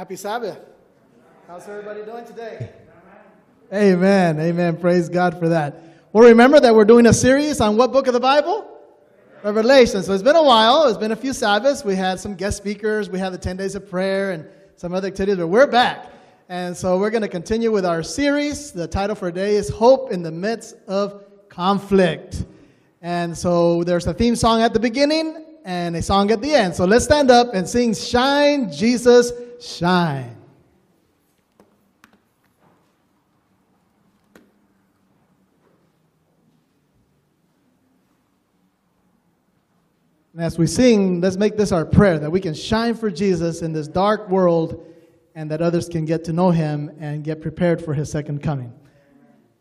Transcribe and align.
Happy 0.00 0.16
Sabbath. 0.16 0.58
How's 1.46 1.68
everybody 1.68 2.02
doing 2.06 2.24
today? 2.24 2.70
Amen. 3.70 4.40
Amen. 4.40 4.78
Praise 4.78 5.10
God 5.10 5.38
for 5.38 5.50
that. 5.50 5.76
Well, 6.14 6.26
remember 6.26 6.58
that 6.58 6.74
we're 6.74 6.86
doing 6.86 7.04
a 7.04 7.12
series 7.12 7.60
on 7.60 7.76
what 7.76 7.92
book 7.92 8.06
of 8.06 8.14
the 8.14 8.20
Bible? 8.20 8.66
Revelation. 9.44 10.02
So 10.02 10.14
it's 10.14 10.22
been 10.22 10.36
a 10.36 10.42
while. 10.42 10.88
It's 10.88 10.96
been 10.96 11.12
a 11.12 11.16
few 11.16 11.34
Sabbaths. 11.34 11.84
We 11.84 11.96
had 11.96 12.18
some 12.18 12.34
guest 12.34 12.56
speakers. 12.56 13.10
We 13.10 13.18
had 13.18 13.34
the 13.34 13.36
10 13.36 13.58
days 13.58 13.74
of 13.74 13.90
prayer 13.90 14.30
and 14.30 14.46
some 14.76 14.94
other 14.94 15.08
activities, 15.08 15.36
but 15.36 15.48
we're 15.48 15.66
back. 15.66 16.10
And 16.48 16.74
so 16.74 16.98
we're 16.98 17.10
going 17.10 17.20
to 17.20 17.28
continue 17.28 17.70
with 17.70 17.84
our 17.84 18.02
series. 18.02 18.72
The 18.72 18.88
title 18.88 19.14
for 19.14 19.30
today 19.30 19.56
is 19.56 19.68
Hope 19.68 20.12
in 20.12 20.22
the 20.22 20.32
Midst 20.32 20.76
of 20.88 21.24
Conflict. 21.50 22.46
And 23.02 23.36
so 23.36 23.84
there's 23.84 24.06
a 24.06 24.14
theme 24.14 24.34
song 24.34 24.62
at 24.62 24.72
the 24.72 24.80
beginning 24.80 25.44
and 25.66 25.94
a 25.94 26.00
song 26.00 26.30
at 26.30 26.40
the 26.40 26.54
end. 26.54 26.74
So 26.74 26.86
let's 26.86 27.04
stand 27.04 27.30
up 27.30 27.52
and 27.52 27.68
sing 27.68 27.92
Shine, 27.92 28.72
Jesus, 28.72 29.30
Shine. 29.60 30.36
And 40.32 40.42
as 40.42 40.58
we 40.58 40.66
sing, 40.66 41.20
let's 41.20 41.36
make 41.36 41.58
this 41.58 41.70
our 41.72 41.84
prayer 41.84 42.18
that 42.18 42.30
we 42.30 42.40
can 42.40 42.54
shine 42.54 42.94
for 42.94 43.10
Jesus 43.10 43.60
in 43.60 43.74
this 43.74 43.86
dark 43.86 44.30
world 44.30 44.86
and 45.34 45.50
that 45.50 45.60
others 45.60 45.88
can 45.88 46.06
get 46.06 46.24
to 46.24 46.32
know 46.32 46.50
him 46.50 46.90
and 46.98 47.22
get 47.22 47.42
prepared 47.42 47.84
for 47.84 47.92
his 47.92 48.10
second 48.10 48.42
coming. 48.42 48.72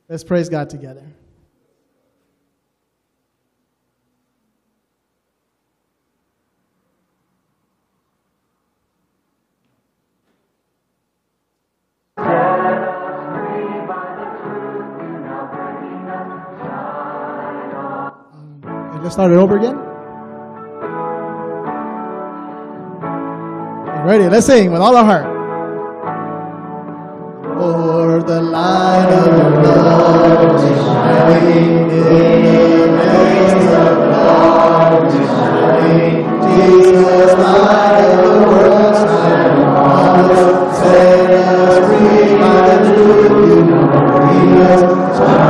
Let's 0.08 0.24
praise 0.24 0.48
God 0.48 0.70
together. 0.70 1.04
Let's 19.10 19.16
start 19.16 19.32
it 19.32 19.38
over 19.38 19.58
again. 19.58 19.76
Ready? 24.06 24.30
Let's 24.30 24.46
sing 24.46 24.72
with 24.72 24.82
all 24.82 24.96
our 24.96 25.04
heart. 25.04 25.26
For 27.58 28.22
the 28.22 28.40
light 28.40 29.10
of 29.10 29.26
your 29.26 29.64
love 29.64 30.64
is 30.64 30.86
shining 30.86 31.90
in 31.90 31.90
the 31.90 32.92
midst 32.92 33.70
of 33.74 33.98
darkness, 34.14 35.30
shining. 35.40 36.30
Jesus, 36.54 37.34
light 37.34 38.14
of 38.14 38.18
the 38.26 38.34
world, 38.48 38.94
shine 38.94 39.60
on 39.60 40.30
us, 40.30 40.78
set 40.78 41.32
us 41.32 41.74
free 41.88 42.38
by 42.38 42.78
the 42.78 42.94
truth 42.94 43.32
you 43.50 43.64
know. 43.66 43.90
Lead 44.30 45.49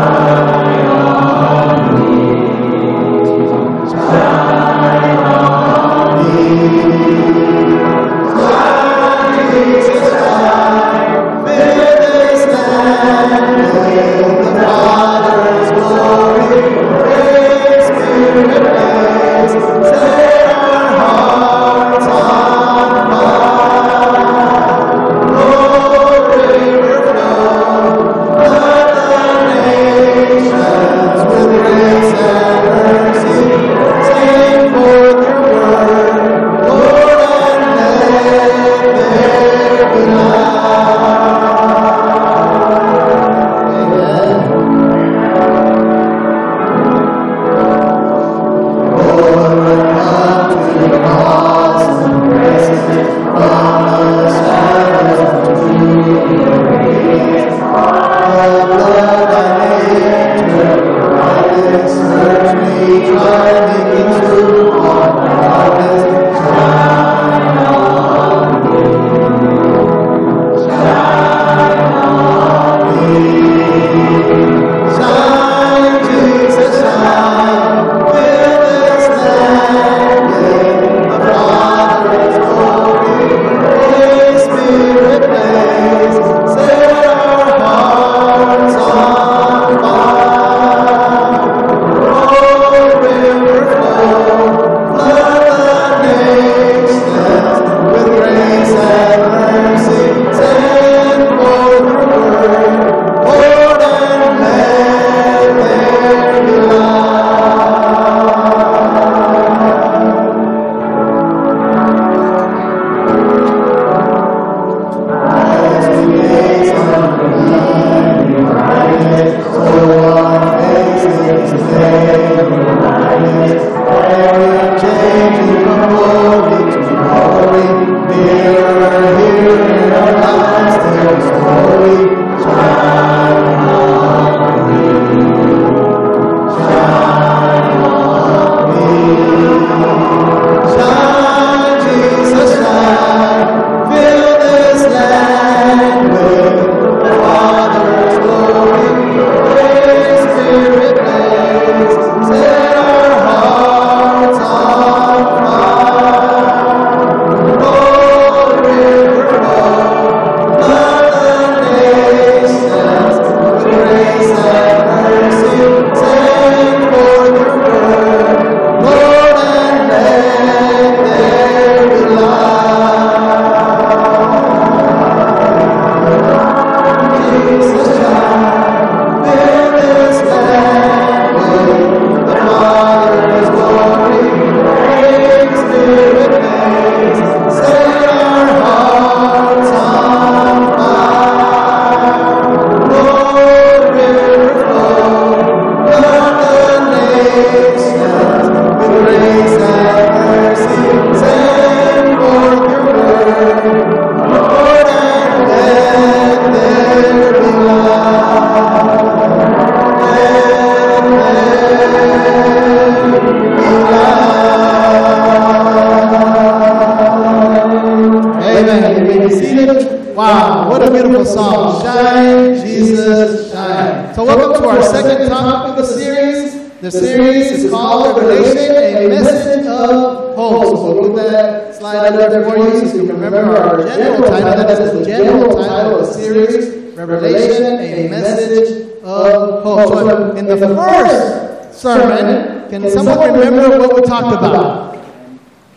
a 237.94 238.10
message 238.10 239.02
of 239.04 239.64
hope. 239.64 239.90
So 239.90 240.36
in 240.36 240.46
the 240.46 240.58
first 240.58 241.80
sermon, 241.80 242.70
can 242.70 242.90
someone 242.90 243.34
remember 243.34 243.80
what 243.80 243.96
we 243.96 244.02
talked 244.02 244.36
about? 244.36 244.98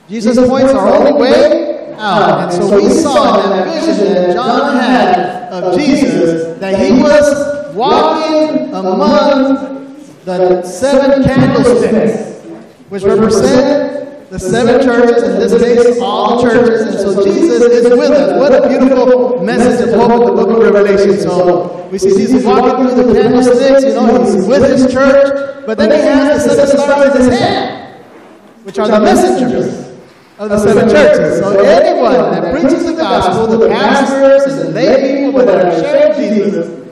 Jesus 0.08 0.36
points 0.48 0.72
our 0.72 0.88
only 0.88 1.12
way 1.12 1.94
out. 1.96 2.40
And 2.42 2.52
so 2.52 2.76
we 2.76 2.88
saw 2.90 3.44
in 3.44 3.50
that 3.50 3.86
vision 3.86 4.12
that 4.14 4.34
John 4.34 4.76
had 4.76 5.32
of 5.52 5.78
Jesus 5.78 6.58
that 6.58 6.78
he 6.78 7.00
was 7.00 7.74
walking 7.74 8.72
among 8.74 9.96
the 10.24 10.62
seven 10.62 11.22
candlesticks, 11.24 12.44
which 12.88 13.02
represent 13.02 14.01
the 14.32 14.38
seven 14.38 14.80
churches, 14.80 15.22
in 15.24 15.38
this 15.40 15.52
case, 15.62 16.00
all 16.00 16.40
churches. 16.40 16.80
And 16.80 16.98
so 16.98 17.22
Jesus 17.22 17.60
is 17.60 17.84
with 17.84 18.10
us. 18.10 18.40
What 18.40 18.64
a 18.64 18.66
beautiful 18.66 19.44
message 19.44 19.86
of 19.86 19.94
hope 19.94 20.30
in 20.30 20.36
the 20.36 20.46
book 20.46 20.56
of 20.56 20.72
Revelation. 20.72 21.20
So 21.20 21.86
we 21.92 21.98
see 21.98 22.16
Jesus 22.16 22.42
walking 22.42 22.88
through 22.88 23.12
the 23.12 23.20
candlesticks, 23.20 23.84
you 23.84 23.92
know, 23.92 24.24
he's 24.24 24.46
with 24.46 24.64
his 24.70 24.90
church, 24.90 25.66
but 25.66 25.76
then 25.76 25.90
he 25.90 25.98
has 25.98 26.46
the 26.46 26.54
seven 26.54 26.78
stars 26.78 27.14
in 27.14 27.30
his 27.30 27.38
hand, 27.38 28.04
which 28.62 28.78
are 28.78 28.88
the 28.88 29.00
messengers 29.00 30.00
of 30.38 30.48
the 30.48 30.58
seven 30.60 30.88
churches. 30.88 31.40
So 31.40 31.60
anyone 31.60 32.32
that 32.32 32.54
preaches 32.54 32.86
the 32.86 32.94
gospel, 32.94 33.58
the 33.58 33.68
pastors 33.68 34.50
and 34.50 34.68
the 34.68 34.72
lay 34.72 35.26
people 35.26 35.44
that 35.44 35.66
are 35.66 35.78
sharing 35.78 36.14
Jesus, 36.16 36.88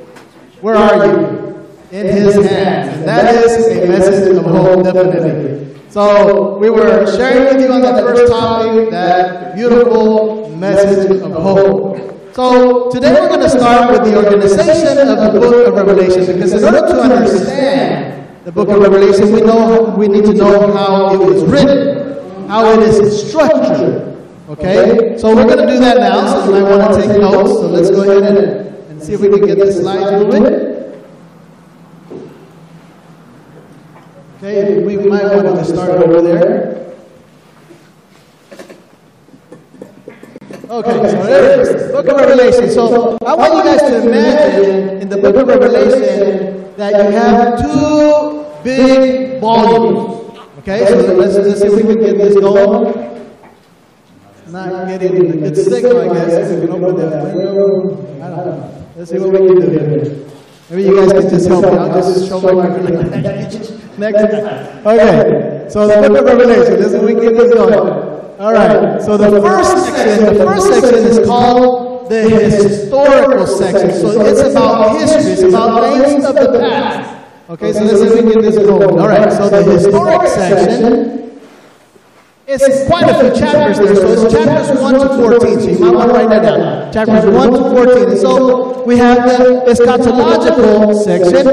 where 0.61 0.77
are 0.77 1.07
you? 1.07 1.67
In 1.91 2.07
his 2.07 2.35
hands. 2.35 2.99
And 2.99 3.09
that 3.09 3.35
is 3.35 3.67
a 3.67 3.89
message 3.89 4.37
of 4.37 4.45
hope, 4.45 4.85
definitely. 4.85 5.80
So 5.91 6.57
we 6.59 6.71
were 6.71 7.05
sharing 7.17 7.53
with 7.53 7.61
you 7.61 7.73
on 7.73 7.81
that 7.81 8.01
first 8.05 8.31
topic 8.31 8.91
that 8.91 9.57
beautiful 9.57 10.49
message 10.51 11.21
of 11.21 11.33
hope. 11.33 11.99
So 12.33 12.91
today 12.93 13.13
we're 13.13 13.27
going 13.27 13.41
to 13.41 13.51
start 13.51 13.91
with 13.91 14.09
the 14.09 14.17
organization 14.17 15.09
of 15.09 15.19
the 15.33 15.41
book 15.41 15.67
of 15.67 15.75
Revelation 15.75 16.27
because 16.27 16.53
in 16.53 16.63
order 16.63 16.87
to 16.87 17.01
understand 17.03 18.29
the 18.45 18.53
book 18.53 18.69
of 18.69 18.79
Revelation, 18.79 19.33
we 19.33 19.41
know 19.41 19.93
we 19.99 20.07
need 20.07 20.27
to 20.27 20.35
know 20.35 20.73
how 20.73 21.13
it 21.13 21.19
was 21.19 21.43
written, 21.47 22.47
how 22.47 22.71
it 22.71 22.83
is 22.85 23.29
structured. 23.29 24.17
Okay? 24.49 25.19
So 25.19 25.35
we're 25.35 25.45
going 25.45 25.67
to 25.67 25.73
do 25.75 25.81
that 25.81 25.97
now. 25.97 26.45
So 26.47 26.53
might 26.53 26.71
want 26.71 26.95
to 26.95 27.03
take 27.03 27.21
notes. 27.21 27.51
So 27.51 27.67
let's 27.67 27.91
go 27.91 28.03
ahead 28.03 28.37
and, 28.37 28.77
and 28.91 29.03
see 29.03 29.15
if 29.15 29.21
we 29.21 29.29
can 29.29 29.45
get 29.45 29.59
the 29.59 29.73
slides 29.73 30.23
moving. 30.23 30.70
Okay, 34.43 34.83
we 34.83 34.97
might 34.97 35.25
want 35.25 35.55
to 35.59 35.65
start 35.67 35.91
over 35.91 36.23
there. 36.23 36.97
Okay, 40.65 41.11
so 41.11 41.23
there 41.25 41.61
it 41.61 41.67
is. 41.67 41.93
Book 41.93 42.09
of 42.09 42.17
Revelation. 42.17 42.71
So 42.71 43.19
I 43.27 43.35
want 43.35 43.53
you 43.53 43.65
guys 43.65 43.81
to 43.81 44.01
imagine 44.01 45.03
in 45.03 45.11
the 45.11 45.19
book 45.19 45.37
of 45.37 45.47
Revelation 45.47 46.75
that 46.79 47.05
you 47.05 47.11
have 47.11 47.61
two 47.61 48.47
big 48.65 49.43
volumes. 49.43 50.41
Okay, 50.61 50.87
so 50.87 50.97
let's, 51.13 51.37
let's 51.37 51.61
see 51.61 51.67
if 51.67 51.75
we 51.75 51.83
can 51.83 52.01
get 52.01 52.17
this 52.17 52.35
going. 52.41 52.97
Not 54.47 54.89
getting 54.89 55.45
it's 55.45 55.65
signal, 55.65 56.01
I 56.01 56.15
guess. 56.15 56.49
If 56.49 56.61
we 56.61 56.67
can 56.67 56.83
open 56.83 57.11
that 57.11 57.37
window. 57.37 58.23
I 58.25 58.29
don't 58.31 58.47
know. 58.47 58.89
Let's 58.97 59.11
see 59.11 59.19
what 59.19 59.33
we 59.33 59.49
can 59.49 59.61
do 59.61 59.69
here. 59.69 60.31
Maybe 60.71 60.85
you 60.85 60.97
guys 60.97 61.11
can 61.11 61.29
just 61.31 61.49
help 61.49 61.65
me. 61.65 61.71
I'll 61.71 61.93
just 62.01 62.29
show 62.29 62.41
my 62.41 62.69
next 63.99 64.23
time. 64.23 64.87
Okay, 64.87 65.67
so 65.69 65.89
the 65.89 66.09
book 66.09 66.19
of 66.19 66.25
Revelation. 66.27 66.75
This 66.81 66.93
is 66.93 67.03
we 67.03 67.15
get 67.15 67.35
this 67.35 67.53
going. 67.53 67.75
All 68.39 68.53
right. 68.53 69.03
So 69.03 69.17
the 69.17 69.41
first 69.41 69.85
section, 69.85 70.33
the 70.33 70.45
first 70.45 70.69
section 70.69 71.05
is 71.07 71.27
called 71.27 72.09
the 72.09 72.23
historical 72.23 73.47
section. 73.49 73.91
So 74.01 74.21
it's 74.25 74.41
about 74.43 75.01
history. 75.01 75.33
It's 75.33 75.43
about 75.43 76.05
things 76.05 76.25
of 76.25 76.37
the 76.37 76.61
past. 76.61 77.27
Okay, 77.51 77.73
so 77.73 77.83
let's 77.83 78.15
see 78.15 78.21
we 78.25 78.35
get 78.35 78.43
this 78.43 78.57
going. 78.59 78.97
All 79.01 79.09
right. 79.09 79.33
So 79.33 79.49
the 79.49 79.65
historic 79.65 80.29
section. 80.29 81.20
It's 82.53 82.85
quite 82.89 83.09
a 83.09 83.15
few 83.21 83.31
chapters 83.41 83.79
there, 83.79 83.95
so 83.95 84.27
it's 84.27 84.35
chapters 84.35 84.81
1 84.81 84.95
to 84.95 85.09
14, 85.09 85.61
so 85.61 85.69
you 85.71 85.79
might 85.79 85.95
want 85.95 86.11
to 86.11 86.17
write 86.17 86.31
that 86.31 86.43
down. 86.43 86.93
Chapters 86.93 87.25
1 87.33 87.53
to 87.53 87.59
14. 87.71 88.19
So 88.19 88.83
we 88.83 88.97
have 88.99 89.19
the 89.19 89.63
eschatological 89.71 90.93
section, 90.99 91.47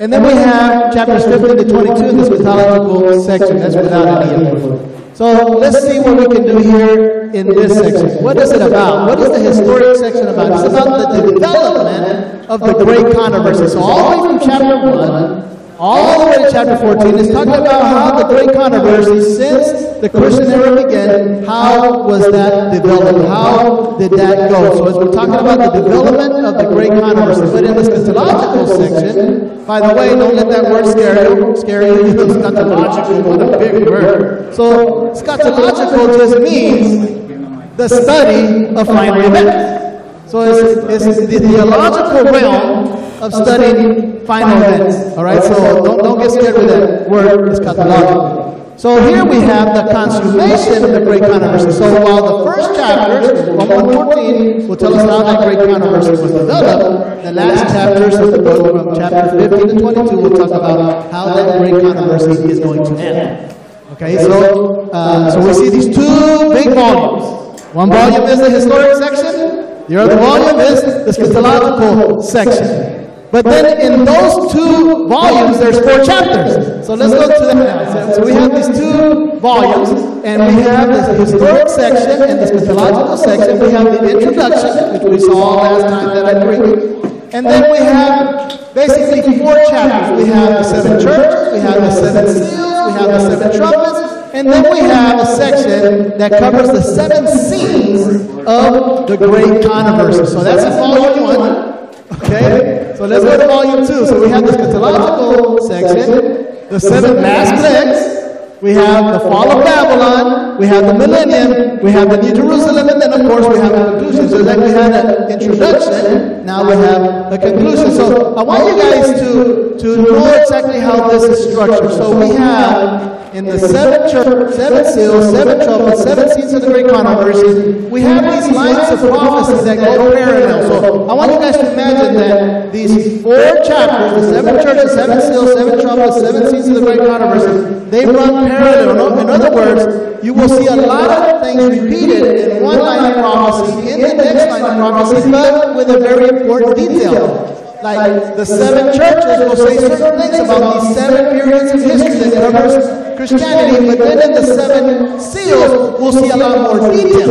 and 0.00 0.12
then 0.12 0.22
we 0.22 0.32
have 0.34 0.92
chapters 0.92 1.24
15 1.24 1.56
to 1.56 1.64
22 1.64 2.04
in 2.04 2.16
the 2.18 2.24
eschatological 2.24 3.24
section. 3.24 3.56
That's 3.56 3.74
without 3.74 4.22
any 4.26 4.50
input. 4.50 5.16
So 5.16 5.24
let's 5.56 5.80
see 5.80 5.98
what 6.00 6.28
we 6.28 6.36
can 6.36 6.46
do 6.46 6.58
here 6.58 7.30
in 7.30 7.48
this 7.48 7.72
section. 7.72 8.22
What 8.22 8.36
is 8.36 8.52
it 8.52 8.60
about? 8.60 9.08
What 9.08 9.18
is 9.18 9.30
the 9.30 9.38
historic 9.38 9.96
section 9.96 10.28
about? 10.28 10.52
It's 10.62 10.74
about 10.74 11.10
the 11.10 11.32
development 11.32 12.50
of 12.50 12.60
the 12.60 12.84
great 12.84 13.14
controversy. 13.14 13.66
So 13.68 13.80
all 13.80 14.10
the 14.10 14.34
way 14.34 14.38
from 14.38 14.46
chapter 14.46 14.76
1 14.90 15.53
all 15.78 16.20
the 16.20 16.26
way 16.26 16.44
to 16.44 16.50
chapter 16.50 16.76
14 16.76 17.18
is 17.18 17.30
talking 17.30 17.54
about 17.54 17.82
how 17.82 18.16
the 18.16 18.24
great 18.28 18.52
controversy 18.52 19.20
since 19.34 20.00
the 20.00 20.08
Christian 20.08 20.46
era 20.46 20.84
began, 20.84 21.44
how 21.44 22.02
was 22.04 22.30
that 22.30 22.72
developed? 22.72 23.26
How 23.28 23.96
did 23.98 24.12
that 24.12 24.50
go? 24.50 24.76
So 24.76 24.88
as 24.88 24.94
we're 24.94 25.12
talking 25.12 25.34
about 25.34 25.72
the 25.72 25.80
development 25.80 26.46
of 26.46 26.58
the 26.58 26.68
great 26.72 26.90
controversy, 26.90 27.52
but 27.52 27.64
in 27.64 27.74
the 27.74 27.82
eschatological 27.82 28.76
section, 28.76 29.64
by 29.66 29.80
the 29.80 29.94
way, 29.94 30.10
don't 30.10 30.36
let 30.36 30.48
that 30.50 30.70
word 30.70 30.86
scare 30.86 31.34
you. 31.34 31.56
Scare 31.56 31.82
you. 31.82 32.14
Eschatological, 32.14 33.24
what 33.24 33.54
a 33.54 33.58
big 33.58 33.88
word. 33.88 34.54
So 34.54 35.10
eschatological 35.10 36.16
just 36.18 36.38
means 36.40 37.76
the 37.76 37.88
study 37.88 38.74
of 38.76 38.86
final 38.86 39.24
events. 39.24 40.30
So 40.30 40.40
it's, 40.42 41.04
it's 41.06 41.16
the 41.30 41.38
theological 41.38 42.32
realm 42.32 42.83
of 43.24 43.32
studying 43.32 44.24
final 44.26 44.56
events. 44.62 45.16
All 45.16 45.24
right, 45.24 45.42
so 45.42 45.82
don't, 45.82 45.98
don't 45.98 46.18
get 46.18 46.30
scared 46.30 46.54
with 46.56 46.68
that 46.68 47.08
word 47.08 47.48
eschatological. 47.48 48.78
So 48.78 49.00
here 49.06 49.24
we 49.24 49.36
have 49.36 49.72
the 49.74 49.92
consummation 49.92 50.84
of 50.84 50.90
the 50.90 51.00
great 51.00 51.22
controversy. 51.22 51.70
So 51.72 52.02
while 52.02 52.44
the 52.44 52.44
first 52.44 52.74
chapters, 52.74 53.48
114, 53.48 54.68
will 54.68 54.76
tell 54.76 54.94
us 54.94 55.08
how 55.08 55.22
that 55.22 55.44
great 55.44 55.70
controversy 55.70 56.10
was 56.10 56.32
developed, 56.32 57.22
the 57.22 57.32
last 57.32 57.72
chapters 57.72 58.14
of 58.16 58.32
the 58.32 58.38
book, 58.38 58.84
from 58.84 58.94
chapter 58.96 59.38
15 59.38 59.68
to 59.68 59.78
22, 59.78 60.16
will 60.16 60.30
talk 60.30 60.50
about 60.50 61.10
how 61.10 61.26
that 61.34 61.58
great 61.58 61.80
controversy 61.80 62.50
is 62.50 62.58
going 62.60 62.84
to 62.84 62.96
end. 62.98 63.54
Okay, 63.92 64.16
so 64.18 64.90
uh, 64.90 65.30
so 65.30 65.46
we 65.46 65.54
see 65.54 65.70
these 65.70 65.94
two 65.94 66.50
big 66.52 66.74
volumes. 66.74 67.62
One 67.72 67.90
volume 67.90 68.24
is 68.24 68.40
the 68.40 68.50
historic 68.50 68.96
section. 68.96 69.86
The 69.86 69.96
other 70.02 70.16
volume 70.16 70.60
is 70.60 70.82
the 70.82 71.12
eschatological 71.12 72.22
section. 72.24 72.93
But 73.34 73.46
then 73.46 73.80
in 73.80 74.04
those 74.04 74.52
two 74.52 75.08
volumes, 75.08 75.58
there's 75.58 75.80
four 75.80 76.04
chapters. 76.04 76.86
So 76.86 76.94
let's 76.94 77.12
go 77.12 77.26
to 77.26 77.46
that 77.46 77.56
now. 77.56 78.12
So 78.12 78.24
we 78.24 78.30
have 78.30 78.54
these 78.54 78.68
two 78.78 79.40
volumes, 79.40 79.90
and 80.22 80.54
we 80.54 80.62
have 80.62 80.86
the 80.86 81.14
historic 81.14 81.68
section 81.68 82.22
and 82.22 82.38
the 82.38 82.46
eschatological 82.46 83.18
section. 83.18 83.58
We 83.58 83.72
have 83.72 83.86
the 83.86 84.08
introduction, 84.08 84.92
which 84.92 85.02
we 85.02 85.18
saw 85.18 85.56
last 85.56 85.82
time 85.82 86.14
that 86.14 86.26
I 86.30 86.46
preached. 86.46 87.34
And 87.34 87.44
then 87.44 87.72
we 87.72 87.78
have 87.78 88.72
basically 88.72 89.36
four 89.38 89.56
chapters. 89.66 90.16
We 90.16 90.30
have 90.30 90.50
the 90.50 90.62
seven 90.62 91.00
churches, 91.02 91.54
we 91.54 91.58
have 91.58 91.82
the 91.82 91.90
seven 91.90 92.26
seals, 92.28 92.86
we 92.86 92.92
have 93.00 93.10
the 93.10 93.30
seven 93.30 93.56
trumpets, 93.56 94.32
and 94.32 94.48
then 94.48 94.70
we 94.70 94.78
have 94.78 95.18
a 95.18 95.26
section 95.26 96.16
that 96.18 96.38
covers 96.38 96.68
the 96.68 96.82
seven 96.82 97.26
scenes 97.26 98.28
of 98.46 99.08
the 99.08 99.16
great 99.16 99.66
controversy. 99.66 100.24
So 100.24 100.44
that's 100.44 100.76
volume 100.76 101.24
one. 101.24 101.74
Okay? 102.22 102.73
So 102.96 103.06
let's 103.06 103.24
go 103.24 103.36
to 103.36 103.46
volume 103.46 103.86
two. 103.86 104.06
So 104.06 104.20
we 104.20 104.28
have 104.30 104.46
the 104.46 104.52
eschatological 104.52 105.60
section, 105.66 106.68
the 106.68 106.78
seven 106.78 107.16
last 107.22 107.54
plagues, 107.58 108.62
we 108.62 108.72
have 108.72 109.12
the 109.12 109.20
fall 109.20 109.50
of 109.50 109.64
Babylon, 109.64 110.58
we 110.58 110.66
have 110.66 110.86
the 110.86 110.94
millennium, 110.94 111.82
we 111.82 111.90
have 111.90 112.08
the 112.08 112.22
New 112.22 112.32
Jerusalem, 112.34 112.88
and 112.88 113.02
then 113.02 113.12
of 113.12 113.28
course 113.28 113.46
we 113.48 113.58
have 113.58 113.72
the 113.72 113.84
conclusion. 113.98 114.28
So 114.28 114.36
like 114.38 114.58
we 114.58 114.70
had 114.70 114.92
an 114.94 115.32
introduction, 115.40 116.46
now 116.46 116.64
we 116.64 116.72
have 116.76 117.32
a 117.32 117.38
conclusion. 117.38 117.90
So 117.90 118.34
I 118.36 118.42
want 118.42 118.64
you 118.64 118.80
guys 118.80 119.20
to, 119.20 119.76
to 119.78 120.02
know 120.02 120.32
exactly 120.40 120.78
how 120.78 121.08
this 121.08 121.24
is 121.24 121.52
structured. 121.52 121.90
So 121.90 122.16
we 122.18 122.34
have 122.36 123.23
in 123.34 123.46
the 123.46 123.58
seven 123.58 124.08
church, 124.08 124.54
seven 124.54 124.84
seals, 124.94 125.32
seven 125.32 125.58
trumpets, 125.66 126.04
seven 126.04 126.28
seats 126.30 126.52
of 126.52 126.62
the 126.62 126.68
great 126.68 126.86
controversy, 126.86 127.72
we 127.90 128.00
have 128.00 128.22
these 128.22 128.54
lines 128.54 128.78
of 128.94 129.00
prophecy 129.10 129.64
that 129.64 129.76
go 129.82 130.14
parallel. 130.14 130.68
So 130.68 131.08
I 131.08 131.14
want 131.14 131.32
you 131.32 131.38
guys 131.40 131.56
to 131.56 131.72
imagine 131.72 132.14
that 132.14 132.72
these 132.72 133.20
four 133.24 133.34
chapters, 133.66 134.22
the 134.22 134.34
seven 134.38 134.62
churches, 134.62 134.92
seven 134.92 135.20
seals, 135.20 135.52
seven 135.52 135.80
trumpets, 135.80 136.20
seven 136.20 136.48
seats 136.48 136.68
of 136.68 136.74
the 136.76 136.80
great 136.82 137.00
controversy, 137.00 137.90
they 137.90 138.06
run 138.06 138.46
parallel. 138.46 139.18
In 139.18 139.28
other 139.28 139.50
words, 139.50 140.24
you 140.24 140.32
will 140.32 140.48
see 140.48 140.66
a 140.66 140.76
lot 140.76 141.10
of 141.10 141.42
things 141.42 141.80
repeated 141.80 142.50
in 142.52 142.62
one 142.62 142.78
line 142.78 143.12
of 143.12 143.18
prophecy, 143.18 143.90
in 143.90 144.00
the 144.00 144.14
next 144.14 144.46
line 144.48 144.62
of 144.62 144.78
prophecy, 144.78 145.28
but 145.28 145.74
with 145.74 145.90
a 145.90 145.98
very 145.98 146.28
important 146.40 146.76
detail. 146.76 147.63
Like 147.84 148.34
the 148.34 148.46
seven 148.46 148.96
churches 148.96 149.44
will 149.44 149.56
say 149.56 149.76
certain 149.76 150.18
things 150.18 150.48
about 150.48 150.80
these 150.80 150.94
seven 150.96 151.38
periods 151.38 151.70
of 151.70 151.80
history 151.82 152.30
that 152.30 152.50
covers 152.50 153.18
Christianity, 153.18 153.86
but 153.88 153.98
then 153.98 154.22
in 154.22 154.32
the 154.32 154.46
seven 154.56 155.20
seals, 155.20 156.00
we'll 156.00 156.12
see 156.12 156.30
a 156.30 156.36
lot 156.36 156.80
more 156.80 156.90
detail. 156.90 157.28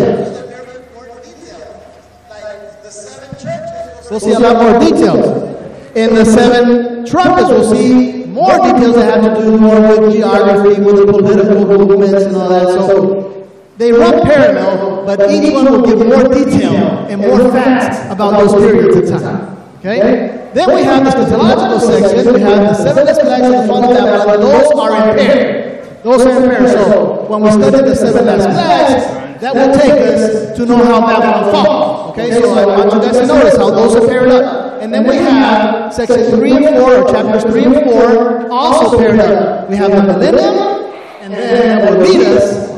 We'll 4.11 4.19
see 4.19 4.33
a 4.33 4.39
lot 4.39 4.61
more 4.61 4.79
details. 4.79 5.97
In 5.97 6.13
the 6.13 6.23
seven 6.23 7.03
trumpets, 7.03 7.49
we'll 7.49 7.73
see 7.73 8.25
more 8.25 8.53
details 8.61 8.93
that 8.93 9.23
have 9.23 9.35
to 9.35 9.43
do 9.43 9.57
more 9.57 9.81
with 9.81 10.13
geography, 10.13 10.79
with 10.79 11.07
political 11.07 11.65
movements 11.65 12.25
and 12.25 12.35
all 12.35 12.49
that. 12.49 12.67
So 12.67 13.49
they 13.77 13.91
run 13.91 14.21
parallel, 14.21 15.03
but 15.07 15.31
each 15.31 15.51
one 15.51 15.65
will 15.71 15.81
give 15.81 15.97
more 15.97 16.31
detail 16.31 16.75
and 17.09 17.21
more 17.21 17.51
facts 17.51 18.13
about 18.13 18.39
those 18.39 18.53
periods 18.53 19.09
of 19.09 19.19
time. 19.19 19.52
Okay? 19.83 20.49
Then 20.53 20.73
we 20.73 20.81
have 20.83 21.03
the 21.03 21.11
eschatological 21.11 21.79
section. 21.81 22.33
We 22.33 22.39
have 22.39 22.71
the 22.71 22.73
seven 22.73 23.05
last 23.05 23.19
plagues 23.19 23.43
and 23.43 23.53
the 23.53 23.59
of 23.59 23.67
Babylon. 23.67 24.39
Those 24.39 24.71
are 24.79 25.09
in 25.09 25.17
pair. 25.17 25.99
Those 26.03 26.25
are 26.25 26.41
in 26.41 26.49
pair. 26.49 26.67
So 26.69 27.25
when 27.27 27.41
we 27.41 27.51
study 27.51 27.89
the 27.89 27.93
seven 27.93 28.25
last 28.25 28.47
plagues, 28.47 29.41
that 29.41 29.53
will 29.53 29.73
take 29.75 29.99
us 30.07 30.55
to 30.55 30.65
know 30.65 30.77
how 30.77 31.01
Babylon 31.01 31.51
falls. 31.51 32.11
Okay, 32.11 32.31
so 32.31 32.53
I 32.53 32.65
want 32.65 32.93
you 32.93 32.99
guys 33.01 33.17
to 33.19 33.27
notice 33.27 33.57
how 33.57 33.71
those 33.71 33.95
are 33.97 34.07
paired 34.07 34.29
up. 34.31 34.81
And 34.81 34.93
then 34.93 35.05
we 35.05 35.17
have 35.17 35.93
section 35.93 36.31
3 36.31 36.65
and 36.65 36.75
4, 36.77 36.95
or 36.95 37.11
chapters 37.11 37.43
3 37.43 37.65
and 37.65 37.91
4, 37.91 38.51
also 38.51 38.97
paired 38.97 39.19
up. 39.19 39.69
We 39.69 39.75
have 39.75 39.91
the 39.91 40.01
millennium, 40.01 40.93
and 41.19 41.33
then 41.33 41.83
that 41.83 41.91
will 41.91 41.99
lead 41.99 42.25
us 42.27 42.72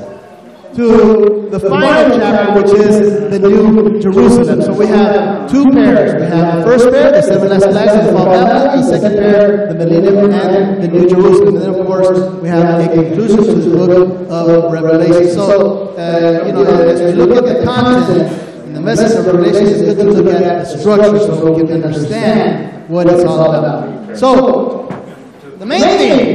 to 0.76 1.48
the 1.50 1.60
final 1.60 2.18
chapter, 2.18 2.62
which 2.62 2.72
is 2.80 3.20
the 3.32 3.40
New 3.40 4.02
Jerusalem. 4.02 4.62
So 4.62 4.74
we 4.74 4.88
have 4.88 5.50
two 5.50 5.64
pairs. 5.72 6.16
We 6.16 6.28
have 6.28 6.58
the 6.58 6.64
first 6.64 6.92
pair, 6.92 7.12
the 7.12 7.22
seven 7.22 7.50
last 7.50 7.64
of 7.64 8.14
Babylon, 8.14 8.78
the 8.78 8.84
second 8.84 9.18
pair, 9.18 9.68
the 9.68 9.76
millennium 9.76 10.32
and 10.34 10.84
the 10.84 10.88
New 10.90 11.08
Jerusalem. 11.08 11.56
And 11.56 11.64
then, 11.64 11.80
of 11.80 11.86
course, 11.88 12.20
we 12.42 12.50
have 12.50 12.82
a 12.82 12.94
conclusion 12.94 13.38
to 13.38 13.56
the 13.56 13.88
book 13.88 14.30
of 14.30 14.74
Revelation. 14.74 15.32
So, 15.34 15.96
uh, 15.96 16.44
you 16.46 16.52
know, 16.52 16.66
as 16.66 17.02
we 17.02 17.24
look 17.24 17.38
at 17.38 17.58
the 17.58 17.64
content 17.64 18.32
and 18.66 18.76
the 18.76 18.82
message 18.82 19.18
of 19.18 19.26
Revelation, 19.28 19.68
it's 19.68 19.82
good 19.82 19.98
to 19.98 20.04
look 20.04 20.34
at 20.34 20.66
the 20.66 20.66
structure 20.66 21.20
so 21.20 21.54
we 21.54 21.66
can 21.68 21.84
understand 21.84 22.90
what 22.90 23.08
it's 23.08 23.24
all 23.24 23.54
about. 23.54 24.18
So, 24.18 24.90
the 25.58 25.66
main 25.66 25.82
theme 25.82 26.35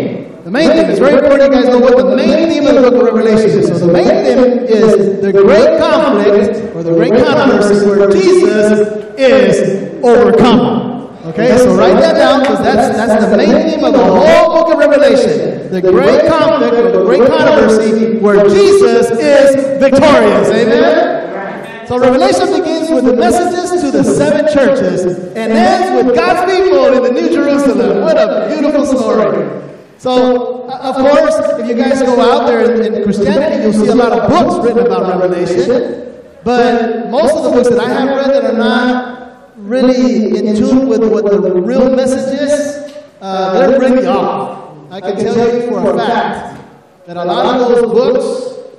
the 0.50 0.58
main 0.58 0.70
theme, 0.70 0.90
it's 0.90 0.98
very 0.98 1.14
important 1.14 1.54
you 1.54 1.62
guys 1.62 1.68
know 1.68 1.78
what 1.78 1.96
the 1.96 2.16
main 2.16 2.50
theme 2.50 2.66
of 2.66 2.74
the 2.74 2.90
book 2.90 3.06
of 3.06 3.14
Revelation 3.14 3.60
is. 3.60 3.68
So 3.68 3.86
the 3.86 3.92
main 3.92 4.08
theme 4.08 4.66
is 4.66 5.20
the 5.22 5.30
great 5.30 5.78
conflict 5.78 6.74
or 6.74 6.82
the 6.82 6.90
great 6.90 7.14
controversy 7.24 7.86
where 7.86 8.10
Jesus 8.10 9.14
is 9.16 10.02
overcome. 10.02 11.06
Okay, 11.30 11.56
so 11.56 11.76
write 11.76 12.00
that 12.02 12.14
down 12.14 12.40
because 12.40 12.58
that's, 12.64 12.96
that's 12.96 13.30
the 13.30 13.36
main 13.36 13.70
theme 13.70 13.84
of 13.84 13.92
the 13.92 14.02
whole 14.02 14.58
book 14.58 14.74
of 14.74 14.80
Revelation. 14.80 15.70
The 15.70 15.82
great 15.82 16.26
conflict 16.26 16.74
or 16.74 16.98
the 16.98 17.04
great 17.04 17.28
controversy 17.28 18.18
where 18.18 18.42
Jesus 18.48 19.10
is 19.12 19.78
victorious. 19.78 20.48
Amen? 20.50 21.86
So 21.86 21.96
Revelation 21.96 22.58
begins 22.58 22.90
with 22.90 23.04
the 23.04 23.14
messages 23.14 23.82
to 23.82 23.92
the 23.92 24.02
seven 24.02 24.52
churches 24.52 25.04
and 25.36 25.52
ends 25.52 26.04
with 26.04 26.16
God's 26.16 26.52
people 26.52 26.86
in 26.86 27.02
the 27.04 27.20
New 27.20 27.28
Jerusalem. 27.28 28.00
What 28.00 28.16
a 28.16 28.48
beautiful 28.48 28.84
story. 28.84 29.69
So, 30.00 30.66
of 30.70 30.96
course, 30.96 31.60
if 31.60 31.68
you 31.68 31.74
guys 31.74 32.00
go 32.00 32.18
out 32.22 32.46
there 32.46 32.72
in, 32.72 32.94
in, 32.94 33.02
Christianity, 33.04 33.64
you'll 33.64 33.74
see 33.74 33.88
a 33.88 33.94
lot 33.94 34.12
of 34.12 34.30
books 34.30 34.66
written 34.66 34.86
about 34.86 35.20
Revelation. 35.20 36.24
But 36.42 37.10
most 37.10 37.36
of 37.36 37.44
the 37.44 37.50
books 37.50 37.68
that 37.68 37.78
I 37.78 37.88
have 37.90 38.08
read 38.08 38.30
that 38.30 38.54
are 38.54 38.56
not 38.56 39.50
really 39.56 40.38
in 40.38 40.56
tune 40.56 40.88
with 40.88 41.04
what 41.04 41.26
the 41.26 41.52
real 41.52 41.94
message 41.94 42.40
is, 42.40 42.94
uh, 43.20 43.52
they're 43.52 43.78
really 43.78 44.06
off. 44.06 44.74
I 44.90 45.02
can 45.02 45.16
tell 45.16 45.54
you 45.54 45.68
for 45.68 45.92
a 45.92 45.98
fact 45.98 46.62
that 47.04 47.18
a 47.18 47.24
lot 47.26 47.60
of 47.60 47.68
those 47.68 47.92
books 47.92 48.70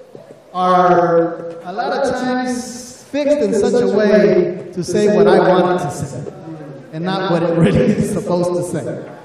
are 0.55 1.51
a 1.65 1.71
lot 1.71 2.03
of 2.03 2.13
times 2.19 3.03
fixed 3.03 3.37
in 3.37 3.53
such 3.53 3.79
a 3.79 3.95
way 3.95 4.71
to 4.73 4.83
say 4.83 5.15
what 5.15 5.27
I 5.27 5.37
want 5.37 5.81
it 5.81 5.83
to 5.83 5.91
say 5.91 6.33
and 6.93 7.05
not 7.05 7.29
what 7.29 7.43
it 7.43 7.55
really 7.59 7.91
is 7.93 8.11
supposed 8.11 8.55
to 8.55 8.63
say. 8.63 9.20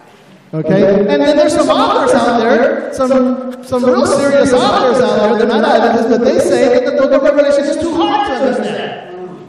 Okay? 0.55 1.01
And 1.01 1.09
then 1.09 1.37
there's 1.37 1.55
some 1.55 1.69
authors 1.69 2.15
out 2.15 2.39
there, 2.39 2.95
some, 2.95 3.65
some 3.65 3.85
real 3.85 4.07
serious 4.07 4.53
authors 4.53 5.03
out 5.03 5.17
there, 5.19 5.39
they're 5.39 5.49
not 5.49 5.65
Adventists, 5.65 6.09
but 6.09 6.25
they 6.25 6.39
say 6.39 6.85
that 6.85 6.93
the 6.95 7.03
book 7.03 7.13
of 7.13 7.23
Revelation 7.23 7.65
is 7.65 7.77
too 7.77 7.95
hard 7.95 8.29
to 8.29 8.35
understand. 8.35 9.49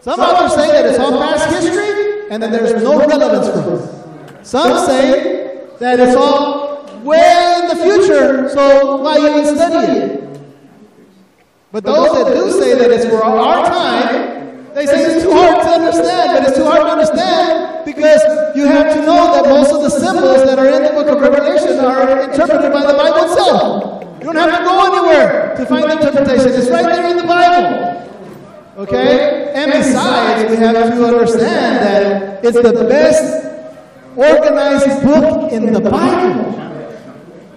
Some 0.00 0.18
authors 0.18 0.54
say 0.54 0.68
that 0.68 0.86
it's 0.86 0.98
all 0.98 1.18
past 1.18 1.50
history 1.50 2.28
and 2.30 2.42
that 2.42 2.50
there's 2.52 2.82
no 2.82 2.98
relevance 2.98 3.48
for 3.48 3.74
it. 3.74 4.46
Some 4.46 4.86
say 4.86 5.68
that 5.78 6.00
it's 6.00 6.16
all 6.16 6.86
way 7.02 7.56
in 7.60 7.68
the 7.68 7.76
future, 7.76 8.48
so 8.48 8.96
why 8.96 9.18
even 9.18 9.56
study 9.56 9.92
it? 9.92 10.40
But 11.72 11.84
those 11.84 12.12
that 12.12 12.34
do 12.34 12.50
say 12.50 12.74
that 12.74 12.90
it's 12.90 13.04
for 13.04 13.22
our 13.22 13.64
time, 13.66 14.09
they 14.74 14.86
say 14.86 15.02
it's 15.04 15.24
too 15.24 15.32
hard 15.32 15.62
to 15.62 15.68
understand, 15.68 16.38
but 16.38 16.48
it's 16.48 16.56
too 16.56 16.64
hard 16.64 16.86
to 16.86 16.92
understand 16.92 17.84
because 17.84 18.22
you 18.54 18.66
have 18.66 18.94
to 18.94 19.00
know 19.02 19.34
that 19.34 19.44
most 19.46 19.72
of 19.72 19.82
the 19.82 19.90
symbols 19.90 20.44
that 20.44 20.58
are 20.58 20.68
in 20.68 20.82
the 20.84 20.90
book 20.90 21.08
of 21.08 21.20
Revelation 21.20 21.78
are 21.80 22.30
interpreted 22.30 22.72
by 22.72 22.86
the 22.86 22.94
Bible 22.94 23.24
itself. 23.24 24.04
You 24.20 24.26
don't 24.26 24.36
have 24.36 24.58
to 24.58 24.64
go 24.64 24.86
anywhere 24.86 25.56
to 25.56 25.66
find 25.66 25.84
the 25.84 25.92
interpretation. 25.92 26.52
It's 26.54 26.70
right 26.70 26.84
there 26.84 27.10
in 27.10 27.16
the 27.16 27.24
Bible. 27.24 28.00
Okay? 28.78 29.52
And 29.54 29.72
besides, 29.72 30.50
we 30.50 30.56
have 30.56 30.94
to 30.94 31.04
understand 31.04 31.76
that 31.84 32.44
it's 32.44 32.60
the 32.60 32.84
best 32.88 33.46
organized 34.16 35.02
book 35.04 35.52
in 35.52 35.72
the 35.72 35.80
Bible. 35.80 36.90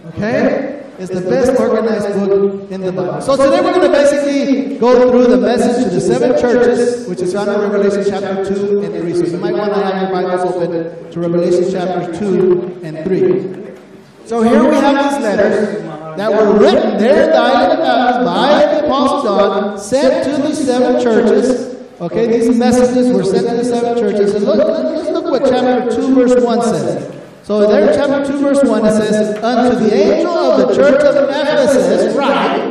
Okay? 0.09 0.72
It's 0.99 1.11
the 1.11 1.21
best 1.21 1.59
organized 1.59 2.19
book 2.19 2.69
in 2.69 2.81
the 2.81 2.91
Bible. 2.91 3.19
So 3.21 3.35
today 3.35 3.61
we're 3.61 3.73
going 3.73 3.91
to 3.91 3.97
basically 3.97 4.77
go 4.77 5.09
through 5.09 5.35
the 5.35 5.41
message 5.41 5.85
to 5.85 5.89
the 5.89 5.99
seven 5.99 6.39
churches, 6.39 7.07
which 7.07 7.19
is 7.19 7.33
found 7.33 7.49
in 7.49 7.71
Revelation 7.71 8.03
chapter 8.07 8.45
2 8.45 8.81
and 8.81 9.01
3. 9.01 9.15
So 9.15 9.23
you 9.25 9.37
might 9.37 9.53
want 9.53 9.73
to 9.73 9.83
have 9.83 10.03
your 10.03 10.11
Bibles 10.11 10.53
open 10.53 11.11
to 11.11 11.19
Revelation 11.19 11.71
chapter 11.71 12.13
2 12.19 12.81
and 12.83 13.03
3. 13.05 14.27
So 14.27 14.43
here 14.43 14.63
we 14.69 14.75
have 14.75 15.13
these 15.13 15.23
letters 15.23 15.81
that 16.17 16.31
were 16.31 16.59
written 16.59 16.99
there 16.99 17.23
in 17.23 17.29
the 17.31 17.37
island 17.37 17.81
of 17.81 18.25
by 18.25 18.73
the 18.75 18.85
Apostle 18.85 19.23
John, 19.23 19.79
sent 19.79 20.25
to 20.25 20.47
the 20.47 20.53
seven 20.53 21.01
churches. 21.01 21.75
Okay, 22.01 22.27
these 22.27 22.55
messages 22.55 23.11
were 23.11 23.23
sent 23.23 23.49
to 23.49 23.55
the 23.55 23.65
seven 23.65 23.97
churches. 23.97 24.35
And 24.35 24.45
look, 24.45 24.57
let's 24.57 25.09
look 25.09 25.25
what 25.25 25.49
chapter 25.49 25.89
2, 25.95 26.13
verse 26.13 26.43
1 26.43 26.61
says. 26.61 27.22
So 27.43 27.67
there 27.69 27.93
chapter 27.93 28.25
2, 28.25 28.39
verse 28.39 28.63
1, 28.63 28.85
it 28.85 28.91
says, 28.93 29.43
Unto 29.43 29.77
the 29.77 29.93
angel 29.93 30.31
of 30.31 30.69
the 30.69 30.73
church 30.73 31.03
of 31.03 31.29
Ephesus, 31.29 32.15
write. 32.15 32.61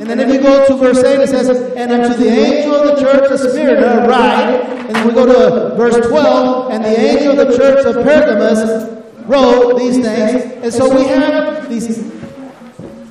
And 0.00 0.08
then 0.08 0.20
if 0.20 0.32
you 0.32 0.40
go 0.40 0.66
to 0.66 0.74
verse 0.76 1.04
8, 1.04 1.20
it 1.20 1.28
says, 1.28 1.50
And 1.76 1.92
unto 1.92 2.16
the 2.16 2.30
angel 2.30 2.76
of 2.76 2.96
the 2.96 3.02
church 3.02 3.30
of 3.30 3.38
Smyrna, 3.38 4.08
write. 4.08 4.64
And 4.88 4.96
then 4.96 5.06
we 5.06 5.12
go 5.12 5.26
to 5.26 5.76
verse 5.76 5.98
12, 6.06 6.72
And 6.72 6.82
the 6.82 6.98
angel 6.98 7.38
of 7.38 7.48
the 7.48 7.56
church 7.58 7.84
of 7.84 7.96
Pergamos 7.96 9.04
wrote 9.26 9.76
these 9.76 9.98
things. 9.98 10.64
And 10.64 10.72
so 10.72 10.88
we 10.96 11.04
have 11.04 11.68
these 11.68 11.98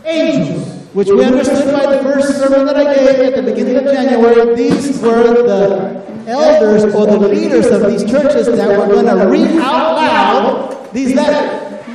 angels, 0.05 0.87
which 0.93 1.09
we 1.09 1.23
understood 1.23 1.71
by 1.71 1.97
the 1.97 2.01
first 2.01 2.39
sermon 2.39 2.65
that 2.65 2.77
I 2.77 2.95
gave 2.95 3.31
at 3.31 3.35
the 3.35 3.43
beginning 3.43 3.75
of 3.75 3.83
January. 3.83 4.55
These 4.55 4.99
were 5.01 5.21
the 5.43 6.25
elders 6.25 6.95
or 6.95 7.05
the 7.05 7.19
leaders 7.19 7.67
of 7.67 7.85
these 7.85 8.09
churches 8.09 8.47
that 8.47 8.69
were 8.69 8.87
going 8.87 9.05
to 9.05 9.27
read 9.27 9.61
out 9.61 9.95
loud 9.95 10.78
these 10.93 11.13
letters. 11.15 11.85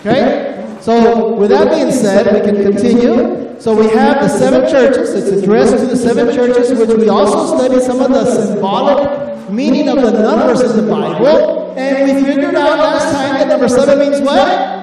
Okay? 0.00 0.78
So, 0.80 1.34
with 1.34 1.50
that 1.50 1.70
being 1.70 1.90
said, 1.90 2.26
we 2.34 2.40
can 2.40 2.62
continue. 2.62 3.58
So, 3.58 3.74
we 3.74 3.88
have 3.88 4.20
the 4.20 4.28
seven 4.28 4.70
churches. 4.70 5.14
It's 5.14 5.42
addressed 5.42 5.78
to 5.78 5.86
the 5.86 5.96
seven 5.96 6.34
churches, 6.34 6.78
which 6.78 6.90
we 6.98 7.08
also 7.08 7.56
studied 7.56 7.82
some 7.82 8.02
of 8.02 8.10
the 8.10 8.24
symbolic 8.24 9.50
meaning 9.50 9.88
of 9.88 9.96
the 9.96 10.12
numbers 10.12 10.60
in 10.60 10.84
the 10.84 10.90
Bible. 10.90 11.74
And 11.76 12.04
we 12.04 12.24
figured 12.24 12.54
out 12.54 12.78
last 12.78 13.14
time 13.14 13.38
that 13.38 13.48
number 13.48 13.68
seven 13.68 13.98
means 13.98 14.20
what? 14.20 14.74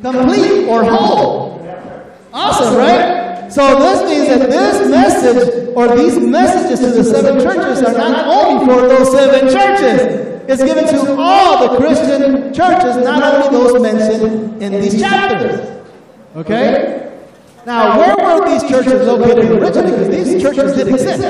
Complete 0.00 0.66
or 0.66 0.84
whole. 0.84 1.60
Awesome, 2.32 2.76
right? 2.76 3.52
So 3.52 3.78
this 3.80 4.08
means 4.08 4.28
that 4.28 4.48
this 4.48 4.88
message 4.88 5.74
or 5.76 5.96
these 5.96 6.18
messages 6.18 6.80
to 6.80 6.90
the 6.90 7.04
seven 7.04 7.40
churches 7.40 7.82
are 7.82 7.92
not 7.92 8.26
only 8.26 8.64
for 8.64 8.88
those 8.88 9.10
seven 9.12 9.48
churches. 9.52 10.29
It's 10.48 10.62
given 10.62 10.86
to 10.86 11.16
all 11.18 11.68
the 11.68 11.76
Christian 11.76 12.52
churches, 12.52 12.96
not 13.04 13.22
only 13.22 13.56
those 13.56 13.80
mentioned 13.80 14.62
in 14.62 14.72
these 14.72 15.00
chapters. 15.00 15.82
Okay? 16.36 17.20
Now, 17.66 17.98
where 17.98 18.16
were 18.16 18.48
these 18.48 18.62
churches 18.68 19.06
located 19.06 19.50
originally? 19.50 19.90
Because 19.92 20.08
these 20.08 20.42
churches 20.42 20.74
did 20.74 20.88
exist. 20.88 21.22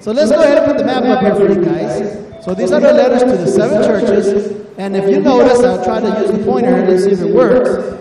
So 0.00 0.12
let's 0.12 0.30
go 0.30 0.42
ahead 0.42 0.58
and 0.58 0.66
put 0.66 0.78
the 0.78 0.84
map 0.84 1.04
up 1.04 1.20
here 1.22 1.34
for 1.34 1.52
you 1.52 1.64
guys. 1.64 2.44
So 2.44 2.54
these 2.54 2.72
are 2.72 2.80
the 2.80 2.92
letters 2.92 3.22
to 3.22 3.36
the 3.36 3.46
seven 3.46 3.82
churches. 3.82 4.66
And 4.78 4.96
if 4.96 5.10
you 5.10 5.20
notice, 5.20 5.62
I'll 5.64 5.84
try 5.84 6.00
to 6.00 6.20
use 6.20 6.30
the 6.30 6.44
pointer 6.44 6.74
and 6.74 7.00
see 7.00 7.10
if 7.10 7.20
it 7.20 7.34
works. 7.34 7.98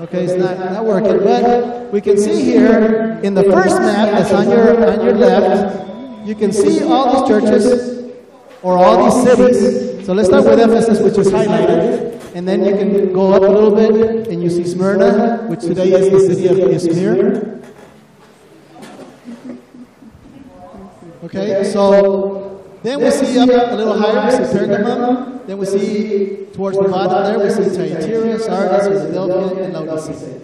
Okay, 0.00 0.24
it's 0.24 0.32
not, 0.32 0.58
not 0.58 0.84
working, 0.86 1.22
but 1.22 1.92
we 1.92 2.00
can 2.00 2.16
see 2.16 2.42
here 2.42 3.20
in 3.22 3.34
the 3.34 3.44
first 3.44 3.78
map 3.80 4.08
that's 4.12 4.32
on 4.32 4.48
your 4.48 4.90
on 4.90 5.04
your 5.04 5.14
left, 5.14 6.26
you 6.26 6.34
can 6.34 6.52
see 6.52 6.82
all 6.82 7.20
these 7.20 7.28
churches 7.28 7.99
or 8.62 8.76
all 8.76 9.04
these 9.04 9.22
cities. 9.24 10.06
So 10.06 10.12
let's 10.12 10.28
start 10.28 10.44
with 10.44 10.60
Ephesus, 10.60 11.00
which 11.00 11.18
is 11.18 11.32
highlighted. 11.32 12.34
And 12.34 12.46
then 12.46 12.64
you 12.64 12.76
can 12.76 13.12
go 13.12 13.32
up 13.32 13.42
a 13.42 13.46
little 13.46 13.74
bit 13.74 14.28
and 14.28 14.42
you 14.42 14.50
see 14.50 14.64
Smyrna, 14.64 15.46
which 15.48 15.60
today 15.60 15.92
is 15.92 16.10
the 16.10 16.34
city 16.34 16.46
of 16.46 16.56
Izmir. 16.58 17.60
Okay, 21.24 21.64
so 21.64 22.62
then 22.82 23.00
we 23.02 23.10
see 23.10 23.38
up 23.38 23.48
a 23.48 23.74
little 23.74 23.98
higher, 23.98 24.26
we 24.26 24.46
see 24.46 24.58
Pergamum. 24.58 25.46
Then 25.46 25.58
we 25.58 25.66
see 25.66 26.46
towards 26.52 26.76
the 26.78 26.88
bottom 26.88 27.24
there, 27.24 27.38
we 27.38 27.50
see 27.50 27.68
Thyatira, 27.68 28.38
Sardis, 28.38 28.86
Philadelphia, 28.86 29.64
and 29.64 29.74
Laodicea. 29.74 30.40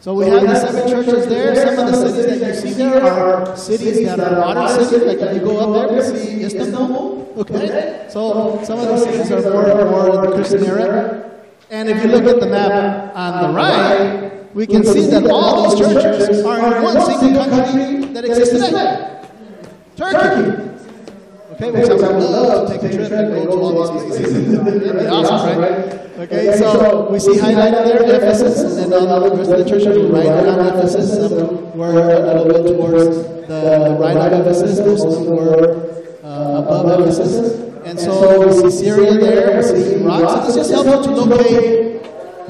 So 0.00 0.14
we 0.14 0.26
have 0.26 0.42
the 0.42 0.54
seven 0.54 0.88
churches 0.88 1.26
there. 1.26 1.54
Some 1.76 1.86
of 1.86 1.92
the 1.92 2.12
cities 2.12 2.40
that 2.40 2.54
you 2.54 2.60
see 2.60 2.72
there 2.72 3.02
are 3.02 3.56
cities 3.56 4.06
that 4.06 4.18
are 4.18 4.32
modern 4.32 4.68
cities. 4.78 5.06
Like 5.06 5.18
if 5.18 5.34
you 5.36 5.40
go 5.40 5.58
up 5.58 5.90
there, 5.90 6.12
we 6.12 6.18
see 6.18 6.42
Istanbul. 6.42 7.19
Okay? 7.36 8.06
So 8.10 8.62
some 8.64 8.78
of 8.78 8.88
the 8.88 8.98
cities 8.98 9.30
are 9.30 9.42
more, 9.50 9.90
more 9.90 10.24
in 10.24 10.30
the 10.30 10.36
Christian 10.36 10.64
era. 10.64 11.30
And 11.70 11.88
if 11.88 12.02
you 12.02 12.10
look 12.10 12.24
at 12.24 12.40
the 12.40 12.46
map 12.46 13.14
on 13.14 13.42
the 13.42 13.56
right, 13.56 14.54
we 14.54 14.66
can 14.66 14.84
see 14.84 15.06
that 15.06 15.26
all 15.30 15.70
these 15.70 15.78
churches 15.78 16.44
are 16.44 16.76
in 16.76 16.82
one 16.82 17.00
single 17.18 17.44
country 17.44 18.12
that 18.12 18.24
exists 18.24 18.54
today. 18.54 19.22
Turkey. 19.96 20.70
Okay, 21.52 21.70
which 21.70 21.90
I 21.90 21.94
would 21.94 22.22
love 22.22 22.68
to 22.68 22.78
take 22.78 22.90
a 22.90 22.96
trip 22.96 23.12
and 23.12 23.34
go 23.34 23.44
to 23.44 23.50
all 23.52 23.92
these 23.92 24.18
places. 24.18 24.52
It'd 24.66 24.98
be 24.98 25.06
awesome, 25.06 25.58
right? 25.58 26.00
Okay, 26.20 26.56
so 26.58 27.10
we 27.10 27.18
see 27.18 27.32
highlighted 27.38 27.84
there 27.84 28.16
Ephesus, 28.16 28.76
and 28.78 28.92
then 28.92 29.08
all 29.08 29.30
the 29.30 29.36
rest 29.36 29.50
of 29.50 29.58
the 29.58 29.64
churches 29.64 29.96
were 29.98 30.08
right 30.08 30.26
around 30.26 30.76
Ephesus. 30.76 31.14
Some 31.14 31.76
were 31.76 31.92
a 31.92 32.42
little 32.42 32.64
bit 32.64 32.76
towards 32.76 33.16
the, 33.46 33.60
the 33.88 33.96
right 34.00 34.16
of 34.16 34.46
Ephesus, 34.46 34.78
some 34.78 35.26
were 35.26 35.89
above 36.40 37.00
Ephesus. 37.00 37.60
And 37.84 37.98
so 37.98 38.46
we 38.46 38.52
see 38.70 38.84
Syria 38.84 39.14
there, 39.14 39.56
we 39.56 39.62
see 39.62 39.94
Iraq. 40.02 40.44
So 40.44 40.46
this 40.46 40.56
just 40.68 40.84
helps 40.84 41.06
to 41.06 41.12
locate 41.12 42.02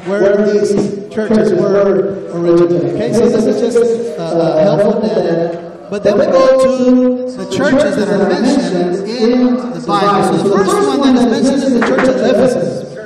where 0.06 0.52
these 0.52 0.73
churches 1.12 1.52
were 1.52 2.28
originally. 2.32 2.90
Okay, 2.92 3.12
so 3.12 3.28
this 3.28 3.44
is 3.44 3.75
just 3.75 4.18
uh, 4.18 4.59
helpful 4.59 5.00
data. 5.00 5.87
But 5.90 6.02
then 6.04 6.18
we 6.18 6.26
go 6.26 6.62
to 6.62 7.30
the 7.32 7.50
churches 7.50 7.97
that 7.97 8.09
are 8.09 8.28
mentioned 8.28 9.09
in 9.09 9.54
the 9.56 9.85
Bible. 9.87 10.38
So 10.38 10.42
the 10.42 10.56
first 10.56 10.88
one 10.88 11.00
that 11.00 11.16
is 11.16 11.26
mentioned 11.26 11.62
is 11.62 11.73
the 11.80 11.87
church 11.87 12.09
of 12.09 12.16
Ephesus. 12.16 12.97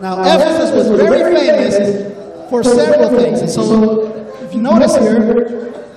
Now, 0.00 0.20
Ephesus 0.20 0.70
was 0.74 0.88
very 1.00 1.34
famous 1.34 1.76
for 2.50 2.62
several 2.62 3.08
things. 3.18 3.40
And 3.40 3.50
so, 3.50 4.12
if 4.42 4.54
you 4.54 4.60
notice 4.60 4.96
here, 4.96 5.18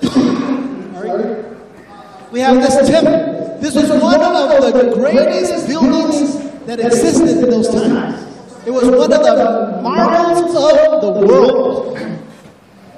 we 2.32 2.40
have 2.40 2.56
this 2.56 2.88
temple. 2.88 3.37
This 3.60 3.74
was 3.74 3.90
one 3.90 4.20
of 4.20 4.72
the 4.72 4.92
greatest 4.94 5.66
buildings 5.66 6.38
that 6.66 6.80
existed 6.80 7.38
in 7.38 7.50
those 7.50 7.68
times. 7.68 8.24
It 8.66 8.70
was 8.70 8.84
one 8.84 9.12
of 9.12 9.22
the 9.22 9.80
marvels 9.82 10.54
of 10.54 11.20
the 11.20 11.26
world. 11.26 11.98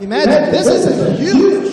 Imagine, 0.00 0.50
this 0.50 0.66
is 0.66 1.00
a 1.00 1.12
huge 1.12 1.70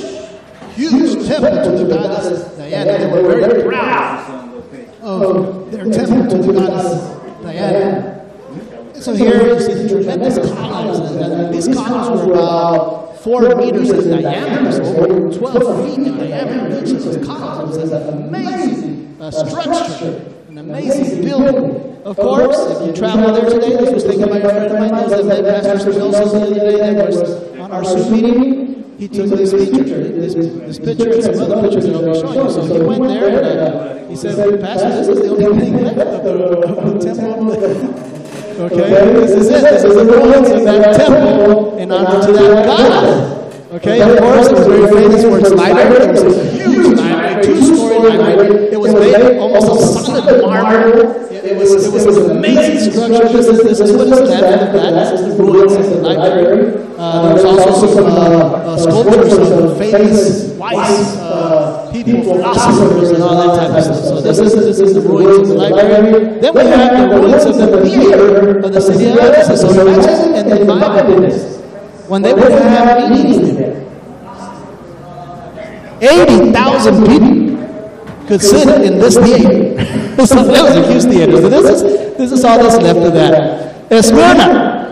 huge 0.78 1.28
temple 1.28 1.64
to 1.64 1.84
the 1.84 1.94
goddess 1.94 2.56
Diana. 2.56 2.98
They 2.98 3.22
were 3.22 3.40
very 3.40 3.64
proud 3.64 4.64
of 5.02 5.72
their 5.72 5.86
temple 5.86 6.30
to 6.30 6.38
the 6.38 6.54
goddess 6.54 7.42
Diana. 7.42 8.14
So 8.94 9.14
here 9.14 9.42
you 9.44 9.60
see 9.60 9.74
the 9.74 9.90
tremendous 9.90 10.38
columns. 10.54 11.66
These 11.66 11.76
columns 11.76 12.28
were 12.28 12.34
about 12.34 13.07
four 13.28 13.56
meters 13.56 13.90
in 13.90 14.22
diameter, 14.22 14.72
so 14.72 14.84
over 14.84 15.38
12 15.38 15.86
feet 15.86 16.08
in 16.08 16.18
diameter. 16.18 16.82
Each 16.82 16.92
of 16.94 17.04
those 17.04 17.26
columns 17.28 17.76
is 17.76 17.92
an 17.92 18.24
amazing 18.24 19.18
uh, 19.20 19.32
structure, 19.32 20.32
an 20.48 20.58
amazing 20.60 21.26
building. 21.26 21.98
Of 22.06 22.16
course, 22.16 22.58
if 22.58 22.88
you 22.88 22.94
travel 22.94 23.34
there 23.34 23.50
today, 23.50 23.76
this 23.76 23.92
was 23.94 24.06
taken 24.06 24.30
by 24.30 24.38
a 24.38 24.48
friend 24.48 24.66
of 24.66 24.80
mine 24.80 25.10
that 25.10 25.26
met 25.26 25.44
Pastor 25.44 25.92
Spilson 25.92 26.32
the 26.32 26.62
other 26.62 26.72
day 26.72 26.78
that 26.78 27.06
was 27.06 27.58
on 27.60 27.72
our 27.72 27.84
Zoom 27.84 28.14
meeting 28.14 28.68
he 28.98 29.08
took 29.08 29.30
this 29.30 29.52
picture, 29.52 30.08
this, 30.08 30.34
this 30.34 30.80
picture 30.80 31.14
and 31.14 31.24
some 31.24 31.52
other 31.52 31.62
pictures 31.62 31.86
that 31.86 31.96
I'll 31.96 32.14
be 32.14 32.20
showing 32.20 32.46
you. 32.46 32.50
So 32.50 32.62
he 32.66 32.80
went 32.82 33.04
there 33.04 33.28
and 33.28 33.60
uh, 33.60 34.08
he 34.08 34.16
said, 34.16 34.60
Pastor, 34.60 34.90
this 34.90 35.08
is 35.08 35.20
the 35.20 35.48
only 35.48 35.66
thing 35.66 35.84
left 35.84 36.00
of 36.00 36.24
the, 36.24 36.34
of 36.34 37.00
the 37.00 37.14
temple. 37.14 38.17
Okay, 38.60 38.90
this 39.14 39.32
is 39.32 39.50
it. 39.52 39.62
This 39.62 39.84
is 39.84 39.94
the 39.96 40.04
ruins 40.04 40.50
of 40.50 40.64
that 40.64 40.96
temple 40.96 41.78
in 41.78 41.92
honor 41.92 42.26
to 42.26 42.34
that 42.34 42.66
god. 42.66 43.74
Okay, 43.74 44.02
of 44.02 44.18
course, 44.18 44.48
it 44.48 44.54
was 44.54 44.66
very 44.66 44.88
famous 44.88 45.24
for 45.24 45.38
its 45.38 45.52
library. 45.52 46.67
It 47.44 47.50
was 47.50 47.70
a 47.70 47.74
two-story 47.74 48.18
library. 48.18 48.68
It 48.72 48.80
was 48.80 48.94
made 48.94 49.38
almost 49.38 49.68
of 49.70 50.06
solid 50.06 50.42
marble. 50.42 51.28
It 51.32 51.56
was, 51.58 51.86
it 51.86 51.94
was 51.94 52.18
an 52.18 52.38
amazing 52.38 52.92
structure. 52.92 53.28
This 53.30 53.48
is, 53.48 53.64
this 53.64 53.80
is 53.80 53.96
what 53.96 54.08
is 54.08 54.30
left 54.30 54.64
of 54.64 54.74
that. 54.74 54.92
This 55.12 55.22
is 55.22 55.38
the 55.38 55.44
ruins 55.44 55.74
of 55.74 55.84
the 55.90 55.96
library. 56.02 56.84
Uh, 56.98 57.26
there 57.26 57.34
was 57.36 57.46
also 57.46 57.88
some 57.96 58.06
uh, 58.06 58.10
uh, 58.10 58.78
sculptures 58.78 59.52
of 59.52 59.78
famous 59.78 60.48
wise 60.58 61.16
uh, 61.18 61.90
people, 61.94 62.24
philosophers, 62.24 63.12
and 63.12 63.24
all 63.24 63.38
that 63.38 63.70
type 63.70 63.78
of 63.78 63.84
stuff. 63.86 64.04
So 64.04 64.22
this 64.22 64.40
is, 64.40 64.54
this 64.56 64.80
is 64.80 64.94
the 64.96 65.02
ruins 65.02 65.50
of 65.50 65.56
the 65.56 65.70
library. 65.70 66.40
Then 66.42 66.54
we 66.54 66.62
have 66.66 67.10
the 67.10 67.16
ruins 67.16 67.46
of 67.46 67.56
the 67.56 67.86
theater 67.86 68.60
of 68.60 68.74
the 68.74 68.82
city 68.82 69.12
of 69.12 69.18
Ephesus. 69.18 69.62
So 69.62 69.70
imagine 69.70 70.36
in 70.36 70.50
the 70.50 70.66
Bible 70.66 71.30
when 72.10 72.22
they 72.24 72.34
would 72.34 72.52
have 72.52 73.10
meetings 73.12 73.56
there. 73.56 73.84
80,000 76.02 77.06
people 77.08 78.28
could 78.28 78.42
sit 78.42 78.68
in 78.86 79.00
this 79.00 79.16
theater. 79.18 79.78
so 80.26 80.44
that 80.44 80.64
was 80.64 80.76
a 80.76 80.92
huge 80.92 81.04
theater. 81.04 81.42
So 81.42 81.50
this 81.50 81.82
is, 81.82 82.18
this 82.18 82.32
is 82.32 82.44
all 82.44 82.58
that's 82.58 82.78
left 82.82 83.00
of 83.00 83.14
that. 83.14 83.34
And. 83.92 84.88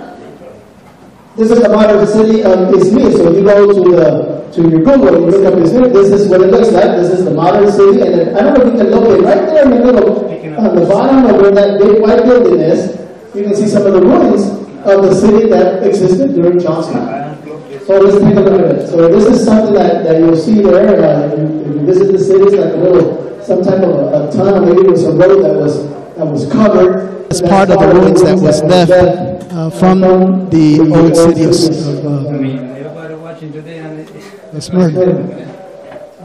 This 1.36 1.52
is 1.52 1.60
the 1.62 1.68
modern 1.68 2.08
city 2.08 2.44
of 2.44 2.72
Izmir. 2.72 3.12
So 3.12 3.36
you 3.36 3.44
go 3.44 3.68
to 3.68 3.92
the 3.92 4.36
to 4.54 4.62
your 4.62 4.80
Google, 4.88 5.20
you 5.20 5.26
look 5.36 5.46
up 5.46 5.60
Izmir. 5.60 5.92
This 5.92 6.10
is 6.12 6.30
what 6.30 6.40
it 6.40 6.48
looks 6.48 6.72
like. 6.72 6.96
This 6.96 7.12
is 7.12 7.26
the 7.26 7.32
modern 7.32 7.70
city, 7.70 8.00
and 8.00 8.14
then, 8.14 8.38
I 8.38 8.40
don't 8.42 8.58
know 8.58 8.66
if 8.66 8.72
you 8.72 8.80
can 8.80 8.92
locate 8.92 9.26
right 9.26 9.46
there 9.52 9.66
in 9.66 9.72
the 9.72 9.84
middle, 9.92 10.26
on 10.58 10.76
the 10.76 10.86
bottom 10.88 11.26
of 11.26 11.42
where 11.42 11.52
that 11.52 11.78
big 11.78 12.02
white 12.02 12.24
building 12.24 12.62
is. 12.62 12.96
You 13.36 13.44
can 13.44 13.54
see 13.54 13.68
some 13.68 13.86
of 13.86 13.92
the 13.92 14.02
ruins 14.02 14.48
of 14.88 15.04
the 15.04 15.14
city 15.14 15.50
that 15.50 15.84
existed 15.86 16.36
during 16.36 16.58
John's 16.58 16.88
time. 16.88 17.25
So 17.86 18.00
let's 18.00 18.18
take 18.24 18.36
a 18.36 18.40
look 18.40 18.62
at 18.62 18.76
it. 18.78 18.88
So 18.90 19.08
this 19.08 19.26
is 19.26 19.46
something 19.46 19.74
that, 19.76 20.04
that 20.06 20.20
you'll 20.20 20.36
see 20.36 20.62
there. 20.62 21.04
Uh, 21.04 21.34
if, 21.34 21.40
you, 21.40 21.46
if 21.62 21.68
you 21.76 21.86
visit 21.86 22.12
the 22.12 22.20
city, 22.20 22.44
it's 22.46 22.56
like 22.56 22.74
a 22.74 22.78
little, 22.78 23.44
some 23.44 23.64
type 23.64 23.84
of 23.84 23.90
a, 23.90 24.28
a 24.28 24.32
tunnel, 24.32 24.66
maybe 24.66 24.88
it 24.88 24.92
was 24.92 25.04
a 25.04 25.12
road 25.12 25.44
that 25.44 25.54
was 25.54 25.88
that 26.16 26.26
was 26.26 26.50
covered. 26.52 27.26
It's 27.30 27.42
part 27.42 27.70
of 27.70 27.80
the 27.80 27.88
ruins 27.88 28.24
that 28.24 28.40
was 28.40 28.64
left 28.64 28.92
uh, 29.52 29.70
from 29.70 30.00
the 30.50 30.80
old 30.80 31.16
city 31.16 31.44
of, 31.44 31.52
uh, 34.56 34.62
Smyrna. 34.62 35.06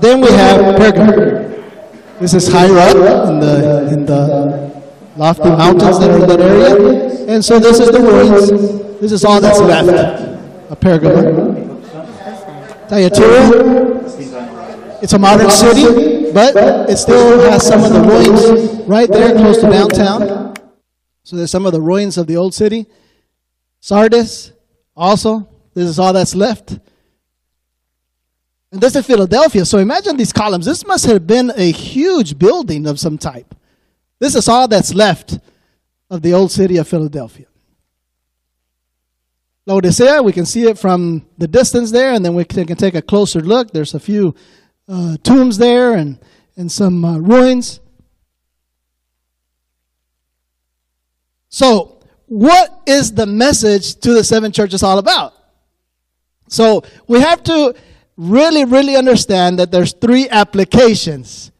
Then 0.00 0.20
we 0.20 0.28
have 0.30 0.76
Pergamum. 0.76 2.18
This 2.20 2.34
is 2.34 2.46
higher 2.48 2.78
up 2.78 3.28
in 3.28 3.40
the 3.40 3.88
in 3.92 4.06
the 4.06 4.70
lofty 5.16 5.48
mountains 5.48 5.98
that 5.98 6.10
are 6.10 6.20
in 6.22 6.28
that 6.28 6.40
area, 6.40 7.26
and 7.26 7.44
so 7.44 7.58
this 7.58 7.80
is 7.80 7.90
the 7.90 7.98
ruins. 8.00 9.00
This 9.00 9.12
is 9.12 9.24
all 9.24 9.40
that's 9.40 9.58
left 9.58 9.90
of 10.70 10.78
Pergamum. 10.78 11.49
Thyatira. 12.90 14.00
It's 15.00 15.12
a 15.12 15.18
modern 15.18 15.48
city, 15.48 16.32
but 16.32 16.56
it 16.90 16.96
still 16.96 17.38
has 17.48 17.64
some 17.64 17.84
of 17.84 17.92
the 17.92 18.00
ruins 18.00 18.84
right 18.88 19.08
there 19.08 19.32
close 19.32 19.58
to 19.58 19.70
downtown. 19.70 20.56
So 21.22 21.36
there's 21.36 21.52
some 21.52 21.66
of 21.66 21.72
the 21.72 21.80
ruins 21.80 22.18
of 22.18 22.26
the 22.26 22.36
old 22.36 22.52
city. 22.52 22.86
Sardis, 23.78 24.50
also, 24.96 25.48
this 25.72 25.88
is 25.88 26.00
all 26.00 26.12
that's 26.12 26.34
left. 26.34 26.80
And 28.72 28.80
this 28.80 28.96
is 28.96 29.06
Philadelphia. 29.06 29.64
So 29.64 29.78
imagine 29.78 30.16
these 30.16 30.32
columns. 30.32 30.66
This 30.66 30.84
must 30.84 31.06
have 31.06 31.28
been 31.28 31.52
a 31.56 31.70
huge 31.70 32.40
building 32.40 32.88
of 32.88 32.98
some 32.98 33.18
type. 33.18 33.54
This 34.18 34.34
is 34.34 34.48
all 34.48 34.66
that's 34.66 34.92
left 34.92 35.38
of 36.10 36.22
the 36.22 36.34
old 36.34 36.50
city 36.50 36.76
of 36.76 36.88
Philadelphia. 36.88 37.46
Laodicea, 39.66 40.22
we 40.22 40.32
can 40.32 40.46
see 40.46 40.64
it 40.64 40.78
from 40.78 41.26
the 41.38 41.46
distance 41.46 41.90
there, 41.90 42.12
and 42.12 42.24
then 42.24 42.34
we 42.34 42.44
can 42.44 42.66
take 42.76 42.94
a 42.94 43.02
closer 43.02 43.40
look. 43.40 43.70
There's 43.72 43.94
a 43.94 44.00
few 44.00 44.34
uh, 44.88 45.16
tombs 45.22 45.58
there 45.58 45.94
and, 45.94 46.18
and 46.56 46.70
some 46.70 47.04
uh, 47.04 47.18
ruins. 47.18 47.80
So, 51.48 52.00
what 52.26 52.82
is 52.86 53.12
the 53.12 53.26
message 53.26 53.96
to 53.96 54.14
the 54.14 54.24
seven 54.24 54.52
churches 54.52 54.82
all 54.82 54.98
about? 54.98 55.34
So 56.50 56.82
we 57.06 57.20
have 57.20 57.42
to 57.44 57.74
really, 58.16 58.64
really 58.64 58.96
understand 58.96 59.58
that 59.58 59.70
there's 59.70 59.92
three 59.92 60.28
applications. 60.28 61.52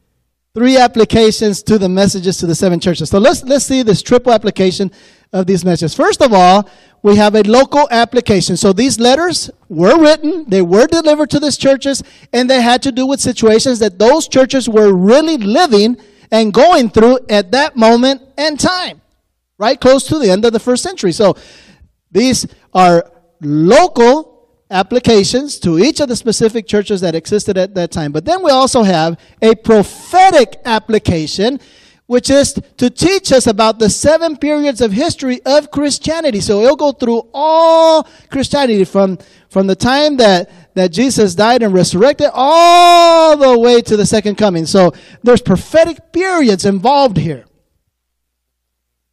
Three 0.52 0.76
applications 0.76 1.62
to 1.62 1.78
the 1.78 1.88
messages 1.88 2.38
to 2.38 2.46
the 2.46 2.56
seven 2.56 2.80
churches. 2.80 3.08
So 3.08 3.18
let's 3.18 3.44
let's 3.44 3.64
see 3.64 3.82
this 3.82 4.02
triple 4.02 4.32
application 4.32 4.90
of 5.32 5.46
these 5.46 5.64
messages. 5.64 5.94
First 5.94 6.22
of 6.22 6.32
all, 6.32 6.68
we 7.02 7.16
have 7.16 7.34
a 7.34 7.42
local 7.42 7.88
application. 7.90 8.56
So 8.56 8.72
these 8.72 8.98
letters 8.98 9.50
were 9.68 9.98
written, 9.98 10.44
they 10.48 10.62
were 10.62 10.86
delivered 10.86 11.30
to 11.30 11.40
these 11.40 11.56
churches, 11.56 12.02
and 12.32 12.50
they 12.50 12.60
had 12.60 12.82
to 12.82 12.92
do 12.92 13.06
with 13.06 13.20
situations 13.20 13.78
that 13.78 13.98
those 13.98 14.28
churches 14.28 14.68
were 14.68 14.92
really 14.92 15.38
living 15.38 15.96
and 16.30 16.52
going 16.52 16.90
through 16.90 17.20
at 17.28 17.52
that 17.52 17.76
moment 17.76 18.22
and 18.36 18.58
time, 18.58 19.00
right 19.58 19.80
close 19.80 20.06
to 20.08 20.18
the 20.18 20.30
end 20.30 20.44
of 20.44 20.52
the 20.52 20.60
first 20.60 20.82
century. 20.82 21.12
So 21.12 21.36
these 22.10 22.46
are 22.74 23.10
local 23.40 24.30
applications 24.70 25.58
to 25.58 25.78
each 25.78 26.00
of 26.00 26.08
the 26.08 26.14
specific 26.14 26.66
churches 26.66 27.00
that 27.00 27.14
existed 27.14 27.58
at 27.58 27.74
that 27.74 27.90
time. 27.90 28.12
But 28.12 28.24
then 28.24 28.42
we 28.42 28.50
also 28.50 28.82
have 28.82 29.18
a 29.42 29.54
prophetic 29.54 30.60
application, 30.64 31.58
which 32.10 32.28
is 32.28 32.54
to 32.76 32.90
teach 32.90 33.30
us 33.30 33.46
about 33.46 33.78
the 33.78 33.88
seven 33.88 34.36
periods 34.36 34.80
of 34.80 34.90
history 34.90 35.40
of 35.46 35.70
Christianity. 35.70 36.40
So 36.40 36.60
it'll 36.60 36.74
go 36.74 36.90
through 36.90 37.28
all 37.32 38.02
Christianity 38.32 38.82
from, 38.82 39.16
from 39.48 39.68
the 39.68 39.76
time 39.76 40.16
that, 40.16 40.50
that 40.74 40.90
Jesus 40.90 41.36
died 41.36 41.62
and 41.62 41.72
resurrected 41.72 42.30
all 42.34 43.36
the 43.36 43.56
way 43.56 43.80
to 43.82 43.96
the 43.96 44.04
second 44.04 44.34
coming. 44.38 44.66
So 44.66 44.92
there's 45.22 45.40
prophetic 45.40 46.12
periods 46.12 46.64
involved 46.64 47.16
here. 47.16 47.44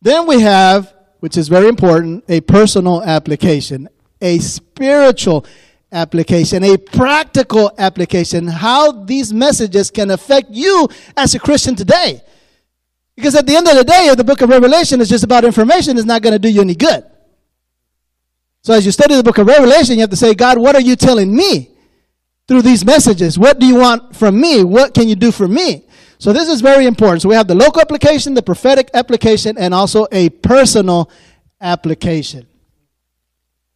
Then 0.01 0.25
we 0.25 0.41
have, 0.41 0.91
which 1.19 1.37
is 1.37 1.49
very 1.49 1.67
important, 1.67 2.23
a 2.27 2.41
personal 2.41 3.03
application 3.03 3.89
a 4.19 4.39
spiritual 4.39 5.45
application, 5.91 6.63
a 6.63 6.75
practical 6.75 7.71
application, 7.77 8.47
how 8.47 8.91
these 8.91 9.31
messages 9.31 9.91
can 9.91 10.09
affect 10.09 10.49
you 10.49 10.89
as 11.15 11.35
a 11.35 11.39
Christian 11.39 11.75
today. 11.75 12.23
Because 13.17 13.33
at 13.35 13.47
the 13.47 13.55
end 13.55 13.67
of 13.67 13.75
the 13.75 13.83
day, 13.83 14.07
if 14.09 14.15
the 14.15 14.23
book 14.23 14.41
of 14.41 14.49
Revelation 14.49 15.01
is 15.01 15.09
just 15.09 15.23
about 15.23 15.43
information, 15.43 15.97
it's 15.97 16.05
not 16.05 16.21
going 16.21 16.33
to 16.33 16.39
do 16.39 16.49
you 16.49 16.61
any 16.61 16.75
good. 16.75 17.03
So 18.61 18.73
as 18.73 18.85
you 18.85 18.91
study 18.91 19.15
the 19.15 19.23
book 19.23 19.39
of 19.39 19.47
Revelation, 19.47 19.95
you 19.95 20.01
have 20.01 20.11
to 20.11 20.15
say, 20.15 20.35
God, 20.35 20.59
what 20.59 20.75
are 20.75 20.81
you 20.81 20.95
telling 20.95 21.35
me 21.35 21.71
through 22.47 22.61
these 22.61 22.85
messages? 22.85 23.39
What 23.39 23.57
do 23.57 23.65
you 23.65 23.75
want 23.75 24.15
from 24.15 24.39
me? 24.39 24.63
What 24.63 24.93
can 24.93 25.09
you 25.09 25.15
do 25.15 25.31
for 25.31 25.47
me? 25.47 25.85
So 26.19 26.31
this 26.31 26.47
is 26.47 26.61
very 26.61 26.85
important. 26.85 27.23
So 27.23 27.29
we 27.29 27.35
have 27.35 27.47
the 27.47 27.55
local 27.55 27.81
application, 27.81 28.35
the 28.35 28.43
prophetic 28.43 28.91
application, 28.93 29.57
and 29.57 29.73
also 29.73 30.05
a 30.11 30.29
personal 30.29 31.09
application. 31.59 32.45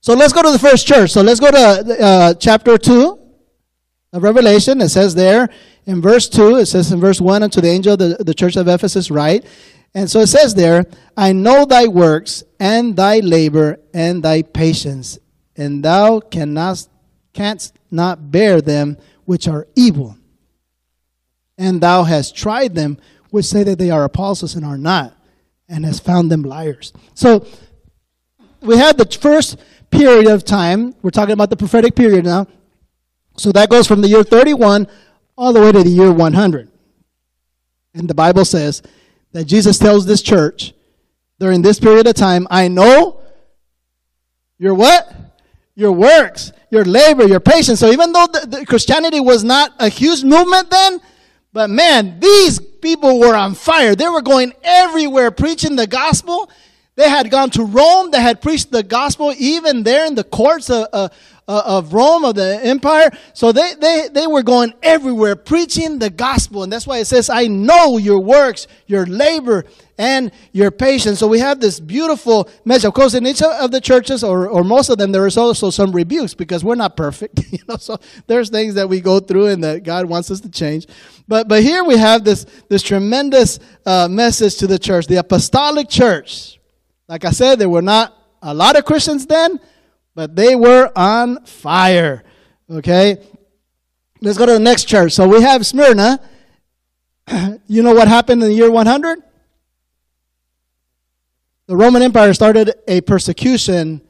So 0.02 0.14
let's 0.14 0.34
go 0.34 0.44
to 0.44 0.52
the 0.52 0.60
first 0.60 0.86
church. 0.86 1.10
So 1.10 1.22
let's 1.24 1.40
go 1.40 1.50
to 1.50 2.04
uh, 2.04 2.34
chapter 2.36 2.78
2 2.78 3.20
of 4.14 4.22
Revelation. 4.22 4.82
It 4.82 4.90
says 4.90 5.16
there 5.16 5.50
in 5.86 6.02
verse 6.02 6.30
2, 6.30 6.58
it 6.58 6.66
says 6.68 6.92
in 6.92 7.00
verse 7.00 7.20
1, 7.20 7.44
unto 7.44 7.62
the 7.62 7.70
angel 7.70 7.94
of 7.94 8.00
the, 8.00 8.24
the 8.24 8.34
church 8.34 8.56
of 8.56 8.68
Ephesus 8.68 9.10
write. 9.10 9.46
And 9.94 10.10
so 10.10 10.20
it 10.20 10.28
says 10.28 10.54
there, 10.54 10.86
I 11.18 11.34
know 11.34 11.66
thy 11.66 11.88
works 11.88 12.44
and 12.60 12.96
thy 12.96 13.20
labor 13.20 13.80
and 13.94 14.24
thy 14.24 14.42
patience, 14.42 15.20
and 15.56 15.84
thou 15.84 16.20
cannot, 16.20 16.88
canst 17.34 17.78
not 17.90 18.32
bear 18.32 18.62
them 18.62 18.98
which 19.26 19.48
are 19.48 19.68
evil. 19.76 20.18
And 21.58 21.82
thou 21.82 22.04
hast 22.04 22.36
tried 22.36 22.76
them 22.76 22.98
which 23.32 23.46
say 23.46 23.64
that 23.64 23.78
they 23.78 23.92
are 23.92 24.04
apostles 24.04 24.56
and 24.56 24.66
are 24.66 24.78
not, 24.78 25.16
and 25.68 25.86
hast 25.86 26.04
found 26.04 26.32
them 26.32 26.44
liars. 26.44 26.94
So 27.14 27.46
we 28.62 28.78
had 28.78 28.98
the 28.98 29.06
first 29.06 29.58
period 29.90 30.28
of 30.28 30.46
time. 30.46 30.96
We're 31.02 31.12
talking 31.12 31.34
about 31.34 31.50
the 31.50 31.58
prophetic 31.58 31.96
period 31.96 32.26
now. 32.26 32.48
So 33.38 33.52
that 33.52 33.70
goes 33.70 33.88
from 33.88 34.02
the 34.02 34.08
year 34.08 34.24
31 34.24 34.88
all 35.42 35.54
the 35.54 35.60
way 35.60 35.72
to 35.72 35.82
the 35.82 35.90
year 35.90 36.12
100. 36.12 36.70
And 37.96 38.08
the 38.08 38.14
Bible 38.14 38.46
says 38.46 38.84
that 39.32 39.46
Jesus 39.46 39.80
tells 39.80 40.06
this 40.06 40.22
church 40.22 40.72
during 41.40 41.64
this 41.64 41.80
period 41.80 42.06
of 42.06 42.14
time, 42.14 42.46
I 42.52 42.68
know 42.68 43.22
your 44.60 44.76
what? 44.76 45.12
Your 45.74 45.94
works, 45.94 46.52
your 46.70 46.86
labor, 46.86 47.26
your 47.26 47.40
patience. 47.40 47.80
So 47.80 47.90
even 47.90 48.14
though 48.14 48.28
the, 48.28 48.46
the 48.46 48.66
Christianity 48.68 49.20
was 49.20 49.44
not 49.44 49.74
a 49.80 49.90
huge 49.90 50.24
movement 50.24 50.70
then, 50.70 51.02
but 51.52 51.72
man, 51.72 52.20
these 52.20 52.60
people 52.60 53.20
were 53.20 53.36
on 53.36 53.56
fire. 53.56 53.96
They 53.96 54.10
were 54.10 54.22
going 54.22 54.54
everywhere 54.64 55.32
preaching 55.32 55.76
the 55.76 55.88
gospel 55.88 56.52
they 56.96 57.10
had 57.10 57.32
gone 57.32 57.50
to 57.52 57.64
Rome. 57.64 58.12
They 58.12 58.22
had 58.22 58.42
preached 58.42 58.72
the 58.72 58.84
gospel 58.84 59.34
even 59.38 59.84
there 59.84 60.06
in 60.06 60.14
the 60.14 60.24
courts 60.24 60.70
of, 60.70 60.88
uh, 60.92 61.10
of 61.48 61.94
Rome, 61.94 62.24
of 62.24 62.36
the 62.36 62.60
empire. 62.64 63.10
So 63.34 63.52
they, 63.52 63.74
they, 63.80 64.10
they 64.12 64.28
were 64.28 64.44
going 64.44 64.74
everywhere 64.82 65.36
preaching 65.36 66.00
the 66.00 66.10
gospel. 66.10 66.64
And 66.64 66.72
that's 66.72 66.88
why 66.88 67.00
it 67.00 67.06
says, 67.06 67.30
I 67.30 67.48
know 67.48 67.98
your 67.98 68.20
works, 68.20 68.68
your 68.88 69.06
labor, 69.06 69.66
and 69.98 70.32
your 70.52 70.72
patience. 70.72 71.20
So 71.20 71.28
we 71.28 71.40
have 71.40 71.60
this 71.60 71.80
beautiful 71.80 72.50
message. 72.64 72.86
Of 72.86 72.94
course, 72.94 73.14
in 73.14 73.26
each 73.28 73.42
of 73.42 73.72
the 73.72 73.82
churches, 73.82 74.24
or, 74.24 74.48
or 74.48 74.64
most 74.64 74.90
of 74.90 74.98
them, 74.98 75.12
there 75.12 75.28
is 75.28 75.38
also 75.38 75.70
some 75.70 75.92
rebukes 75.92 76.34
because 76.34 76.64
we're 76.64 76.76
not 76.76 76.96
perfect. 76.96 77.42
you 77.52 77.60
know, 77.68 77.78
so 77.78 78.00
there's 78.28 78.50
things 78.50 78.76
that 78.76 78.88
we 78.88 79.02
go 79.02 79.20
through 79.20 79.48
and 79.48 79.64
that 79.64 79.84
God 79.84 80.06
wants 80.06 80.32
us 80.32 80.40
to 80.42 80.50
change. 80.50 80.88
But, 81.28 81.48
but 81.48 81.64
here 81.64 81.84
we 81.84 81.98
have 81.98 82.24
this, 82.24 82.46
this 82.70 82.82
tremendous 82.82 83.60
uh, 83.86 84.08
message 84.10 84.58
to 84.58 84.68
the 84.68 84.80
church, 84.80 85.08
the 85.08 85.18
apostolic 85.18 85.90
church 85.90 86.60
like 87.12 87.26
I 87.26 87.32
said, 87.32 87.60
there 87.60 87.68
were 87.68 87.82
not 87.82 88.18
a 88.42 88.54
lot 88.54 88.78
of 88.78 88.86
Christians 88.86 89.26
then, 89.26 89.60
but 90.16 90.36
they 90.36 90.56
were 90.56 90.92
on 90.96 91.46
fire. 91.46 92.24
Okay? 92.70 93.18
Let's 94.22 94.38
go 94.38 94.46
to 94.46 94.54
the 94.54 94.60
next 94.60 94.86
church. 94.86 95.14
So 95.14 95.28
we 95.28 95.42
have 95.42 95.66
Smyrna. 95.66 96.20
you 97.68 97.84
know 97.84 97.94
what 97.94 98.08
happened 98.08 98.44
in 98.44 98.50
the 98.50 98.56
year 98.56 98.70
100? 98.70 99.20
The 101.68 101.78
Roman 101.78 102.02
Empire 102.02 102.34
started 102.34 102.74
a 102.88 103.02
persecution 103.02 104.02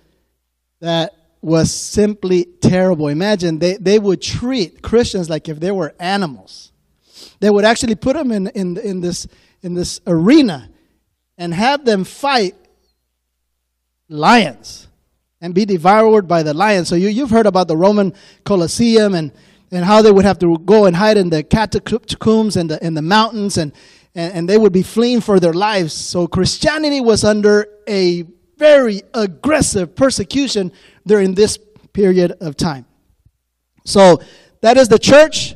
that 0.80 1.14
was 1.42 1.72
simply 1.74 2.46
terrible. 2.62 3.08
Imagine 3.08 3.60
they, 3.60 3.78
they 3.78 4.00
would 4.00 4.22
treat 4.22 4.82
Christians 4.82 5.30
like 5.30 5.48
if 5.48 5.60
they 5.60 5.72
were 5.72 5.94
animals. 6.00 6.72
They 7.40 7.50
would 7.50 7.66
actually 7.66 7.96
put 7.96 8.16
them 8.16 8.32
in, 8.32 8.48
in, 8.48 8.78
in, 8.78 9.02
this, 9.02 9.28
in 9.62 9.74
this 9.74 10.00
arena 10.08 10.70
and 11.38 11.54
have 11.54 11.86
them 11.86 12.04
fight 12.04 12.56
lions 14.10 14.88
and 15.42 15.56
be 15.56 15.66
devoured 15.66 16.28
by 16.28 16.44
the 16.44 16.54
lions. 16.54 16.88
So 16.88 16.96
you, 16.96 17.10
you've 17.10 17.32
heard 17.32 17.48
about 17.48 17.68
the 17.68 17.76
Roman 17.76 18.14
Colosseum 18.46 19.16
and, 19.16 19.32
and 19.72 19.84
how 19.84 20.02
they 20.02 20.12
would 20.12 20.26
have 20.26 20.40
to 20.40 20.58
go 20.60 20.86
and 20.86 20.96
hide 20.96 21.18
in 21.18 21.30
the 21.30 21.44
catacombs 21.44 22.56
and 22.56 22.70
the, 22.70 22.86
in 22.86 22.94
the 22.94 23.02
mountains 23.02 23.58
and, 23.58 23.74
and, 24.14 24.34
and 24.34 24.50
they 24.50 24.58
would 24.58 24.72
be 24.72 24.84
fleeing 24.84 25.20
for 25.20 25.40
their 25.40 25.54
lives. 25.54 25.94
So 25.94 26.28
Christianity 26.28 27.02
was 27.02 27.24
under 27.24 27.68
a 27.90 28.24
very 28.58 29.02
aggressive 29.16 29.96
persecution 29.96 30.72
during 31.08 31.34
this 31.34 31.58
period 31.94 32.34
of 32.40 32.56
time. 32.56 32.86
So 33.84 34.22
that 34.62 34.78
is 34.78 34.88
the 34.88 35.00
church, 35.00 35.56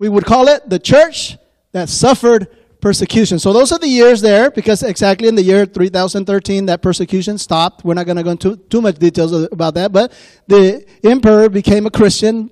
we 0.00 0.08
would 0.08 0.24
call 0.24 0.48
it 0.48 0.68
the 0.68 0.80
church 0.80 1.38
that 1.70 1.88
suffered 1.88 2.48
persecution. 2.80 3.38
So 3.38 3.52
those 3.52 3.72
are 3.72 3.78
the 3.78 3.88
years 3.88 4.20
there, 4.20 4.50
because 4.50 4.82
exactly 4.82 5.28
in 5.28 5.34
the 5.34 5.42
year 5.42 5.66
3013 5.66 6.66
that 6.66 6.82
persecution 6.82 7.38
stopped. 7.38 7.84
We're 7.84 7.94
not 7.94 8.06
going 8.06 8.16
to 8.16 8.22
go 8.22 8.30
into 8.30 8.56
too 8.56 8.80
much 8.80 8.98
details 8.98 9.32
about 9.52 9.74
that, 9.74 9.92
but 9.92 10.12
the 10.46 10.84
emperor 11.04 11.48
became 11.48 11.86
a 11.86 11.90
Christian 11.90 12.50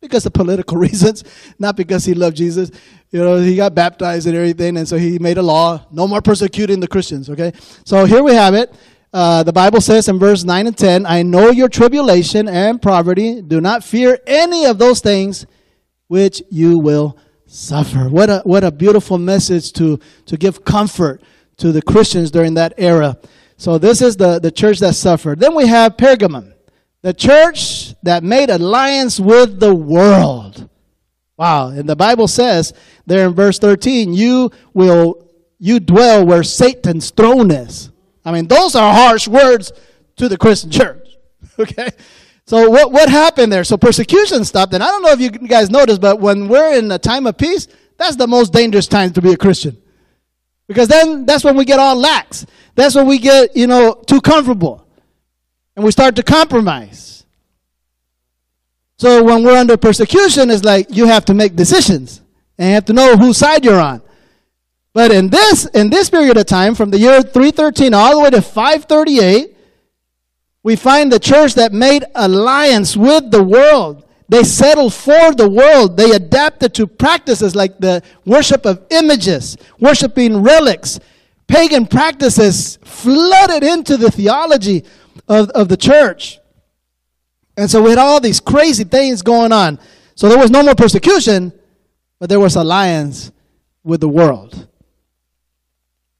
because 0.00 0.26
of 0.26 0.32
political 0.32 0.76
reasons, 0.86 1.24
not 1.58 1.76
because 1.76 2.04
he 2.04 2.14
loved 2.14 2.36
Jesus. 2.36 2.70
You 3.10 3.20
know, 3.20 3.36
he 3.36 3.56
got 3.56 3.74
baptized 3.74 4.26
and 4.26 4.36
everything, 4.36 4.76
and 4.76 4.88
so 4.88 4.96
he 4.96 5.18
made 5.18 5.38
a 5.38 5.42
law, 5.42 5.86
no 5.92 6.06
more 6.08 6.20
persecuting 6.20 6.80
the 6.80 6.88
Christians, 6.88 7.30
okay? 7.30 7.52
So 7.84 8.04
here 8.04 8.22
we 8.22 8.34
have 8.34 8.54
it. 8.54 8.74
Uh, 9.12 9.42
the 9.42 9.52
Bible 9.52 9.80
says 9.80 10.08
in 10.08 10.18
verse 10.18 10.44
9 10.44 10.66
and 10.66 10.76
10, 10.76 11.06
I 11.06 11.22
know 11.22 11.50
your 11.50 11.68
tribulation 11.68 12.48
and 12.48 12.82
poverty. 12.82 13.40
Do 13.40 13.60
not 13.60 13.84
fear 13.84 14.18
any 14.26 14.66
of 14.66 14.78
those 14.78 15.00
things 15.00 15.46
which 16.08 16.42
you 16.50 16.78
will 16.78 17.16
suffer. 17.56 18.08
What 18.08 18.30
a, 18.30 18.40
what 18.44 18.64
a 18.64 18.70
beautiful 18.70 19.18
message 19.18 19.72
to, 19.72 19.98
to 20.26 20.36
give 20.36 20.64
comfort 20.64 21.22
to 21.56 21.72
the 21.72 21.82
Christians 21.82 22.30
during 22.30 22.54
that 22.54 22.74
era. 22.76 23.16
So 23.56 23.78
this 23.78 24.02
is 24.02 24.16
the, 24.16 24.38
the 24.38 24.50
church 24.50 24.78
that 24.80 24.94
suffered. 24.94 25.40
Then 25.40 25.54
we 25.54 25.66
have 25.66 25.96
Pergamum, 25.96 26.52
the 27.02 27.14
church 27.14 27.94
that 28.02 28.22
made 28.22 28.50
alliance 28.50 29.18
with 29.18 29.58
the 29.58 29.74
world. 29.74 30.68
Wow. 31.38 31.68
And 31.68 31.88
the 31.88 31.96
Bible 31.96 32.28
says 32.28 32.74
there 33.06 33.26
in 33.26 33.34
verse 33.34 33.58
13, 33.58 34.12
you 34.12 34.50
will, 34.74 35.26
you 35.58 35.80
dwell 35.80 36.26
where 36.26 36.42
Satan's 36.42 37.10
throne 37.10 37.50
is. 37.50 37.90
I 38.24 38.32
mean, 38.32 38.48
those 38.48 38.74
are 38.74 38.92
harsh 38.92 39.28
words 39.28 39.72
to 40.16 40.28
the 40.28 40.38
Christian 40.38 40.70
church. 40.70 41.02
Okay. 41.58 41.88
So 42.46 42.70
what, 42.70 42.92
what 42.92 43.08
happened 43.08 43.52
there? 43.52 43.64
So 43.64 43.76
persecution 43.76 44.44
stopped. 44.44 44.72
And 44.72 44.82
I 44.82 44.88
don't 44.88 45.02
know 45.02 45.10
if 45.10 45.20
you 45.20 45.30
guys 45.30 45.68
noticed, 45.68 46.00
but 46.00 46.20
when 46.20 46.48
we're 46.48 46.78
in 46.78 46.90
a 46.92 46.98
time 46.98 47.26
of 47.26 47.36
peace, 47.36 47.66
that's 47.96 48.16
the 48.16 48.26
most 48.26 48.52
dangerous 48.52 48.86
time 48.86 49.12
to 49.14 49.22
be 49.22 49.32
a 49.32 49.36
Christian. 49.36 49.76
Because 50.68 50.88
then 50.88 51.26
that's 51.26 51.44
when 51.44 51.56
we 51.56 51.64
get 51.64 51.78
all 51.78 51.96
lax. 51.96 52.46
That's 52.74 52.94
when 52.94 53.06
we 53.06 53.18
get, 53.18 53.56
you 53.56 53.66
know, 53.66 53.94
too 54.06 54.20
comfortable. 54.20 54.86
And 55.74 55.84
we 55.84 55.90
start 55.90 56.16
to 56.16 56.22
compromise. 56.22 57.24
So 58.98 59.22
when 59.22 59.44
we're 59.44 59.56
under 59.56 59.76
persecution, 59.76 60.50
it's 60.50 60.64
like 60.64 60.86
you 60.90 61.06
have 61.06 61.24
to 61.26 61.34
make 61.34 61.54
decisions 61.56 62.22
and 62.58 62.68
you 62.68 62.74
have 62.74 62.84
to 62.86 62.92
know 62.92 63.16
whose 63.16 63.36
side 63.36 63.64
you're 63.64 63.80
on. 63.80 64.02
But 64.94 65.10
in 65.10 65.28
this 65.28 65.66
in 65.66 65.90
this 65.90 66.08
period 66.08 66.38
of 66.38 66.46
time, 66.46 66.74
from 66.74 66.90
the 66.90 66.98
year 66.98 67.20
313 67.20 67.92
all 67.92 68.12
the 68.12 68.20
way 68.20 68.30
to 68.30 68.40
538, 68.40 69.55
we 70.66 70.74
find 70.74 71.12
the 71.12 71.20
church 71.20 71.54
that 71.54 71.72
made 71.72 72.04
alliance 72.16 72.96
with 72.96 73.30
the 73.30 73.40
world. 73.40 74.04
They 74.28 74.42
settled 74.42 74.92
for 74.92 75.32
the 75.32 75.48
world. 75.48 75.96
They 75.96 76.10
adapted 76.10 76.74
to 76.74 76.88
practices 76.88 77.54
like 77.54 77.78
the 77.78 78.02
worship 78.24 78.66
of 78.66 78.84
images, 78.90 79.56
worshiping 79.78 80.42
relics. 80.42 80.98
Pagan 81.46 81.86
practices 81.86 82.80
flooded 82.82 83.62
into 83.62 83.96
the 83.96 84.10
theology 84.10 84.82
of, 85.28 85.50
of 85.50 85.68
the 85.68 85.76
church. 85.76 86.40
And 87.56 87.70
so 87.70 87.80
we 87.80 87.90
had 87.90 88.00
all 88.00 88.18
these 88.18 88.40
crazy 88.40 88.82
things 88.82 89.22
going 89.22 89.52
on. 89.52 89.78
So 90.16 90.28
there 90.28 90.36
was 90.36 90.50
no 90.50 90.64
more 90.64 90.74
persecution, 90.74 91.52
but 92.18 92.28
there 92.28 92.40
was 92.40 92.56
alliance 92.56 93.30
with 93.84 94.00
the 94.00 94.08
world. 94.08 94.66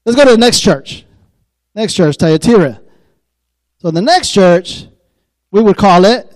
Let's 0.05 0.15
go 0.15 0.23
to 0.23 0.31
the 0.31 0.37
next 0.37 0.61
church. 0.61 1.05
Next 1.75 1.95
church, 1.95 2.15
Thyatira. 2.15 2.79
So 3.87 3.91
the 3.91 4.01
next 4.01 4.31
church, 4.31 4.85
we 5.49 5.61
would 5.61 5.77
call 5.77 6.03
it, 6.03 6.29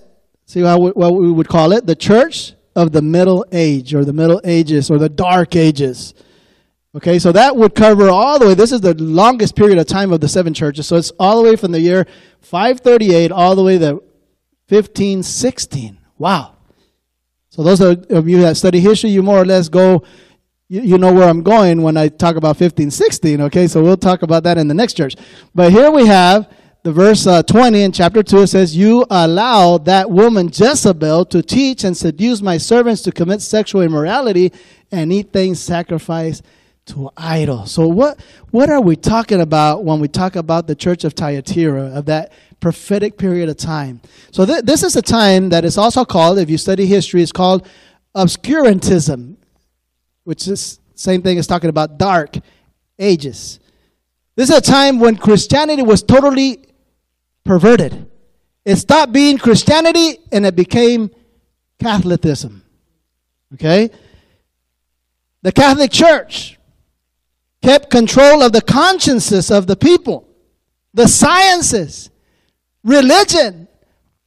see 0.46 0.62
what 0.62 0.80
we 0.96 1.30
would 1.30 1.48
call 1.48 1.72
it, 1.72 1.84
the 1.84 1.94
church 1.94 2.54
of 2.74 2.92
the 2.92 3.02
Middle 3.02 3.44
Age 3.52 3.94
or 3.94 4.06
the 4.06 4.12
Middle 4.14 4.40
Ages 4.42 4.90
or 4.90 4.96
the 4.96 5.10
Dark 5.10 5.54
Ages. 5.54 6.14
Okay, 6.94 7.18
so 7.18 7.30
that 7.30 7.54
would 7.54 7.74
cover 7.74 8.08
all 8.08 8.38
the 8.38 8.46
way. 8.46 8.54
This 8.54 8.72
is 8.72 8.80
the 8.80 8.94
longest 8.94 9.54
period 9.54 9.76
of 9.76 9.86
time 9.86 10.14
of 10.14 10.22
the 10.22 10.28
seven 10.28 10.54
churches. 10.54 10.86
So 10.86 10.96
it's 10.96 11.10
all 11.20 11.42
the 11.42 11.50
way 11.50 11.56
from 11.56 11.72
the 11.72 11.80
year 11.80 12.06
538 12.40 13.30
all 13.30 13.54
the 13.54 13.62
way 13.62 13.76
to 13.76 14.02
1516. 14.70 15.98
Wow. 16.16 16.54
So 17.50 17.62
those 17.62 17.82
of 17.82 18.30
you 18.30 18.40
that 18.40 18.56
study 18.56 18.80
history, 18.80 19.10
you 19.10 19.22
more 19.22 19.36
or 19.36 19.44
less 19.44 19.68
go, 19.68 20.04
you, 20.68 20.80
you 20.80 20.96
know 20.96 21.12
where 21.12 21.28
I'm 21.28 21.42
going 21.42 21.82
when 21.82 21.98
I 21.98 22.08
talk 22.08 22.36
about 22.36 22.58
1516. 22.58 23.42
Okay, 23.42 23.66
so 23.66 23.82
we'll 23.82 23.98
talk 23.98 24.22
about 24.22 24.44
that 24.44 24.56
in 24.56 24.68
the 24.68 24.74
next 24.74 24.94
church. 24.94 25.16
But 25.54 25.70
here 25.70 25.90
we 25.90 26.06
have 26.06 26.48
the 26.82 26.92
verse 26.92 27.26
uh, 27.28 27.42
20 27.42 27.82
in 27.82 27.92
chapter 27.92 28.22
2 28.22 28.38
it 28.38 28.46
says 28.48 28.76
you 28.76 29.06
allow 29.08 29.78
that 29.78 30.10
woman 30.10 30.48
jezebel 30.52 31.24
to 31.26 31.42
teach 31.42 31.84
and 31.84 31.96
seduce 31.96 32.42
my 32.42 32.56
servants 32.56 33.02
to 33.02 33.12
commit 33.12 33.40
sexual 33.40 33.82
immorality 33.82 34.52
and 34.90 35.12
eat 35.12 35.32
things 35.32 35.60
sacrificed 35.60 36.44
to 36.84 37.08
idols. 37.16 37.70
So 37.70 37.86
what 37.86 38.20
what 38.50 38.68
are 38.68 38.80
we 38.80 38.96
talking 38.96 39.40
about 39.40 39.84
when 39.84 40.00
we 40.00 40.08
talk 40.08 40.34
about 40.34 40.66
the 40.66 40.74
church 40.74 41.04
of 41.04 41.12
thyatira 41.12 41.84
of 41.94 42.06
that 42.06 42.32
prophetic 42.58 43.16
period 43.16 43.48
of 43.48 43.56
time? 43.56 44.00
So 44.32 44.44
th- 44.44 44.64
this 44.64 44.82
is 44.82 44.96
a 44.96 45.02
time 45.02 45.50
that 45.50 45.64
is 45.64 45.78
also 45.78 46.04
called 46.04 46.38
if 46.38 46.50
you 46.50 46.58
study 46.58 46.86
history 46.86 47.22
it's 47.22 47.30
called 47.30 47.68
obscurantism 48.16 49.36
which 50.24 50.48
is 50.48 50.80
same 50.96 51.22
thing 51.22 51.38
as 51.38 51.46
talking 51.46 51.70
about 51.70 51.98
dark 51.98 52.36
ages. 52.98 53.60
This 54.34 54.50
is 54.50 54.58
a 54.58 54.60
time 54.60 54.98
when 54.98 55.16
christianity 55.16 55.82
was 55.82 56.02
totally 56.02 56.64
perverted. 57.44 58.10
It 58.64 58.76
stopped 58.76 59.12
being 59.12 59.38
Christianity 59.38 60.18
and 60.30 60.46
it 60.46 60.54
became 60.54 61.10
Catholicism. 61.82 62.62
Okay? 63.54 63.90
The 65.42 65.52
Catholic 65.52 65.90
Church 65.90 66.58
kept 67.62 67.90
control 67.90 68.42
of 68.42 68.52
the 68.52 68.60
consciences 68.60 69.50
of 69.50 69.66
the 69.66 69.76
people, 69.76 70.28
the 70.94 71.08
sciences, 71.08 72.10
religion, 72.84 73.68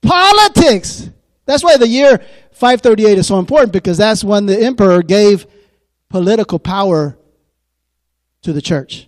politics. 0.02 1.10
That's 1.46 1.64
why 1.64 1.78
the 1.78 1.88
year 1.88 2.22
538 2.52 3.18
is 3.18 3.28
so 3.28 3.40
important 3.40 3.74
because 3.74 3.98
that's 3.98 4.24
when 4.24 4.46
the 4.46 4.60
emperor 4.60 5.02
gave 5.02 5.48
political 6.10 6.60
power 6.60 7.18
to 8.42 8.54
the 8.54 8.62
church. 8.62 9.08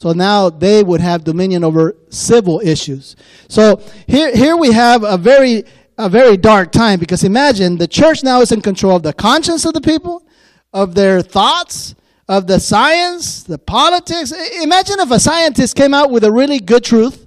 So 0.00 0.12
now 0.12 0.50
they 0.50 0.82
would 0.82 1.00
have 1.00 1.24
dominion 1.24 1.64
over 1.64 1.96
civil 2.10 2.60
issues. 2.60 3.16
So 3.48 3.80
here, 4.06 4.34
here 4.34 4.56
we 4.56 4.72
have 4.72 5.02
a 5.04 5.16
very, 5.16 5.64
a 5.96 6.08
very 6.08 6.36
dark 6.36 6.72
time 6.72 6.98
because 6.98 7.24
imagine 7.24 7.78
the 7.78 7.88
church 7.88 8.22
now 8.22 8.40
is 8.40 8.52
in 8.52 8.60
control 8.60 8.96
of 8.96 9.02
the 9.02 9.12
conscience 9.12 9.64
of 9.64 9.72
the 9.72 9.80
people, 9.80 10.26
of 10.72 10.94
their 10.94 11.22
thoughts, 11.22 11.94
of 12.28 12.46
the 12.46 12.58
science, 12.58 13.44
the 13.44 13.58
politics. 13.58 14.32
Imagine 14.62 15.00
if 15.00 15.10
a 15.10 15.20
scientist 15.20 15.76
came 15.76 15.94
out 15.94 16.10
with 16.10 16.24
a 16.24 16.32
really 16.32 16.58
good 16.58 16.84
truth. 16.84 17.26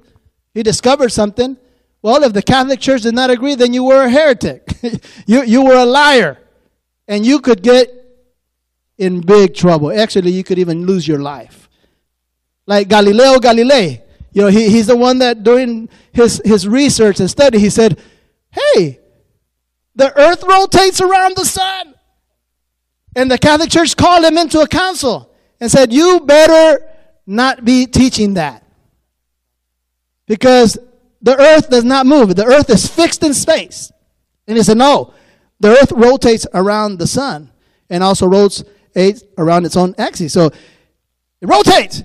He 0.53 0.63
discovered 0.63 1.09
something. 1.09 1.57
Well, 2.01 2.23
if 2.23 2.33
the 2.33 2.41
Catholic 2.41 2.79
Church 2.79 3.03
did 3.03 3.15
not 3.15 3.29
agree, 3.29 3.55
then 3.55 3.73
you 3.73 3.83
were 3.83 4.03
a 4.03 4.09
heretic. 4.09 4.67
you, 5.25 5.43
you 5.43 5.63
were 5.63 5.75
a 5.75 5.85
liar. 5.85 6.37
And 7.07 7.25
you 7.25 7.39
could 7.39 7.63
get 7.63 7.91
in 8.97 9.21
big 9.21 9.55
trouble. 9.55 9.91
Actually, 9.91 10.31
you 10.31 10.43
could 10.43 10.59
even 10.59 10.85
lose 10.85 11.07
your 11.07 11.19
life 11.19 11.66
like 12.67 12.87
Galileo 12.87 13.39
Galilei. 13.39 14.01
You 14.31 14.43
know, 14.43 14.47
he, 14.49 14.69
he's 14.69 14.85
the 14.85 14.95
one 14.95 15.17
that 15.19 15.41
during 15.41 15.89
his, 16.11 16.39
his 16.45 16.67
research 16.67 17.19
and 17.19 17.29
study, 17.29 17.57
he 17.57 17.71
said, 17.71 17.99
hey, 18.51 18.99
the 19.95 20.15
earth 20.15 20.43
rotates 20.43 21.01
around 21.01 21.35
the 21.35 21.45
sun. 21.45 21.95
And 23.15 23.31
the 23.31 23.39
Catholic 23.39 23.71
Church 23.71 23.97
called 23.97 24.23
him 24.23 24.37
into 24.37 24.59
a 24.59 24.67
council 24.67 25.33
and 25.59 25.71
said, 25.71 25.91
you 25.91 26.19
better 26.19 26.85
not 27.25 27.65
be 27.65 27.87
teaching 27.87 28.35
that. 28.35 28.63
Because 30.27 30.77
the 31.21 31.39
earth 31.39 31.69
does 31.69 31.83
not 31.83 32.05
move. 32.05 32.35
The 32.35 32.45
earth 32.45 32.69
is 32.69 32.85
fixed 32.85 33.23
in 33.23 33.33
space. 33.33 33.91
And 34.45 34.55
he 34.55 34.63
said, 34.63 34.77
no, 34.77 35.13
the 35.59 35.69
earth 35.69 35.91
rotates 35.93 36.45
around 36.53 36.99
the 36.99 37.07
sun 37.07 37.51
and 37.89 38.03
also 38.03 38.27
rotates 38.27 39.23
around 39.37 39.65
its 39.65 39.75
own 39.75 39.95
axis. 39.97 40.33
So 40.33 40.47
it 41.41 41.47
rotates. 41.47 42.03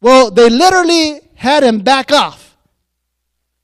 Well, 0.00 0.30
they 0.30 0.48
literally 0.48 1.20
had 1.34 1.62
him 1.62 1.80
back 1.80 2.12
off. 2.12 2.56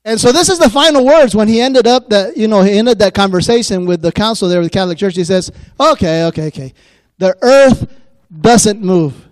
And 0.05 0.19
so 0.19 0.31
this 0.31 0.47
is 0.47 0.57
the 0.57 0.69
final 0.69 1.05
words 1.05 1.35
when 1.35 1.47
he 1.49 1.59
ended 1.59 1.85
up 1.85 2.09
that, 2.09 2.37
you 2.37 2.47
know, 2.47 2.61
he 2.61 2.77
ended 2.77 2.99
that 2.99 3.13
conversation 3.13 3.85
with 3.85 4.01
the 4.01 4.11
council 4.11 4.47
there 4.47 4.59
with 4.59 4.71
the 4.71 4.77
Catholic 4.77 4.97
Church. 4.97 5.15
He 5.15 5.23
says, 5.25 5.51
okay, 5.79 6.25
okay, 6.25 6.47
okay. 6.47 6.73
The 7.17 7.35
earth 7.41 7.93
doesn't 8.39 8.81
move. 8.81 9.27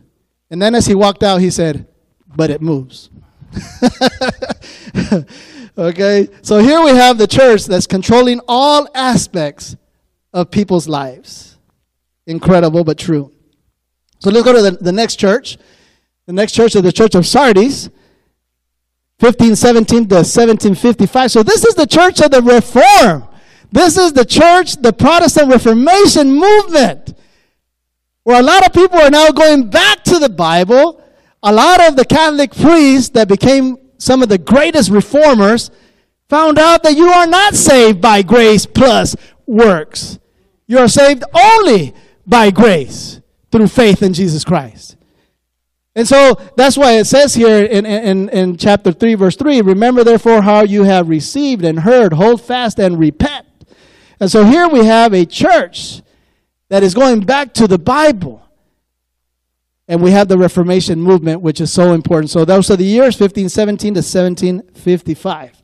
And 0.49 0.61
then 0.61 0.75
as 0.75 0.85
he 0.85 0.93
walked 0.93 1.23
out, 1.23 1.39
he 1.39 1.49
said, 1.49 1.87
but 2.35 2.49
it 2.49 2.61
moves. 2.61 3.09
okay, 5.77 6.27
so 6.41 6.59
here 6.59 6.81
we 6.83 6.91
have 6.91 7.17
the 7.17 7.27
church 7.27 7.65
that's 7.65 7.87
controlling 7.87 8.41
all 8.47 8.87
aspects 8.93 9.77
of 10.33 10.51
people's 10.51 10.89
lives. 10.89 11.57
Incredible, 12.27 12.83
but 12.83 12.97
true. 12.97 13.31
So 14.19 14.29
let's 14.29 14.43
go 14.43 14.53
to 14.53 14.61
the, 14.61 14.71
the 14.71 14.91
next 14.91 15.15
church. 15.17 15.57
The 16.25 16.33
next 16.33 16.53
church 16.53 16.75
is 16.75 16.81
the 16.81 16.91
church 16.91 17.13
of 17.15 17.25
Sardis, 17.25 17.89
1517 19.19 20.07
to 20.09 20.15
1755. 20.15 21.31
So 21.31 21.43
this 21.43 21.63
is 21.63 21.75
the 21.75 21.85
church 21.85 22.19
of 22.21 22.31
the 22.31 22.41
Reform. 22.41 23.27
This 23.71 23.97
is 23.97 24.13
the 24.13 24.25
church, 24.25 24.75
the 24.77 24.93
Protestant 24.93 25.51
Reformation 25.51 26.33
movement, 26.33 27.13
where 28.23 28.39
a 28.39 28.43
lot 28.43 28.65
of 28.65 28.73
people 28.73 28.99
are 28.99 29.09
now 29.09 29.29
going 29.29 29.69
back 29.69 30.03
to 30.05 30.19
the 30.19 30.29
Bible. 30.29 31.01
A 31.43 31.53
lot 31.53 31.87
of 31.87 31.95
the 31.95 32.05
Catholic 32.05 32.51
priests 32.55 33.09
that 33.09 33.27
became 33.27 33.77
some 33.97 34.23
of 34.23 34.29
the 34.29 34.37
greatest 34.37 34.89
reformers 34.89 35.69
found 36.27 36.57
out 36.57 36.81
that 36.83 36.97
you 36.97 37.07
are 37.07 37.27
not 37.27 37.53
saved 37.53 38.01
by 38.01 38.23
grace 38.23 38.65
plus 38.65 39.15
works. 39.45 40.17
You 40.67 40.79
are 40.79 40.87
saved 40.87 41.23
only 41.33 41.93
by 42.25 42.49
grace 42.49 43.21
through 43.51 43.67
faith 43.67 44.01
in 44.01 44.13
Jesus 44.13 44.43
Christ. 44.43 44.97
And 45.95 46.05
so 46.05 46.35
that's 46.57 46.77
why 46.77 46.93
it 46.93 47.05
says 47.05 47.33
here 47.33 47.63
in, 47.63 47.85
in, 47.85 48.29
in 48.29 48.57
chapter 48.57 48.91
3, 48.91 49.15
verse 49.15 49.37
3 49.37 49.61
Remember 49.61 50.03
therefore 50.03 50.41
how 50.41 50.63
you 50.63 50.83
have 50.83 51.07
received 51.07 51.63
and 51.63 51.79
heard, 51.79 52.13
hold 52.13 52.41
fast 52.41 52.79
and 52.79 52.99
repent. 52.99 53.45
And 54.19 54.29
so 54.29 54.45
here 54.45 54.67
we 54.67 54.85
have 54.85 55.13
a 55.13 55.25
church 55.25 56.01
that 56.69 56.83
is 56.83 56.93
going 56.93 57.21
back 57.21 57.53
to 57.55 57.67
the 57.67 57.77
Bible. 57.77 58.41
And 59.87 60.01
we 60.01 60.11
have 60.11 60.27
the 60.27 60.37
Reformation 60.37 60.99
movement, 60.99 61.41
which 61.41 61.61
is 61.61 61.71
so 61.71 61.93
important. 61.93 62.31
So 62.31 62.43
those 62.43 62.71
are 62.71 62.75
the 62.75 62.83
years 62.83 63.19
1517 63.19 63.93
to 63.93 63.99
1755. 63.99 65.61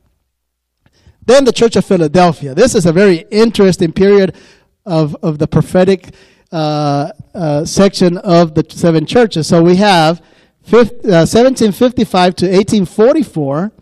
Then 1.24 1.44
the 1.44 1.52
Church 1.52 1.76
of 1.76 1.84
Philadelphia. 1.84 2.54
This 2.54 2.74
is 2.74 2.86
a 2.86 2.92
very 2.92 3.24
interesting 3.30 3.92
period 3.92 4.36
of, 4.86 5.16
of 5.22 5.38
the 5.38 5.48
prophetic 5.48 6.14
uh, 6.52 7.10
uh, 7.34 7.64
section 7.64 8.18
of 8.18 8.54
the 8.54 8.64
seven 8.68 9.06
churches. 9.06 9.46
So 9.46 9.62
we 9.62 9.76
have 9.76 10.20
1755 10.70 12.14
uh, 12.14 12.32
to 12.32 12.46
1844. 12.46 13.72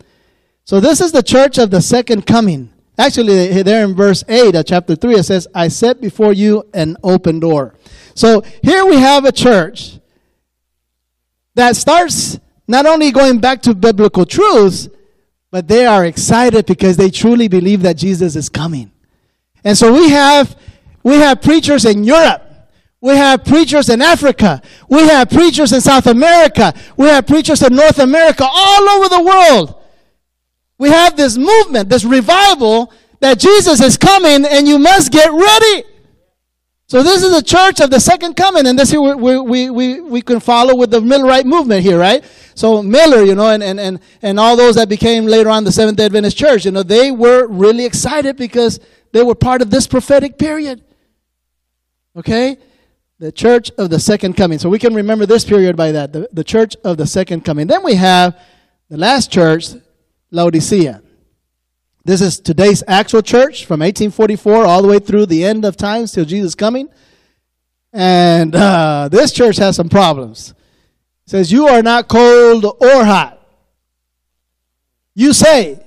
So 0.63 0.79
this 0.79 1.01
is 1.01 1.11
the 1.11 1.21
church 1.21 1.57
of 1.57 1.69
the 1.69 1.81
second 1.81 2.25
coming. 2.25 2.71
Actually, 2.97 3.63
there 3.63 3.83
in 3.83 3.95
verse 3.95 4.23
8 4.27 4.55
of 4.55 4.65
chapter 4.65 4.95
3, 4.95 5.15
it 5.15 5.23
says, 5.23 5.47
I 5.53 5.67
set 5.67 6.01
before 6.01 6.33
you 6.33 6.63
an 6.73 6.97
open 7.03 7.39
door. 7.39 7.75
So 8.15 8.41
here 8.61 8.85
we 8.85 8.97
have 8.97 9.25
a 9.25 9.31
church 9.31 9.99
that 11.55 11.75
starts 11.75 12.39
not 12.67 12.85
only 12.85 13.11
going 13.11 13.39
back 13.39 13.61
to 13.63 13.75
biblical 13.75 14.25
truths, 14.25 14.87
but 15.49 15.67
they 15.67 15.85
are 15.85 16.05
excited 16.05 16.65
because 16.65 16.95
they 16.95 17.09
truly 17.09 17.47
believe 17.47 17.81
that 17.81 17.97
Jesus 17.97 18.35
is 18.35 18.47
coming. 18.49 18.91
And 19.63 19.77
so 19.77 19.91
we 19.91 20.09
have 20.09 20.55
we 21.03 21.15
have 21.15 21.41
preachers 21.41 21.85
in 21.85 22.03
Europe. 22.03 22.50
We 23.01 23.15
have 23.15 23.43
preachers 23.43 23.89
in 23.89 24.01
Africa. 24.01 24.61
We 24.87 25.07
have 25.07 25.29
preachers 25.29 25.73
in 25.73 25.81
South 25.81 26.05
America. 26.05 26.73
We 26.95 27.07
have 27.07 27.25
preachers 27.25 27.63
in 27.63 27.75
North 27.75 27.97
America, 27.97 28.45
all 28.47 28.89
over 28.89 29.09
the 29.09 29.23
world. 29.23 29.81
We 30.77 30.89
have 30.89 31.17
this 31.17 31.35
movement, 31.35 31.89
this 31.89 32.05
revival 32.05 32.93
that 33.19 33.39
Jesus 33.39 33.81
is 33.81 33.97
coming 33.97 34.45
and 34.45 34.67
you 34.67 34.77
must 34.77 35.11
get 35.11 35.31
ready. 35.31 35.83
So 36.87 37.01
this 37.01 37.23
is 37.23 37.31
the 37.31 37.41
church 37.41 37.79
of 37.79 37.89
the 37.89 38.01
second 38.01 38.35
coming, 38.35 38.67
and 38.67 38.77
this 38.77 38.91
we, 38.91 39.13
we, 39.15 39.69
we, 39.69 40.01
we 40.01 40.21
can 40.21 40.41
follow 40.41 40.75
with 40.75 40.91
the 40.91 40.99
Millerite 40.99 41.45
movement 41.45 41.83
here, 41.83 41.97
right? 41.97 42.21
So 42.53 42.83
Miller, 42.83 43.23
you 43.23 43.33
know, 43.33 43.49
and, 43.49 43.63
and, 43.63 43.79
and, 43.79 43.99
and 44.21 44.37
all 44.37 44.57
those 44.57 44.75
that 44.75 44.89
became 44.89 45.25
later 45.25 45.49
on 45.49 45.63
the 45.63 45.71
Seventh-day 45.71 46.07
Adventist 46.07 46.37
Church, 46.37 46.65
you 46.65 46.71
know, 46.71 46.83
they 46.83 47.09
were 47.09 47.47
really 47.47 47.85
excited 47.85 48.35
because 48.35 48.81
they 49.13 49.23
were 49.23 49.35
part 49.35 49.61
of 49.61 49.69
this 49.69 49.87
prophetic 49.87 50.37
period. 50.37 50.83
Okay? 52.17 52.57
The 53.21 53.31
church 53.31 53.69
of 53.77 53.91
the 53.91 53.99
second 53.99 54.35
coming. 54.35 54.57
So 54.57 54.67
we 54.67 54.79
can 54.79 54.95
remember 54.95 55.27
this 55.27 55.45
period 55.45 55.77
by 55.77 55.91
that, 55.91 56.11
the, 56.11 56.27
the 56.33 56.43
church 56.43 56.75
of 56.83 56.97
the 56.97 57.05
second 57.05 57.45
coming. 57.45 57.67
Then 57.67 57.83
we 57.83 57.93
have 57.93 58.35
the 58.89 58.97
last 58.97 59.31
church, 59.31 59.75
Laodicea. 60.31 61.03
This 62.03 62.19
is 62.19 62.39
today's 62.39 62.83
actual 62.87 63.21
church 63.21 63.67
from 63.67 63.81
1844 63.81 64.65
all 64.65 64.81
the 64.81 64.87
way 64.87 64.97
through 64.97 65.27
the 65.27 65.45
end 65.45 65.65
of 65.65 65.77
times 65.77 66.13
till 66.13 66.25
Jesus 66.25 66.55
coming. 66.55 66.89
And 67.93 68.55
uh, 68.55 69.07
this 69.11 69.31
church 69.31 69.57
has 69.57 69.75
some 69.75 69.87
problems. 69.87 70.55
It 71.27 71.29
says, 71.29 71.51
You 71.51 71.67
are 71.67 71.83
not 71.83 72.07
cold 72.07 72.65
or 72.65 73.05
hot. 73.05 73.39
You 75.13 75.33
say, 75.33 75.79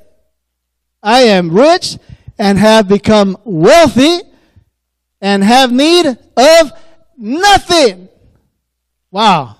I 1.02 1.22
am 1.22 1.50
rich 1.50 1.98
and 2.38 2.60
have 2.60 2.86
become 2.86 3.36
wealthy 3.42 4.20
and 5.20 5.42
have 5.42 5.72
need 5.72 6.06
of 6.36 6.72
nothing. 7.16 8.08
Wow. 9.10 9.56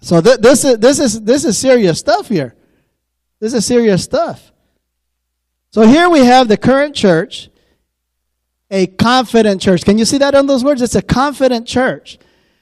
So 0.00 0.20
th- 0.20 0.38
this 0.38 0.64
is 0.64 0.78
this 0.78 0.98
is 0.98 1.20
this 1.22 1.44
is 1.44 1.56
serious 1.56 1.98
stuff 1.98 2.28
here. 2.28 2.54
This 3.40 3.54
is 3.54 3.64
serious 3.64 4.04
stuff. 4.04 4.52
So 5.70 5.86
here 5.86 6.08
we 6.08 6.20
have 6.20 6.46
the 6.46 6.56
current 6.56 6.94
church, 6.94 7.50
a 8.70 8.86
confident 8.86 9.60
church. 9.60 9.84
Can 9.84 9.98
you 9.98 10.04
see 10.04 10.18
that 10.18 10.34
on 10.34 10.46
those 10.46 10.62
words? 10.62 10.82
It's 10.82 10.94
a 10.94 11.02
confident 11.02 11.66
church. 11.66 12.18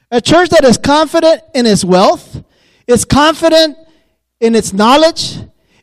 A 0.09 0.21
church 0.21 0.49
that 0.49 0.63
is 0.63 0.77
confident 0.77 1.41
in 1.53 1.65
its 1.65 1.83
wealth, 1.83 2.43
it's 2.87 3.05
confident 3.05 3.77
in 4.39 4.55
its 4.55 4.73
knowledge, 4.73 5.37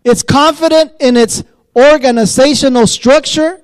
it's 0.04 0.22
confident 0.22 0.92
in 1.00 1.16
its 1.16 1.42
organizational 1.76 2.86
structure. 2.86 3.60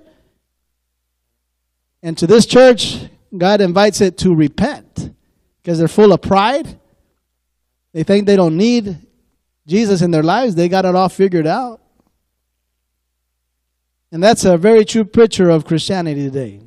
And 2.02 2.16
to 2.18 2.26
this 2.26 2.46
church, 2.46 2.98
God 3.38 3.60
invites 3.60 4.00
it 4.00 4.18
to 4.18 4.34
repent 4.34 5.14
because 5.62 5.78
they're 5.78 5.88
full 5.88 6.12
of 6.12 6.22
pride. 6.22 6.78
They 7.92 8.02
think 8.02 8.26
they 8.26 8.36
don't 8.36 8.56
need 8.56 8.98
Jesus 9.66 10.02
in 10.02 10.10
their 10.10 10.22
lives, 10.22 10.54
they 10.54 10.68
got 10.68 10.84
it 10.84 10.94
all 10.94 11.08
figured 11.08 11.46
out. 11.46 11.80
And 14.12 14.22
that's 14.22 14.44
a 14.44 14.56
very 14.56 14.84
true 14.84 15.04
picture 15.04 15.50
of 15.50 15.64
Christianity 15.64 16.22
today. 16.24 16.60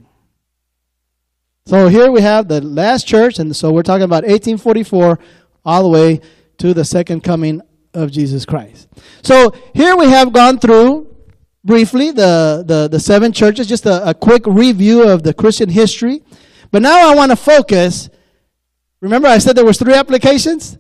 So 1.66 1.88
here 1.88 2.12
we 2.12 2.22
have 2.22 2.48
the 2.48 2.62
last 2.62 3.08
church, 3.08 3.40
and 3.40 3.56
so 3.56 3.72
we're 3.72 3.84
talking 3.84 4.04
about 4.04 4.24
1844 4.24 5.20
all 5.64 5.84
the 5.84 5.90
way 5.90 6.20
to 6.58 6.74
the 6.74 6.84
second 6.84 7.24
coming 7.24 7.62
of 7.94 8.12
Jesus 8.12 8.46
Christ. 8.46 8.90
So 9.22 9.54
here 9.74 9.96
we 9.96 10.08
have 10.08 10.34
gone 10.34 10.60
through 10.60 11.16
briefly 11.64 12.12
the, 12.12 12.64
the, 12.66 12.88
the 12.88 13.00
seven 13.00 13.32
churches, 13.32 13.68
just 13.68 13.86
a, 13.86 14.10
a 14.10 14.14
quick 14.14 14.46
review 14.46 15.08
of 15.08 15.24
the 15.24 15.34
Christian 15.34 15.70
history. 15.70 16.24
But 16.72 16.82
now 16.82 17.12
I 17.12 17.16
want 17.16 17.32
to 17.32 17.36
focus. 17.36 18.10
Remember, 19.02 19.28
I 19.28 19.38
said 19.38 19.56
there 19.56 19.66
was 19.66 19.78
three 19.80 19.94
applications. 19.94 20.78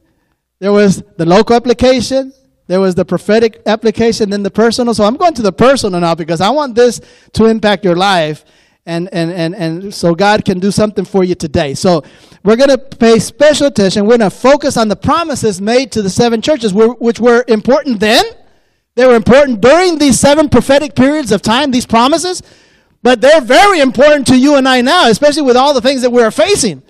There 0.59 0.73
was 0.73 1.01
the 1.17 1.25
local 1.25 1.55
application, 1.55 2.33
there 2.67 2.81
was 2.81 2.93
the 2.93 3.05
prophetic 3.05 3.61
application, 3.65 4.29
then 4.29 4.43
the 4.43 4.51
personal. 4.51 4.93
So 4.93 5.05
I'm 5.05 5.15
going 5.15 5.33
to 5.35 5.41
the 5.41 5.53
personal 5.53 5.99
now 6.01 6.15
because 6.15 6.41
I 6.41 6.49
want 6.49 6.75
this 6.75 6.99
to 7.33 7.45
impact 7.45 7.85
your 7.85 7.95
life. 7.95 8.43
And, 8.85 9.07
and, 9.13 9.31
and, 9.31 9.55
and 9.55 9.93
so 9.93 10.15
God 10.15 10.43
can 10.43 10.59
do 10.59 10.71
something 10.71 11.05
for 11.05 11.23
you 11.23 11.35
today. 11.35 11.75
So 11.75 12.03
we're 12.43 12.55
going 12.55 12.69
to 12.69 12.77
pay 12.77 13.19
special 13.19 13.67
attention. 13.67 14.03
We're 14.03 14.17
going 14.17 14.31
to 14.31 14.35
focus 14.35 14.77
on 14.77 14.87
the 14.87 14.95
promises 14.95 15.61
made 15.61 15.91
to 15.93 16.01
the 16.01 16.09
seven 16.09 16.41
churches, 16.41 16.73
which 16.73 17.19
were 17.19 17.45
important 17.47 17.99
then. 17.99 18.25
They 18.95 19.05
were 19.05 19.15
important 19.15 19.61
during 19.61 19.97
these 19.97 20.19
seven 20.19 20.49
prophetic 20.49 20.95
periods 20.95 21.31
of 21.31 21.41
time, 21.41 21.71
these 21.71 21.85
promises. 21.85 22.41
But 23.01 23.21
they're 23.21 23.41
very 23.41 23.79
important 23.79 24.27
to 24.27 24.37
you 24.37 24.55
and 24.55 24.67
I 24.67 24.81
now, 24.81 25.07
especially 25.09 25.43
with 25.43 25.55
all 25.55 25.73
the 25.73 25.81
things 25.81 26.01
that 26.01 26.11
we're 26.11 26.31
facing. 26.31 26.83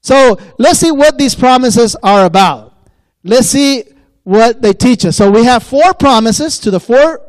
So 0.00 0.38
let's 0.58 0.78
see 0.78 0.90
what 0.90 1.18
these 1.18 1.34
promises 1.34 1.94
are 2.02 2.24
about. 2.24 2.74
Let's 3.22 3.48
see 3.48 3.84
what 4.24 4.62
they 4.62 4.72
teach 4.72 5.04
us. 5.04 5.16
So 5.16 5.30
we 5.30 5.44
have 5.44 5.62
four 5.62 5.94
promises 5.94 6.58
to 6.60 6.70
the 6.70 6.80
four 6.80 7.20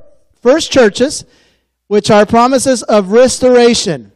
first 0.42 0.72
churches, 0.72 1.26
which 1.88 2.10
are 2.10 2.26
promises 2.26 2.82
of 2.84 3.12
restoration. 3.12 4.12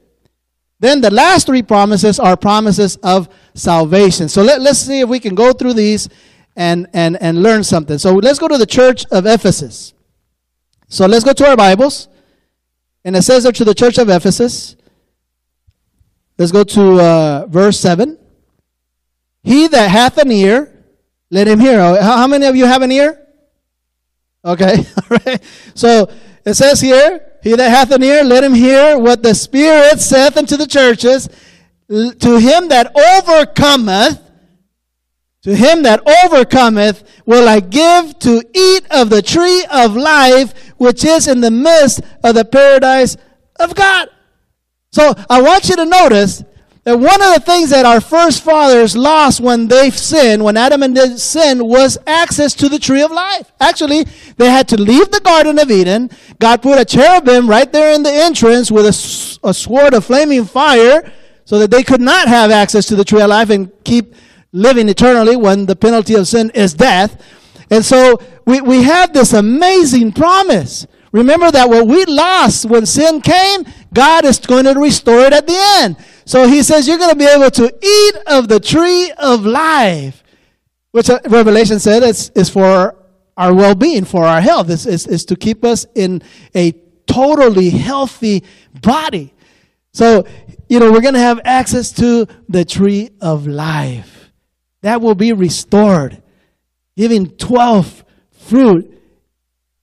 Then 0.79 1.01
the 1.01 1.11
last 1.11 1.47
three 1.47 1.63
promises 1.63 2.19
are 2.19 2.37
promises 2.37 2.97
of 2.97 3.29
salvation. 3.55 4.29
So 4.29 4.43
let, 4.43 4.61
let's 4.61 4.79
see 4.79 5.01
if 5.01 5.09
we 5.09 5.19
can 5.19 5.35
go 5.35 5.51
through 5.51 5.73
these 5.73 6.07
and, 6.55 6.87
and, 6.93 7.21
and 7.21 7.41
learn 7.41 7.63
something. 7.63 7.97
So 7.97 8.15
let's 8.15 8.39
go 8.39 8.47
to 8.47 8.57
the 8.57 8.65
church 8.65 9.05
of 9.11 9.25
Ephesus. 9.25 9.93
So 10.87 11.05
let's 11.05 11.23
go 11.23 11.33
to 11.33 11.47
our 11.47 11.57
Bibles. 11.57 12.07
And 13.07 13.15
it 13.15 13.21
says 13.21 13.43
there 13.43 13.53
to 13.53 13.63
the 13.63 13.73
church 13.73 13.97
of 13.97 14.09
Ephesus. 14.09 14.75
Let's 16.37 16.51
go 16.51 16.65
to 16.65 16.99
uh, 16.99 17.45
verse 17.47 17.79
7. 17.79 18.19
He 19.43 19.69
that 19.69 19.89
hath 19.89 20.17
an 20.17 20.29
ear, 20.29 20.83
let 21.31 21.47
him 21.47 21.61
hear. 21.61 21.79
How, 21.79 22.17
how 22.17 22.27
many 22.27 22.45
of 22.47 22.57
you 22.57 22.65
have 22.65 22.81
an 22.81 22.91
ear? 22.91 23.25
Okay, 24.43 24.79
all 25.09 25.19
right. 25.25 25.41
So 25.73 26.11
it 26.45 26.55
says 26.55 26.81
here, 26.81 27.31
He 27.43 27.55
that 27.55 27.69
hath 27.69 27.91
an 27.91 28.03
ear, 28.03 28.25
let 28.25 28.43
him 28.43 28.53
hear 28.53 28.99
what 28.99 29.23
the 29.23 29.33
Spirit 29.33 30.01
saith 30.01 30.35
unto 30.35 30.57
the 30.57 30.67
churches. 30.67 31.29
To 31.87 32.39
him 32.39 32.67
that 32.67 32.93
overcometh, 32.93 34.21
to 35.47 35.55
him 35.55 35.83
that 35.83 36.05
overcometh 36.25 37.05
will 37.25 37.47
I 37.47 37.62
give 37.62 38.19
to 38.19 38.43
eat 38.53 38.86
of 38.91 39.10
the 39.10 39.21
tree 39.21 39.65
of 39.71 39.95
life, 39.95 40.73
which 40.75 41.05
is 41.05 41.25
in 41.29 41.39
the 41.39 41.49
midst 41.49 42.01
of 42.21 42.36
the 42.36 42.43
paradise 42.43 43.15
of 43.57 43.73
God. 43.73 44.10
So 44.91 45.13
I 45.29 45.41
want 45.41 45.69
you 45.69 45.77
to 45.77 45.86
notice 45.86 46.43
that 46.83 46.99
one 46.99 47.21
of 47.21 47.33
the 47.33 47.41
things 47.45 47.69
that 47.69 47.86
our 47.86 48.01
first 48.01 48.43
fathers 48.43 48.97
lost 48.97 49.39
when 49.39 49.69
they 49.69 49.89
sinned, 49.89 50.43
when 50.43 50.57
Adam 50.57 50.83
and 50.83 50.97
Eve 50.97 51.17
sinned, 51.17 51.65
was 51.65 51.97
access 52.05 52.53
to 52.55 52.67
the 52.67 52.77
tree 52.77 53.01
of 53.01 53.12
life. 53.12 53.49
Actually, 53.62 54.03
they 54.36 54.49
had 54.49 54.67
to 54.67 54.75
leave 54.75 55.12
the 55.12 55.21
Garden 55.21 55.60
of 55.60 55.71
Eden. 55.71 56.10
God 56.39 56.62
put 56.62 56.77
a 56.77 56.83
cherubim 56.83 57.49
right 57.49 57.71
there 57.71 57.95
in 57.95 58.03
the 58.03 58.12
entrance 58.12 58.69
with 58.69 58.86
a, 58.86 59.47
a 59.47 59.53
sword 59.53 59.93
of 59.93 60.03
flaming 60.03 60.43
fire 60.43 61.10
so 61.45 61.57
that 61.60 61.71
they 61.71 61.83
could 61.83 62.01
not 62.01 62.27
have 62.27 62.51
access 62.51 62.86
to 62.88 62.97
the 62.97 63.05
tree 63.05 63.21
of 63.21 63.29
life 63.29 63.49
and 63.49 63.71
keep 63.86 64.13
living 64.57 64.89
eternally 64.89 65.35
when 65.35 65.65
the 65.65 65.75
penalty 65.75 66.15
of 66.15 66.27
sin 66.27 66.49
is 66.53 66.73
death. 66.73 67.21
And 67.69 67.85
so 67.85 68.19
we, 68.45 68.61
we 68.61 68.83
have 68.83 69.13
this 69.13 69.33
amazing 69.33 70.13
promise. 70.13 70.87
Remember 71.11 71.51
that 71.51 71.69
what 71.69 71.87
we 71.87 72.05
lost 72.05 72.65
when 72.65 72.85
sin 72.85 73.21
came, 73.21 73.65
God 73.93 74.25
is 74.25 74.39
going 74.39 74.65
to 74.65 74.73
restore 74.73 75.21
it 75.21 75.33
at 75.33 75.47
the 75.47 75.57
end. 75.57 75.97
So 76.25 76.47
he 76.47 76.63
says 76.63 76.87
you're 76.87 76.97
going 76.97 77.11
to 77.11 77.15
be 77.15 77.25
able 77.25 77.51
to 77.51 77.65
eat 77.81 78.15
of 78.27 78.47
the 78.47 78.59
tree 78.59 79.11
of 79.17 79.45
life, 79.45 80.23
which 80.91 81.09
uh, 81.09 81.19
Revelation 81.27 81.79
said 81.79 82.03
is, 82.03 82.29
is 82.35 82.49
for 82.49 82.95
our 83.37 83.53
well-being, 83.53 84.03
for 84.03 84.25
our 84.25 84.41
health. 84.41 84.69
Is, 84.69 84.85
is, 84.85 85.07
is 85.07 85.25
to 85.25 85.35
keep 85.35 85.63
us 85.63 85.85
in 85.95 86.21
a 86.55 86.73
totally 87.05 87.69
healthy 87.69 88.43
body. 88.81 89.33
So, 89.93 90.25
you 90.67 90.79
know, 90.79 90.91
we're 90.91 91.01
going 91.01 91.13
to 91.13 91.19
have 91.19 91.39
access 91.45 91.91
to 91.93 92.27
the 92.49 92.65
tree 92.65 93.12
of 93.21 93.47
life. 93.47 94.16
That 94.88 95.02
will 95.02 95.15
be 95.15 95.33
restored, 95.33 96.23
giving 96.96 97.31
12 97.31 98.06
fruit 98.31 98.98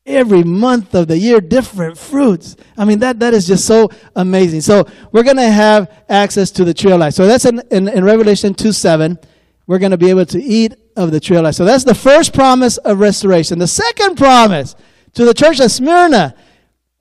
every 0.07 0.43
month 0.43 0.95
of 0.95 1.09
the 1.09 1.19
year 1.19 1.43
different 1.43 1.99
fruits. 1.99 2.57
I 2.75 2.87
mean 2.87 3.01
that 3.01 3.21
that 3.21 3.35
is 3.35 3.47
just 3.47 3.67
so 3.67 3.91
amazing. 4.17 4.63
So 4.63 4.89
we're 5.13 5.23
going 5.23 5.37
to 5.37 5.51
have 5.51 5.93
access 6.09 6.51
to 6.53 6.65
the 6.65 6.73
tree 6.73 6.91
of 6.91 7.01
life. 7.01 7.13
So 7.13 7.27
that's 7.27 7.45
in, 7.45 7.61
in, 7.71 7.87
in 7.87 8.03
revelation 8.03 8.55
2 8.55 8.73
7 8.73 9.19
we're 9.67 9.79
going 9.79 9.91
to 9.91 9.99
be 9.99 10.09
able 10.09 10.25
to 10.25 10.43
eat 10.43 10.75
of 10.97 11.11
the 11.11 11.21
tree 11.21 11.37
of 11.37 11.43
life. 11.43 11.55
So 11.55 11.67
that's 11.67 11.85
the 11.85 11.95
first 11.95 12.33
promise 12.33 12.79
of 12.79 12.99
restoration. 12.99 13.59
The 13.59 13.67
second 13.67 14.17
promise 14.17 14.75
to 15.13 15.27
the 15.27 15.35
church 15.35 15.61
of 15.61 15.71
smyrna 15.71 16.35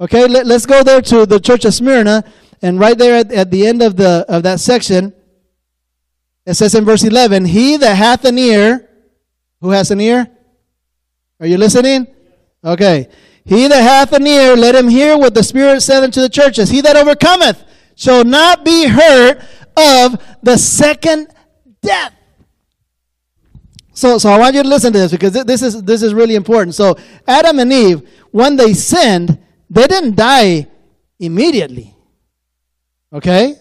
okay 0.01 0.28
let, 0.28 0.45
us 0.47 0.66
go 0.66 0.84
there 0.84 1.01
to 1.04 1.26
the 1.26 1.39
church 1.39 1.64
of 1.64 1.74
smyrna 1.74 2.26
and 2.62 2.82
right 2.82 2.97
there 2.97 3.16
at, 3.16 3.32
at 3.32 3.49
the 3.49 3.66
end 3.66 3.82
of 3.82 3.95
the 3.95 4.26
of 4.28 4.43
that 4.43 4.60
section 4.60 5.14
it 6.46 6.56
says 6.56 6.76
in 6.76 6.86
verse 6.86 7.04
11 7.04 7.46
he 7.46 7.78
that 7.78 7.96
hath 7.96 8.26
an 8.26 8.38
ear 8.38 8.89
who 9.62 9.70
has 9.72 9.91
an 9.91 10.02
ear 10.02 10.28
are 11.39 11.48
you 11.48 11.58
listening 11.58 12.08
Okay. 12.66 13.10
He 13.46 13.68
that 13.68 13.82
hath 13.82 14.14
an 14.14 14.26
ear, 14.26 14.56
let 14.56 14.74
him 14.74 14.88
hear 14.88 15.18
what 15.18 15.34
the 15.34 15.44
Spirit 15.44 15.82
saith 15.82 16.04
unto 16.04 16.22
the 16.22 16.30
churches. 16.30 16.70
He 16.70 16.82
that 16.82 16.96
overcometh 16.96 17.64
shall 17.96 18.24
not 18.24 18.64
be 18.64 18.88
hurt 18.88 19.41
of 19.76 20.24
the 20.41 20.58
second 20.58 21.28
death. 21.82 22.14
So, 23.94 24.18
so 24.18 24.30
I 24.30 24.39
want 24.39 24.56
you 24.56 24.64
to 24.64 24.70
listen 24.70 24.94
to 24.94 25.00
this 25.00 25.12
because 25.12 25.34
this 25.34 25.62
is, 25.62 25.84
this 25.84 26.02
is 26.02 26.14
really 26.14 26.36
important. 26.36 26.74
So, 26.74 26.96
Adam 27.28 27.60
and 27.60 27.72
Eve, 27.72 28.10
when 28.32 28.56
they 28.56 28.74
sinned, 28.74 29.38
they 29.70 29.86
didn't 29.86 30.16
die 30.16 30.68
immediately. 31.20 31.96
Okay? 33.12 33.56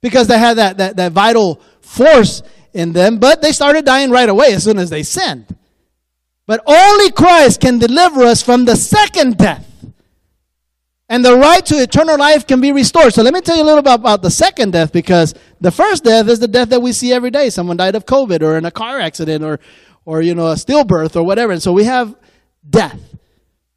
Because 0.00 0.28
they 0.28 0.38
had 0.38 0.58
that, 0.58 0.76
that, 0.76 0.96
that 0.96 1.12
vital 1.12 1.60
force 1.90 2.42
in 2.72 2.92
them, 2.92 3.18
but 3.18 3.42
they 3.42 3.52
started 3.52 3.84
dying 3.84 4.10
right 4.10 4.28
away 4.28 4.54
as 4.54 4.64
soon 4.64 4.78
as 4.78 4.90
they 4.90 5.02
sinned. 5.02 5.56
But 6.46 6.62
only 6.66 7.10
Christ 7.10 7.60
can 7.60 7.78
deliver 7.78 8.22
us 8.22 8.42
from 8.42 8.64
the 8.64 8.76
second 8.76 9.36
death. 9.36 9.66
And 11.08 11.24
the 11.24 11.36
right 11.36 11.66
to 11.66 11.74
eternal 11.74 12.16
life 12.16 12.46
can 12.46 12.60
be 12.60 12.70
restored. 12.70 13.12
So 13.12 13.22
let 13.22 13.34
me 13.34 13.40
tell 13.40 13.56
you 13.56 13.64
a 13.64 13.70
little 13.70 13.82
bit 13.82 13.94
about 13.94 14.22
the 14.22 14.30
second 14.30 14.72
death 14.72 14.92
because 14.92 15.34
the 15.60 15.72
first 15.72 16.04
death 16.04 16.28
is 16.28 16.38
the 16.38 16.46
death 16.46 16.68
that 16.68 16.80
we 16.80 16.92
see 16.92 17.12
every 17.12 17.32
day. 17.32 17.50
Someone 17.50 17.76
died 17.76 17.96
of 17.96 18.06
COVID 18.06 18.42
or 18.42 18.56
in 18.56 18.64
a 18.64 18.70
car 18.70 19.00
accident 19.00 19.42
or, 19.42 19.58
or 20.04 20.22
you 20.22 20.36
know, 20.36 20.46
a 20.46 20.54
stillbirth 20.54 21.16
or 21.16 21.24
whatever. 21.24 21.52
And 21.52 21.60
so 21.60 21.72
we 21.72 21.84
have 21.84 22.14
death. 22.68 23.00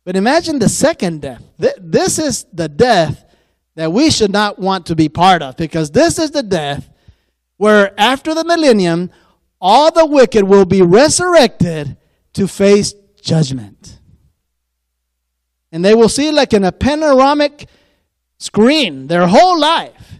But 0.05 0.15
imagine 0.15 0.59
the 0.59 0.69
second 0.69 1.23
death. 1.23 1.43
This 1.57 2.19
is 2.19 2.45
the 2.53 2.69
death 2.69 3.25
that 3.75 3.91
we 3.91 4.11
should 4.11 4.31
not 4.31 4.59
want 4.59 4.85
to 4.87 4.95
be 4.95 5.09
part 5.09 5.41
of 5.41 5.57
because 5.57 5.89
this 5.89 6.19
is 6.19 6.29
the 6.29 6.43
death 6.43 6.87
where 7.57 7.93
after 7.99 8.33
the 8.33 8.43
millennium, 8.43 9.09
all 9.59 9.91
the 9.91 10.05
wicked 10.05 10.43
will 10.43 10.65
be 10.65 10.81
resurrected 10.81 11.97
to 12.33 12.47
face 12.47 12.93
judgment. 13.21 13.99
And 15.71 15.83
they 15.83 15.95
will 15.95 16.09
see 16.09 16.31
like 16.31 16.53
in 16.53 16.63
a 16.63 16.71
panoramic 16.71 17.67
screen 18.37 19.07
their 19.07 19.25
whole 19.27 19.59
life 19.59 20.19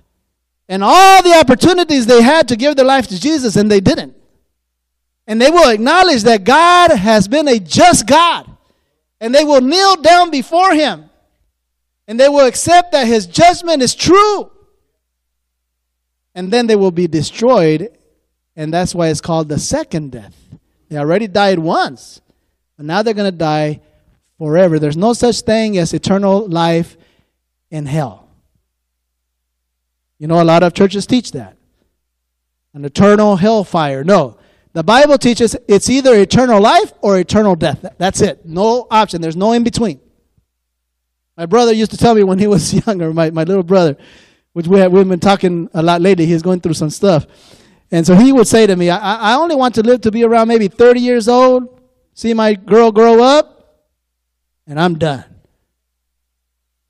and 0.69 0.83
all 0.83 1.21
the 1.21 1.33
opportunities 1.33 2.05
they 2.05 2.21
had 2.21 2.47
to 2.47 2.55
give 2.55 2.75
their 2.75 2.85
life 2.85 3.07
to 3.07 3.19
Jesus 3.19 3.55
and 3.55 3.69
they 3.69 3.81
didn't. 3.81 4.15
And 5.27 5.41
they 5.41 5.49
will 5.49 5.69
acknowledge 5.69 6.23
that 6.23 6.43
God 6.43 6.91
has 6.91 7.27
been 7.27 7.47
a 7.47 7.59
just 7.59 8.07
God. 8.07 8.49
And 9.19 9.33
they 9.33 9.43
will 9.43 9.61
kneel 9.61 9.95
down 9.97 10.31
before 10.31 10.73
Him. 10.73 11.09
And 12.07 12.19
they 12.19 12.27
will 12.27 12.45
accept 12.45 12.91
that 12.91 13.07
His 13.07 13.25
judgment 13.25 13.81
is 13.81 13.95
true. 13.95 14.51
And 16.35 16.51
then 16.51 16.67
they 16.67 16.75
will 16.75 16.91
be 16.91 17.07
destroyed. 17.07 17.97
And 18.55 18.73
that's 18.73 18.93
why 18.93 19.07
it's 19.07 19.21
called 19.21 19.49
the 19.49 19.59
second 19.59 20.11
death. 20.11 20.35
They 20.89 20.97
already 20.97 21.27
died 21.27 21.59
once. 21.59 22.21
But 22.77 22.85
now 22.85 23.01
they're 23.01 23.13
going 23.13 23.31
to 23.31 23.37
die 23.37 23.81
forever. 24.37 24.79
There's 24.79 24.97
no 24.97 25.13
such 25.13 25.41
thing 25.41 25.77
as 25.77 25.93
eternal 25.93 26.47
life 26.47 26.97
in 27.71 27.85
hell. 27.85 28.27
You 30.19 30.27
know, 30.27 30.41
a 30.41 30.43
lot 30.43 30.63
of 30.63 30.73
churches 30.73 31.05
teach 31.05 31.31
that. 31.33 31.57
An 32.73 32.85
eternal 32.85 33.35
hellfire. 33.35 34.03
No. 34.03 34.37
The 34.73 34.83
Bible 34.83 35.17
teaches 35.17 35.55
it's 35.67 35.89
either 35.89 36.15
eternal 36.15 36.59
life 36.59 36.93
or 37.01 37.19
eternal 37.19 37.55
death. 37.55 37.85
That's 37.97 38.21
it. 38.21 38.45
No 38.45 38.87
option. 38.89 39.21
There's 39.21 39.35
no 39.35 39.51
in 39.51 39.63
between. 39.63 39.99
My 41.37 41.45
brother 41.45 41.73
used 41.73 41.91
to 41.91 41.97
tell 41.97 42.15
me 42.15 42.23
when 42.23 42.39
he 42.39 42.47
was 42.47 42.73
younger, 42.87 43.13
my, 43.13 43.31
my 43.31 43.43
little 43.43 43.63
brother, 43.63 43.97
which 44.53 44.67
we 44.67 44.79
have, 44.79 44.91
we've 44.91 45.07
been 45.07 45.19
talking 45.19 45.69
a 45.73 45.83
lot 45.83 46.01
lately, 46.01 46.25
he's 46.25 46.41
going 46.41 46.61
through 46.61 46.73
some 46.73 46.89
stuff. 46.89 47.25
And 47.91 48.07
so 48.07 48.15
he 48.15 48.31
would 48.31 48.47
say 48.47 48.65
to 48.65 48.75
me, 48.75 48.89
I, 48.89 49.33
I 49.33 49.35
only 49.35 49.55
want 49.55 49.75
to 49.75 49.83
live 49.83 50.01
to 50.01 50.11
be 50.11 50.23
around 50.23 50.47
maybe 50.47 50.67
30 50.67 50.99
years 50.99 51.27
old, 51.27 51.81
see 52.13 52.33
my 52.33 52.53
girl 52.53 52.91
grow 52.91 53.21
up, 53.21 53.83
and 54.65 54.79
I'm 54.79 54.97
done. 54.97 55.25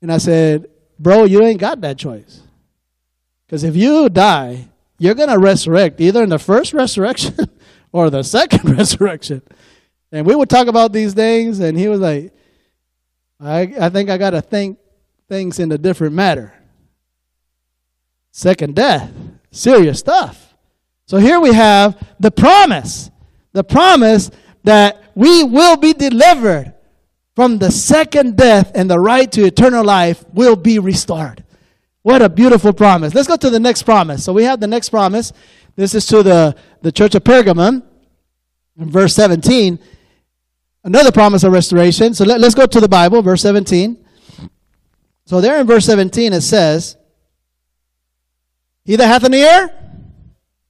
And 0.00 0.12
I 0.12 0.18
said, 0.18 0.68
Bro, 0.98 1.24
you 1.24 1.42
ain't 1.42 1.60
got 1.60 1.80
that 1.80 1.98
choice. 1.98 2.40
Because 3.46 3.64
if 3.64 3.74
you 3.74 4.08
die, 4.08 4.68
you're 4.98 5.14
going 5.14 5.28
to 5.28 5.38
resurrect 5.38 6.00
either 6.00 6.22
in 6.22 6.28
the 6.28 6.38
first 6.38 6.72
resurrection 6.72 7.34
or 7.92 8.10
the 8.10 8.22
second 8.22 8.64
resurrection. 8.78 9.42
And 10.12 10.26
we 10.26 10.34
would 10.34 10.48
talk 10.48 10.68
about 10.68 10.92
these 10.92 11.14
things, 11.14 11.58
and 11.58 11.76
he 11.76 11.88
was 11.88 12.00
like, 12.00 12.32
I, 13.40 13.74
I 13.80 13.88
think 13.88 14.10
I 14.10 14.16
got 14.16 14.30
to 14.30 14.40
think 14.40 14.78
things 15.28 15.58
in 15.58 15.72
a 15.72 15.78
different 15.78 16.14
matter. 16.14 16.54
Second 18.36 18.74
death, 18.74 19.12
serious 19.52 20.00
stuff. 20.00 20.56
So 21.06 21.18
here 21.18 21.38
we 21.38 21.52
have 21.52 21.96
the 22.18 22.32
promise. 22.32 23.08
The 23.52 23.62
promise 23.62 24.32
that 24.64 25.04
we 25.14 25.44
will 25.44 25.76
be 25.76 25.92
delivered 25.92 26.74
from 27.36 27.58
the 27.58 27.70
second 27.70 28.36
death 28.36 28.72
and 28.74 28.90
the 28.90 28.98
right 28.98 29.30
to 29.30 29.44
eternal 29.44 29.84
life 29.84 30.24
will 30.32 30.56
be 30.56 30.80
restored. 30.80 31.44
What 32.02 32.22
a 32.22 32.28
beautiful 32.28 32.72
promise. 32.72 33.14
Let's 33.14 33.28
go 33.28 33.36
to 33.36 33.50
the 33.50 33.60
next 33.60 33.84
promise. 33.84 34.24
So 34.24 34.32
we 34.32 34.42
have 34.42 34.58
the 34.58 34.66
next 34.66 34.88
promise. 34.88 35.32
This 35.76 35.94
is 35.94 36.04
to 36.06 36.24
the, 36.24 36.56
the 36.82 36.90
church 36.90 37.14
of 37.14 37.22
Pergamum, 37.22 37.84
in 38.76 38.90
verse 38.90 39.14
17. 39.14 39.78
Another 40.82 41.12
promise 41.12 41.44
of 41.44 41.52
restoration. 41.52 42.14
So 42.14 42.24
let, 42.24 42.40
let's 42.40 42.56
go 42.56 42.66
to 42.66 42.80
the 42.80 42.88
Bible, 42.88 43.22
verse 43.22 43.42
17. 43.42 44.04
So 45.24 45.40
there 45.40 45.60
in 45.60 45.68
verse 45.68 45.86
17 45.86 46.32
it 46.32 46.40
says, 46.40 46.96
He 48.84 48.96
that 48.96 49.06
hath 49.06 49.24
an 49.24 49.34
ear, 49.34 49.70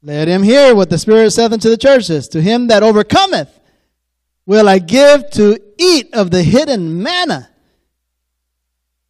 let 0.02 0.28
him 0.28 0.42
hear 0.42 0.74
what 0.74 0.90
the 0.90 0.98
Spirit 0.98 1.30
saith 1.32 1.52
unto 1.52 1.68
the 1.68 1.76
churches. 1.76 2.28
To 2.28 2.40
him 2.40 2.68
that 2.68 2.82
overcometh 2.82 3.48
will 4.46 4.68
I 4.68 4.78
give 4.78 5.30
to 5.30 5.58
eat 5.78 6.14
of 6.14 6.30
the 6.30 6.42
hidden 6.42 7.02
manna, 7.02 7.50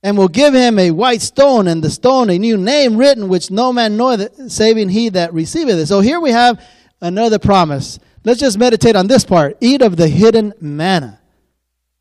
and 0.02 0.16
will 0.16 0.28
give 0.28 0.55
him 0.55 0.78
a 0.78 0.90
white 0.90 1.22
stone, 1.22 1.66
and 1.66 1.82
the 1.82 1.90
stone 1.90 2.30
a 2.30 2.38
new 2.38 2.57
name 2.57 2.96
written, 2.96 3.28
which 3.28 3.50
no 3.50 3.72
man 3.72 3.96
knoweth, 3.96 4.50
saving 4.52 4.90
he 4.90 5.09
that 5.09 5.32
receiveth 5.34 5.78
it. 5.78 5.86
So 5.86 6.00
here 6.00 6.20
we 6.20 6.30
have 6.30 6.62
another 7.00 7.38
promise. 7.38 7.98
Let's 8.22 8.40
just 8.40 8.59
meditate 8.59 8.96
on 8.96 9.07
this 9.07 9.24
part. 9.24 9.57
Eat 9.61 9.82
of 9.82 9.96
the 9.96 10.09
hidden 10.09 10.55
manna. 10.61 11.20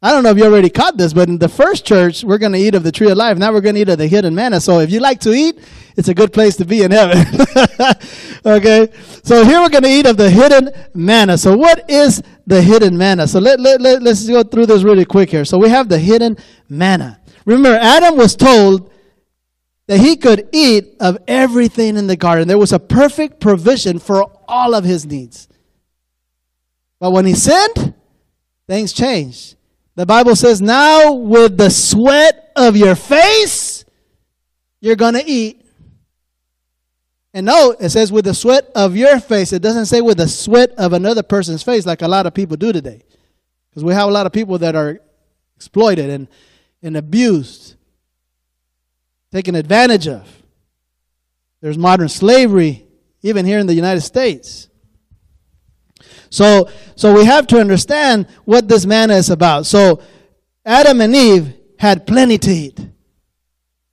I 0.01 0.11
don't 0.11 0.23
know 0.23 0.31
if 0.31 0.37
you 0.37 0.43
already 0.43 0.69
caught 0.69 0.97
this, 0.97 1.13
but 1.13 1.29
in 1.29 1.37
the 1.37 1.47
first 1.47 1.85
church, 1.85 2.25
we're 2.25 2.37
going 2.37 2.51
to 2.51 2.59
eat 2.59 2.75
of 2.75 2.83
the 2.83 2.91
tree 2.91 3.09
of 3.09 3.17
life. 3.17 3.37
Now 3.37 3.53
we're 3.53 3.61
going 3.61 3.75
to 3.75 3.81
eat 3.81 3.89
of 3.89 3.97
the 3.97 4.07
hidden 4.07 4.35
manna. 4.35 4.59
So 4.59 4.79
if 4.79 4.91
you 4.91 4.99
like 4.99 5.21
to 5.21 5.31
eat, 5.31 5.59
it's 5.95 6.07
a 6.07 6.13
good 6.13 6.33
place 6.33 6.55
to 6.57 6.65
be 6.65 6.83
in 6.83 6.91
heaven. 6.91 7.25
okay. 8.45 8.89
So 9.23 9.43
here 9.45 9.61
we're 9.61 9.69
going 9.69 9.83
to 9.83 9.89
eat 9.89 10.05
of 10.05 10.17
the 10.17 10.29
hidden 10.29 10.71
manna. 10.93 11.37
So 11.37 11.55
what 11.55 11.89
is 11.89 12.21
the 12.47 12.61
hidden 12.61 12.97
manna? 12.97 13.27
So 13.27 13.39
let, 13.39 13.59
let, 13.59 13.79
let, 13.81 14.01
let's 14.01 14.27
go 14.27 14.43
through 14.43 14.65
this 14.65 14.83
really 14.83 15.05
quick 15.05 15.29
here. 15.29 15.45
So 15.45 15.57
we 15.57 15.69
have 15.69 15.89
the 15.89 15.99
hidden 15.99 16.37
manna. 16.67 17.19
Remember, 17.45 17.77
Adam 17.77 18.17
was 18.17 18.35
told 18.35 18.91
that 19.87 19.99
he 19.99 20.15
could 20.15 20.49
eat 20.51 20.95
of 20.99 21.17
everything 21.27 21.97
in 21.97 22.07
the 22.07 22.15
garden. 22.15 22.47
There 22.47 22.57
was 22.57 22.73
a 22.73 22.79
perfect 22.79 23.39
provision 23.39 23.99
for 23.99 24.31
all 24.47 24.73
of 24.73 24.83
his 24.83 25.05
needs. 25.05 25.47
But 26.99 27.11
when 27.11 27.25
he 27.25 27.33
sinned, 27.33 27.93
things 28.67 28.93
changed. 28.93 29.57
The 29.95 30.05
Bible 30.05 30.35
says, 30.35 30.61
now 30.61 31.11
with 31.11 31.57
the 31.57 31.69
sweat 31.69 32.51
of 32.55 32.75
your 32.75 32.95
face, 32.95 33.85
you're 34.79 34.95
going 34.95 35.13
to 35.13 35.23
eat. 35.25 35.62
And 37.33 37.45
no, 37.47 37.75
it 37.79 37.89
says 37.89 38.11
with 38.11 38.25
the 38.25 38.33
sweat 38.33 38.69
of 38.75 38.95
your 38.95 39.19
face. 39.19 39.53
It 39.53 39.61
doesn't 39.61 39.87
say 39.87 40.01
with 40.01 40.17
the 40.17 40.27
sweat 40.27 40.69
of 40.71 40.93
another 40.93 41.23
person's 41.23 41.63
face 41.63 41.85
like 41.85 42.03
a 42.03 42.07
lot 42.07 42.27
of 42.27 42.33
people 42.33 42.57
do 42.57 42.71
today. 42.71 43.01
Because 43.69 43.83
we 43.83 43.93
have 43.93 44.07
a 44.07 44.11
lot 44.11 44.27
of 44.27 44.31
people 44.31 44.59
that 44.59 44.75
are 44.75 44.99
exploited 45.55 46.09
and, 46.09 46.27
and 46.83 46.95
abused, 46.95 47.75
taken 49.31 49.55
advantage 49.55 50.07
of. 50.07 50.27
There's 51.59 51.77
modern 51.77 52.09
slavery, 52.09 52.85
even 53.23 53.45
here 53.45 53.57
in 53.57 53.65
the 53.65 53.73
United 53.73 54.01
States. 54.01 54.69
So, 56.29 56.69
so 56.95 57.13
we 57.13 57.25
have 57.25 57.47
to 57.47 57.59
understand 57.59 58.27
what 58.45 58.67
this 58.67 58.85
manna 58.85 59.15
is 59.15 59.29
about. 59.29 59.65
So 59.65 60.03
Adam 60.65 61.01
and 61.01 61.15
Eve 61.15 61.53
had 61.79 62.05
plenty 62.05 62.37
to 62.37 62.51
eat. 62.51 62.79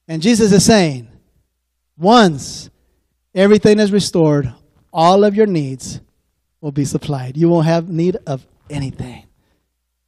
And 0.09 0.21
Jesus 0.21 0.53
is 0.53 0.65
saying, 0.65 1.09
once 1.97 2.71
everything 3.35 3.79
is 3.79 3.93
restored, 3.93 4.53
all 4.93 5.25
of 5.25 5.35
your 5.35 5.47
needs 5.47 6.01
will 6.61 6.73
be 6.73 6.85
supplied. 6.85 7.37
You 7.37 7.49
won't 7.49 7.67
have 7.67 7.89
need 7.89 8.17
of 8.27 8.47
anything. 8.69 9.27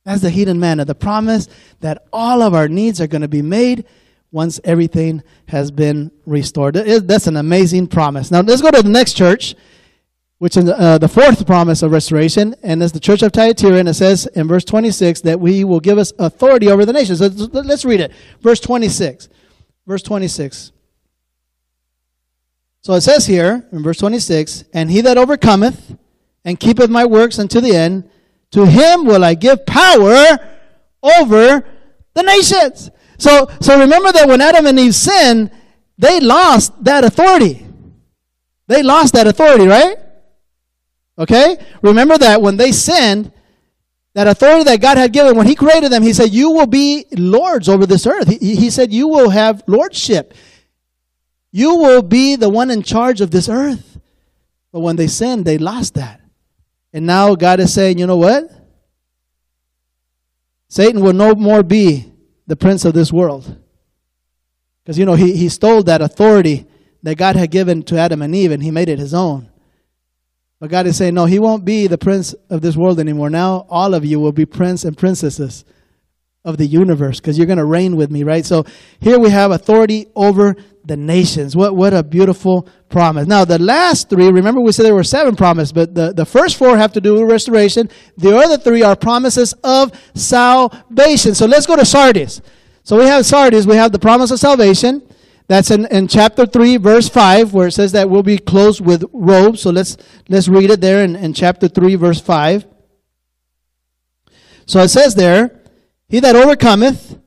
That's 0.05 0.23
the 0.23 0.31
hidden 0.31 0.59
manna, 0.59 0.85
the 0.85 0.95
promise 0.95 1.49
that 1.81 2.07
all 2.13 2.43
of 2.43 2.55
our 2.55 2.69
needs 2.69 3.01
are 3.01 3.07
going 3.07 3.23
to 3.23 3.29
be 3.29 3.43
made 3.43 3.85
once 4.33 4.59
everything 4.65 5.23
has 5.49 5.71
been 5.71 6.11
restored. 6.27 6.75
That's 6.75 7.27
an 7.27 7.37
amazing 7.37 7.87
promise. 7.87 8.31
Now 8.31 8.41
let's 8.41 8.63
go 8.63 8.71
to 8.71 8.83
the 8.83 8.89
next 8.89 9.13
church 9.15 9.55
which 10.43 10.57
is 10.57 10.69
uh, 10.69 10.99
the 10.99 11.07
fourth 11.07 11.47
promise 11.47 11.85
of 11.85 11.93
restoration, 11.93 12.53
and 12.65 12.83
it's 12.83 12.91
the 12.91 12.99
church 12.99 13.23
of 13.23 13.33
Thyatira, 13.33 13.77
and 13.77 13.89
it 13.89 13.95
says 13.95 14.27
in 14.35 14.49
verse 14.49 14.65
26 14.65 15.21
that 15.21 15.39
we 15.39 15.63
will 15.63 15.79
give 15.79 15.99
us 15.99 16.13
authority 16.19 16.69
over 16.69 16.85
the 16.85 16.93
nations. 16.93 17.21
So 17.21 17.29
let's 17.29 17.85
read 17.85 18.01
it. 18.01 18.11
Verse 18.41 18.59
26. 18.59 19.29
Verse 19.87 20.03
26. 20.03 20.73
So 22.83 22.95
it 22.95 23.03
says 23.03 23.27
here 23.27 23.67
in 23.73 23.83
verse 23.83 23.99
26, 23.99 24.65
And 24.75 24.91
he 24.91 25.01
that 25.03 25.17
overcometh 25.17 25.97
and 26.45 26.59
keepeth 26.59 26.91
my 26.91 27.05
works 27.05 27.39
unto 27.39 27.61
the 27.61 27.75
end, 27.75 28.11
to 28.51 28.67
him 28.67 29.05
will 29.05 29.25
I 29.25 29.35
give 29.35 29.65
power 29.65 30.39
over 31.03 31.65
The 32.15 32.23
nations. 32.23 32.91
So, 33.19 33.49
so 33.61 33.79
remember 33.81 34.13
that 34.13 34.29
when 34.29 34.41
Adam 34.41 34.67
and 34.67 34.79
Eve 34.79 34.95
sinned, 34.95 35.51
they 35.97 36.21
lost 36.21 36.73
that 36.85 37.05
authority. 37.05 37.65
They 38.67 38.83
lost 38.83 39.15
that 39.15 39.27
authority, 39.27 39.67
right? 39.67 39.97
Okay? 41.19 41.57
Remember 41.83 42.19
that 42.19 42.43
when 42.43 42.57
they 42.57 42.73
sinned, 42.73 43.33
that 44.15 44.27
authority 44.27 44.65
that 44.65 44.83
God 44.83 44.99
had 44.99 45.13
given, 45.13 45.37
when 45.37 45.47
He 45.47 45.55
created 45.55 45.91
them, 45.91 46.03
He 46.03 46.13
said, 46.13 46.31
You 46.31 46.51
will 46.51 46.67
be 46.67 47.07
lords 47.17 47.69
over 47.69 47.87
this 47.87 48.07
earth. 48.07 48.29
He, 48.29 48.57
he 48.57 48.69
said, 48.71 48.93
You 48.93 49.09
will 49.09 49.31
have 49.31 49.63
lordship. 49.67 50.35
You 51.53 51.77
will 51.77 52.03
be 52.03 52.35
the 52.35 52.49
one 52.49 52.71
in 52.71 52.83
charge 52.83 53.21
of 53.21 53.31
this 53.31 53.49
earth. 53.49 54.01
But 54.73 54.81
when 54.81 54.97
they 54.97 55.07
sinned, 55.07 55.45
they 55.45 55.59
lost 55.59 55.95
that. 55.95 56.21
And 56.93 57.07
now 57.07 57.35
God 57.35 57.61
is 57.61 57.73
saying, 57.73 57.99
You 57.99 58.07
know 58.07 58.17
what? 58.17 58.51
Satan 60.69 61.03
will 61.03 61.13
no 61.13 61.35
more 61.35 61.63
be 61.63 62.11
the 62.47 62.57
prince 62.57 62.87
of 62.87 62.95
this 62.95 63.13
world. 63.13 63.59
Because, 64.83 64.99
you 64.99 65.05
know, 65.05 65.15
he, 65.15 65.37
he 65.37 65.51
stole 65.51 65.83
that 65.83 66.01
authority 66.01 66.67
that 67.03 67.17
God 67.17 67.37
had 67.37 67.51
given 67.51 67.83
to 67.85 67.99
Adam 67.99 68.23
and 68.23 68.35
Eve 68.35 68.53
and 68.53 68.63
he 68.63 68.71
made 68.71 68.89
it 68.89 68.99
his 68.99 69.13
own. 69.13 69.51
But 70.61 70.71
God 70.71 70.87
is 70.87 70.97
saying, 70.97 71.15
no, 71.15 71.27
he 71.27 71.39
won't 71.39 71.65
be 71.65 71.89
the 71.89 71.99
prince 71.99 72.35
of 72.49 72.63
this 72.63 72.77
world 72.77 73.01
anymore. 73.01 73.29
Now 73.29 73.67
all 73.69 73.95
of 73.95 74.05
you 74.05 74.19
will 74.19 74.33
be 74.33 74.47
prince 74.47 74.85
and 74.85 74.97
princesses 74.97 75.65
of 76.45 76.57
the 76.57 76.67
universe 76.67 77.21
because 77.21 77.37
you're 77.37 77.47
going 77.47 77.59
to 77.59 77.65
reign 77.65 77.97
with 77.97 78.11
me, 78.11 78.23
right? 78.23 78.47
So 78.47 78.65
here 79.01 79.19
we 79.19 79.31
have 79.31 79.51
authority 79.51 80.07
over 80.17 80.57
the 80.85 80.97
nations. 80.97 81.55
What, 81.55 81.77
what 81.77 81.95
a 81.95 82.03
beautiful 82.03 82.69
promise. 82.89 83.27
Now, 83.27 83.45
the 83.45 83.59
last 83.59 84.11
three, 84.11 84.29
remember 84.31 84.61
we 84.61 84.73
said 84.73 84.85
there 84.85 84.95
were 84.95 85.05
seven 85.05 85.37
promises, 85.37 85.73
but 85.73 85.95
the, 85.95 86.13
the 86.13 86.27
first 86.27 86.57
four 86.57 86.77
have 86.77 86.93
to 86.95 87.01
do 87.01 87.15
with 87.15 87.31
restoration. 87.31 87.89
The 88.17 88.37
other 88.37 88.59
three 88.59 88.83
are 88.83 88.97
promises 88.97 89.55
of 89.65 89.93
salvation. 90.15 91.35
So 91.35 91.47
let's 91.47 91.67
go 91.67 91.77
to 91.77 91.85
Sardis. 91.85 92.41
So 92.83 92.99
we 92.99 93.05
have 93.05 93.25
Sardis, 93.25 93.67
we 93.67 93.77
have 93.77 93.93
the 93.93 93.99
promise 93.99 94.31
of 94.31 94.39
salvation. 94.39 95.03
That's 95.49 95.71
in, 95.71 95.87
in 95.87 96.09
chapter 96.09 96.47
3, 96.47 96.79
verse 96.79 97.09
5, 97.09 97.53
where 97.53 97.69
it 97.69 97.73
says 97.73 97.93
that 97.93 98.09
we'll 98.09 98.23
be 98.23 98.39
clothed 98.39 98.81
with 98.81 99.05
robes. 99.13 99.61
So 99.61 99.71
let's, 99.71 99.97
let's 100.29 100.49
read 100.49 100.71
it 100.71 100.81
there 100.81 101.05
in, 101.05 101.15
in 101.17 101.35
chapter 101.35 101.69
3, 101.69 101.97
verse 101.97 102.21
5. 102.21 102.65
So 104.67 104.81
it 104.81 104.89
says 104.89 105.15
there, 105.15 105.61
He 106.09 106.21
that 106.21 106.37
overcometh, 106.37 107.19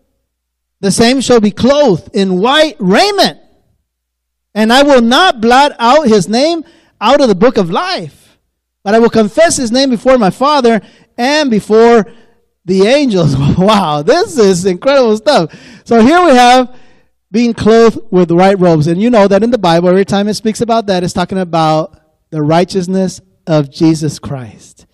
the 0.79 0.91
same 0.91 1.21
shall 1.21 1.39
be 1.39 1.51
clothed 1.51 2.09
in 2.13 2.39
white 2.39 2.75
raiment. 2.79 3.39
And 4.55 4.73
I 4.73 4.81
will 4.81 5.01
not 5.01 5.41
blot 5.41 5.73
out 5.77 6.07
his 6.07 6.27
name 6.27 6.63
out 6.99 7.21
of 7.21 7.27
the 7.27 7.35
book 7.35 7.57
of 7.57 7.69
life, 7.69 8.39
but 8.83 8.95
I 8.95 8.99
will 8.99 9.09
confess 9.09 9.57
his 9.57 9.71
name 9.71 9.89
before 9.91 10.17
my 10.17 10.31
Father 10.31 10.81
and 11.17 11.51
before 11.51 12.07
the 12.63 12.87
angels. 12.87 13.35
wow, 13.57 14.01
this 14.01 14.37
is 14.37 14.65
incredible 14.65 15.17
stuff. 15.17 15.53
So 15.83 16.01
here 16.01 16.23
we 16.23 16.31
have 16.31 16.75
being 17.31 17.53
clothed 17.53 17.99
with 18.11 18.31
white 18.31 18.59
robes. 18.59 18.87
And 18.87 19.01
you 19.01 19.09
know 19.09 19.27
that 19.27 19.43
in 19.43 19.51
the 19.51 19.57
Bible, 19.57 19.89
every 19.89 20.05
time 20.05 20.29
it 20.29 20.35
speaks 20.35 20.61
about 20.61 20.87
that, 20.87 21.03
it's 21.03 21.13
talking 21.13 21.37
about 21.37 21.99
the 22.29 22.41
righteousness 22.41 23.19
of 23.45 23.69
Jesus 23.69 24.19
Christ. 24.19 24.85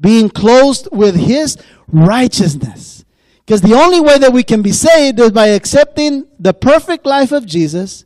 Being 0.00 0.30
clothed 0.30 0.88
with 0.90 1.14
his 1.14 1.56
righteousness. 1.86 3.04
Because 3.38 3.60
the 3.60 3.74
only 3.74 4.00
way 4.00 4.18
that 4.18 4.32
we 4.32 4.42
can 4.42 4.62
be 4.62 4.72
saved 4.72 5.20
is 5.20 5.30
by 5.30 5.48
accepting 5.48 6.26
the 6.38 6.54
perfect 6.54 7.06
life 7.06 7.32
of 7.32 7.46
Jesus, 7.46 8.04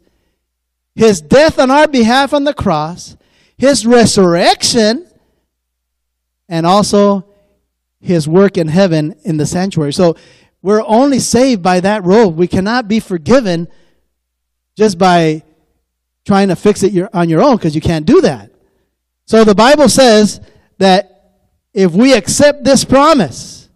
his 0.95 1.21
death 1.21 1.59
on 1.59 1.71
our 1.71 1.89
behalf 1.89 2.33
on 2.33 2.45
the 2.45 2.55
cross, 2.55 3.17
his 3.57 3.85
resurrection, 3.87 5.07
and 6.49 6.67
also 6.67 7.27
his 8.01 8.29
work 8.29 8.57
in 8.57 8.69
heaven 8.69 9.17
in 9.25 9.37
the 9.37 9.47
sanctuary. 9.47 9.93
So 9.93 10.17
we're 10.63 10.85
only 10.87 11.19
saved 11.19 11.63
by 11.63 11.81
that 11.81 12.05
robe. 12.05 12.37
We 12.37 12.49
cannot 12.49 12.87
be 12.87 13.01
forgiven 13.01 13.69
just 14.77 14.99
by 14.99 15.43
trying 16.25 16.49
to 16.49 16.57
fix 16.57 16.83
it 16.83 17.09
on 17.15 17.29
your 17.29 17.43
own 17.43 17.57
because 17.57 17.75
you 17.75 17.81
can't 17.81 18.07
do 18.07 18.21
that. 18.23 18.51
So 19.27 19.45
the 19.45 19.55
Bible 19.55 19.89
says 19.89 20.41
that 20.79 21.15
if 21.73 21.93
we 21.93 22.15
accept 22.15 22.65
this 22.65 22.85
promise, 22.85 23.69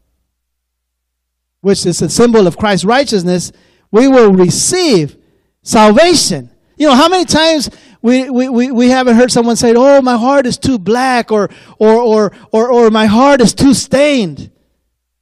which 1.60 1.84
is 1.84 2.00
a 2.00 2.08
symbol 2.08 2.46
of 2.46 2.56
Christ's 2.56 2.84
righteousness, 2.84 3.52
we 3.90 4.08
will 4.08 4.32
receive 4.32 5.16
salvation. 5.62 6.50
You 6.78 6.86
know, 6.86 6.94
how 6.94 7.08
many 7.08 7.24
times 7.24 7.70
we, 8.00 8.30
we, 8.30 8.48
we, 8.48 8.70
we 8.70 8.88
haven't 8.88 9.16
heard 9.16 9.32
someone 9.32 9.56
say, 9.56 9.74
Oh, 9.76 10.00
my 10.00 10.16
heart 10.16 10.46
is 10.46 10.56
too 10.56 10.78
black, 10.78 11.32
or, 11.32 11.50
or, 11.78 11.94
or, 11.94 12.32
or, 12.52 12.70
or 12.70 12.90
my 12.90 13.06
heart 13.06 13.40
is 13.40 13.52
too 13.52 13.74
stained. 13.74 14.50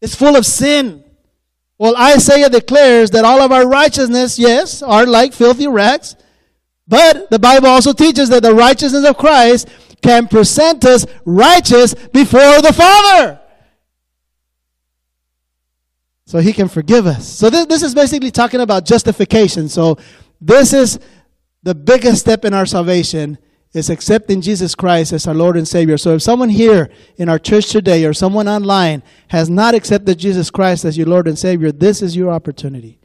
It's 0.00 0.14
full 0.14 0.36
of 0.36 0.44
sin. 0.44 1.02
Well, 1.78 1.96
Isaiah 1.96 2.48
declares 2.48 3.10
that 3.10 3.24
all 3.24 3.40
of 3.40 3.52
our 3.52 3.66
righteousness, 3.66 4.38
yes, 4.38 4.82
are 4.82 5.06
like 5.06 5.32
filthy 5.32 5.66
rags. 5.66 6.16
But 6.88 7.30
the 7.30 7.38
Bible 7.38 7.68
also 7.68 7.92
teaches 7.92 8.28
that 8.28 8.42
the 8.42 8.54
righteousness 8.54 9.04
of 9.04 9.16
Christ 9.16 9.68
can 10.02 10.28
present 10.28 10.84
us 10.84 11.06
righteous 11.24 11.94
before 11.94 12.62
the 12.62 12.72
Father. 12.72 13.40
So 16.26 16.38
he 16.38 16.52
can 16.52 16.68
forgive 16.68 17.06
us. 17.06 17.26
So 17.26 17.50
this, 17.50 17.66
this 17.66 17.82
is 17.82 17.94
basically 17.94 18.30
talking 18.30 18.60
about 18.60 18.84
justification. 18.84 19.68
So 19.68 19.98
this 20.40 20.72
is 20.72 20.98
the 21.66 21.74
biggest 21.74 22.20
step 22.20 22.44
in 22.44 22.54
our 22.54 22.64
salvation 22.64 23.38
is 23.72 23.90
accepting 23.90 24.40
Jesus 24.40 24.76
Christ 24.76 25.12
as 25.12 25.26
our 25.26 25.34
Lord 25.34 25.56
and 25.56 25.66
Savior. 25.66 25.98
So 25.98 26.14
if 26.14 26.22
someone 26.22 26.48
here 26.48 26.90
in 27.16 27.28
our 27.28 27.40
church 27.40 27.70
today 27.70 28.04
or 28.04 28.12
someone 28.12 28.46
online 28.46 29.02
has 29.30 29.50
not 29.50 29.74
accepted 29.74 30.16
Jesus 30.16 30.48
Christ 30.48 30.84
as 30.84 30.96
your 30.96 31.08
Lord 31.08 31.26
and 31.26 31.36
Savior, 31.36 31.72
this 31.72 32.02
is 32.02 32.14
your 32.14 32.30
opportunity. 32.30 33.00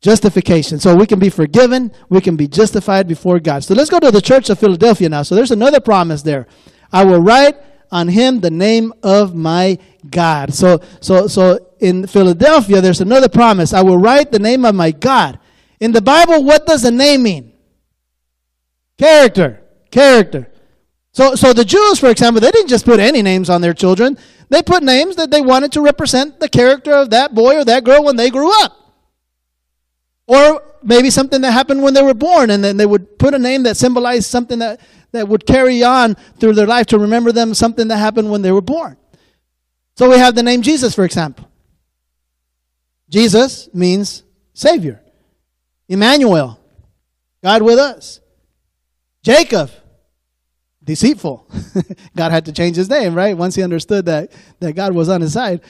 Justification. 0.00 0.78
So 0.78 0.94
we 0.94 1.08
can 1.08 1.18
be 1.18 1.28
forgiven, 1.28 1.90
we 2.08 2.20
can 2.20 2.36
be 2.36 2.46
justified 2.46 3.08
before 3.08 3.40
God. 3.40 3.64
So 3.64 3.74
let's 3.74 3.90
go 3.90 3.98
to 3.98 4.12
the 4.12 4.20
church 4.20 4.48
of 4.48 4.60
Philadelphia 4.60 5.08
now. 5.08 5.24
So 5.24 5.34
there's 5.34 5.50
another 5.50 5.80
promise 5.80 6.22
there. 6.22 6.46
I 6.92 7.04
will 7.04 7.20
write 7.20 7.56
on 7.90 8.06
him 8.06 8.38
the 8.38 8.50
name 8.52 8.92
of 9.02 9.34
my 9.34 9.76
God. 10.08 10.54
So 10.54 10.80
so 11.00 11.26
so 11.26 11.72
in 11.80 12.06
Philadelphia 12.06 12.80
there's 12.80 13.00
another 13.00 13.28
promise. 13.28 13.72
I 13.72 13.82
will 13.82 13.98
write 13.98 14.30
the 14.30 14.38
name 14.38 14.64
of 14.64 14.76
my 14.76 14.92
God. 14.92 15.40
In 15.82 15.90
the 15.90 16.00
Bible, 16.00 16.44
what 16.44 16.64
does 16.64 16.82
the 16.82 16.92
name 16.92 17.24
mean? 17.24 17.54
Character. 18.96 19.64
Character. 19.90 20.48
So, 21.10 21.34
so 21.34 21.52
the 21.52 21.64
Jews, 21.64 21.98
for 21.98 22.08
example, 22.08 22.40
they 22.40 22.52
didn't 22.52 22.68
just 22.68 22.84
put 22.84 23.00
any 23.00 23.20
names 23.20 23.50
on 23.50 23.62
their 23.62 23.74
children. 23.74 24.16
They 24.48 24.62
put 24.62 24.84
names 24.84 25.16
that 25.16 25.32
they 25.32 25.40
wanted 25.40 25.72
to 25.72 25.80
represent 25.80 26.38
the 26.38 26.48
character 26.48 26.92
of 26.92 27.10
that 27.10 27.34
boy 27.34 27.56
or 27.56 27.64
that 27.64 27.82
girl 27.82 28.04
when 28.04 28.14
they 28.14 28.30
grew 28.30 28.52
up. 28.62 28.76
Or 30.28 30.62
maybe 30.84 31.10
something 31.10 31.40
that 31.40 31.50
happened 31.50 31.82
when 31.82 31.94
they 31.94 32.02
were 32.02 32.14
born, 32.14 32.50
and 32.50 32.62
then 32.62 32.76
they 32.76 32.86
would 32.86 33.18
put 33.18 33.34
a 33.34 33.38
name 33.40 33.64
that 33.64 33.76
symbolized 33.76 34.26
something 34.26 34.60
that, 34.60 34.80
that 35.10 35.26
would 35.26 35.46
carry 35.46 35.82
on 35.82 36.14
through 36.38 36.52
their 36.52 36.68
life 36.68 36.86
to 36.86 36.98
remember 37.00 37.32
them 37.32 37.54
something 37.54 37.88
that 37.88 37.96
happened 37.96 38.30
when 38.30 38.42
they 38.42 38.52
were 38.52 38.60
born. 38.60 38.96
So 39.96 40.08
we 40.08 40.18
have 40.18 40.36
the 40.36 40.44
name 40.44 40.62
Jesus, 40.62 40.94
for 40.94 41.04
example. 41.04 41.50
Jesus 43.08 43.68
means 43.74 44.22
Savior. 44.54 45.01
Emmanuel, 45.88 46.58
God 47.42 47.62
with 47.62 47.78
us. 47.78 48.20
Jacob, 49.22 49.70
deceitful. 50.82 51.46
God 52.16 52.32
had 52.32 52.46
to 52.46 52.52
change 52.52 52.76
his 52.76 52.88
name, 52.88 53.14
right? 53.14 53.36
Once 53.36 53.54
he 53.54 53.62
understood 53.62 54.06
that, 54.06 54.32
that 54.60 54.72
God 54.74 54.92
was 54.94 55.08
on 55.08 55.20
his 55.20 55.32
side 55.32 55.60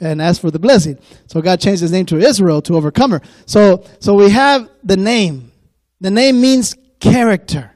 and 0.00 0.22
asked 0.22 0.40
for 0.40 0.50
the 0.50 0.58
blessing. 0.58 0.98
So 1.26 1.42
God 1.42 1.60
changed 1.60 1.82
his 1.82 1.92
name 1.92 2.06
to 2.06 2.18
Israel, 2.18 2.62
to 2.62 2.76
overcomer. 2.76 3.20
So, 3.46 3.84
so 3.98 4.14
we 4.14 4.30
have 4.30 4.68
the 4.82 4.96
name. 4.96 5.52
The 6.00 6.10
name 6.10 6.40
means 6.40 6.76
character. 7.00 7.72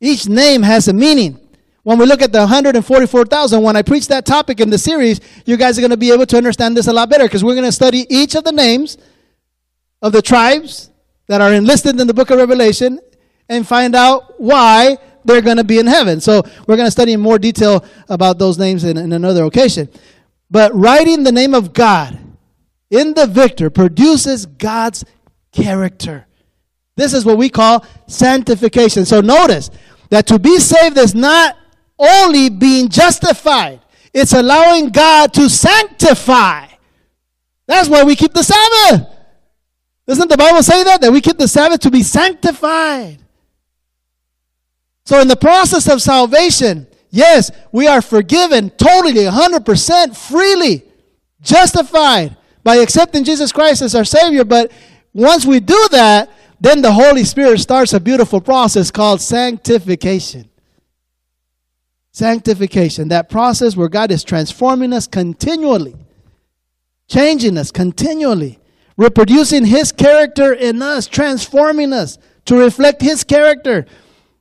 Each 0.00 0.26
name 0.28 0.62
has 0.62 0.88
a 0.88 0.92
meaning. 0.92 1.38
When 1.82 1.98
we 1.98 2.06
look 2.06 2.22
at 2.22 2.32
the 2.32 2.40
144,000, 2.40 3.62
when 3.62 3.76
I 3.76 3.82
preach 3.82 4.08
that 4.08 4.26
topic 4.26 4.60
in 4.60 4.70
the 4.70 4.78
series, 4.78 5.20
you 5.46 5.56
guys 5.56 5.78
are 5.78 5.80
going 5.80 5.90
to 5.90 5.96
be 5.96 6.12
able 6.12 6.26
to 6.26 6.36
understand 6.36 6.76
this 6.76 6.86
a 6.86 6.92
lot 6.92 7.10
better 7.10 7.24
because 7.24 7.42
we're 7.42 7.54
going 7.54 7.66
to 7.66 7.72
study 7.72 8.06
each 8.08 8.34
of 8.34 8.44
the 8.44 8.52
names 8.52 8.98
of 10.02 10.12
the 10.12 10.22
tribes 10.22 10.89
that 11.30 11.40
are 11.40 11.52
enlisted 11.52 12.00
in 12.00 12.08
the 12.08 12.12
book 12.12 12.30
of 12.30 12.38
Revelation 12.38 12.98
and 13.48 13.64
find 13.64 13.94
out 13.94 14.40
why 14.40 14.98
they're 15.24 15.40
going 15.40 15.58
to 15.58 15.64
be 15.64 15.78
in 15.78 15.86
heaven. 15.86 16.20
So 16.20 16.42
we're 16.66 16.74
going 16.74 16.88
to 16.88 16.90
study 16.90 17.12
in 17.12 17.20
more 17.20 17.38
detail 17.38 17.84
about 18.08 18.40
those 18.40 18.58
names 18.58 18.82
in, 18.82 18.96
in 18.96 19.12
another 19.12 19.44
occasion. 19.44 19.88
But 20.50 20.74
writing 20.74 21.22
the 21.22 21.30
name 21.30 21.54
of 21.54 21.72
God 21.72 22.18
in 22.90 23.14
the 23.14 23.28
victor 23.28 23.70
produces 23.70 24.44
God's 24.44 25.04
character. 25.52 26.26
This 26.96 27.14
is 27.14 27.24
what 27.24 27.38
we 27.38 27.48
call 27.48 27.86
sanctification. 28.08 29.04
So 29.04 29.20
notice 29.20 29.70
that 30.08 30.26
to 30.26 30.38
be 30.40 30.58
saved 30.58 30.98
is 30.98 31.14
not 31.14 31.56
only 31.96 32.48
being 32.48 32.88
justified, 32.88 33.78
it's 34.12 34.32
allowing 34.32 34.88
God 34.88 35.32
to 35.34 35.48
sanctify. 35.48 36.66
That's 37.68 37.88
why 37.88 38.02
we 38.02 38.16
keep 38.16 38.32
the 38.32 38.42
Sabbath. 38.42 39.19
Doesn't 40.10 40.28
the 40.28 40.36
Bible 40.36 40.60
say 40.64 40.82
that? 40.82 41.00
That 41.02 41.12
we 41.12 41.20
keep 41.20 41.38
the 41.38 41.46
Sabbath 41.46 41.78
to 41.82 41.90
be 41.90 42.02
sanctified. 42.02 43.18
So, 45.04 45.20
in 45.20 45.28
the 45.28 45.36
process 45.36 45.88
of 45.88 46.02
salvation, 46.02 46.88
yes, 47.10 47.52
we 47.70 47.86
are 47.86 48.02
forgiven 48.02 48.70
totally, 48.70 49.22
100% 49.22 50.16
freely, 50.16 50.82
justified. 51.40 52.36
by 52.64 52.78
accepting 52.78 53.22
Jesus 53.22 53.52
Christ 53.52 53.82
as 53.82 53.94
our 53.94 54.04
Savior. 54.04 54.44
But 54.44 54.72
once 55.14 55.46
we 55.46 55.60
do 55.60 55.88
that, 55.92 56.28
then 56.60 56.82
the 56.82 56.90
Holy 56.90 57.22
Spirit 57.22 57.60
starts 57.60 57.92
a 57.92 58.00
beautiful 58.00 58.40
process 58.40 58.90
called 58.90 59.20
sanctification. 59.20 60.50
Sanctification, 62.10 63.06
that 63.08 63.30
process 63.30 63.76
where 63.76 63.88
God 63.88 64.10
is 64.10 64.24
transforming 64.24 64.92
us 64.92 65.06
continually, 65.06 65.94
changing 67.06 67.56
us 67.56 67.70
continually, 67.70 68.59
reproducing 69.00 69.64
His 69.64 69.92
character 69.92 70.52
in 70.52 70.82
us, 70.82 71.06
transforming 71.06 71.92
us 71.92 72.18
to 72.44 72.56
reflect 72.56 73.00
His 73.00 73.24
character. 73.24 73.86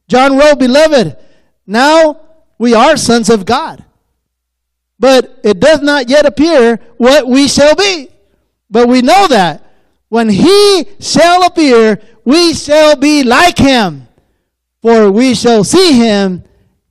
John 0.10 0.38
wrote, 0.38 0.60
Beloved, 0.60 1.18
now 1.66 2.20
we 2.57 2.74
are 2.74 2.97
sons 2.97 3.30
of 3.30 3.45
God. 3.45 3.86
But 4.99 5.39
it 5.43 5.62
does 5.62 5.82
not 5.82 6.10
yet 6.10 6.26
appear 6.26 6.78
what 6.97 7.26
we 7.26 7.47
shall 7.47 7.74
be. 7.76 8.10
But 8.70 8.89
we 8.89 9.01
know 9.01 9.28
that 9.30 9.66
when 10.10 10.28
He 10.28 10.86
shall 10.99 11.45
appear, 11.45 12.01
we 12.26 12.53
shall 12.53 12.97
be 12.97 13.24
like 13.24 13.57
Him, 13.57 14.10
for 14.82 15.10
we 15.10 15.36
shall 15.36 15.64
see 15.64 15.93
Him 15.93 16.43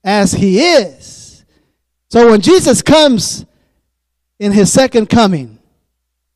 as 0.08 0.32
he 0.32 0.60
is. 0.60 1.44
So 2.08 2.30
when 2.30 2.40
Jesus 2.40 2.80
comes 2.80 3.44
in 4.38 4.52
his 4.52 4.72
second 4.72 5.10
coming, 5.10 5.57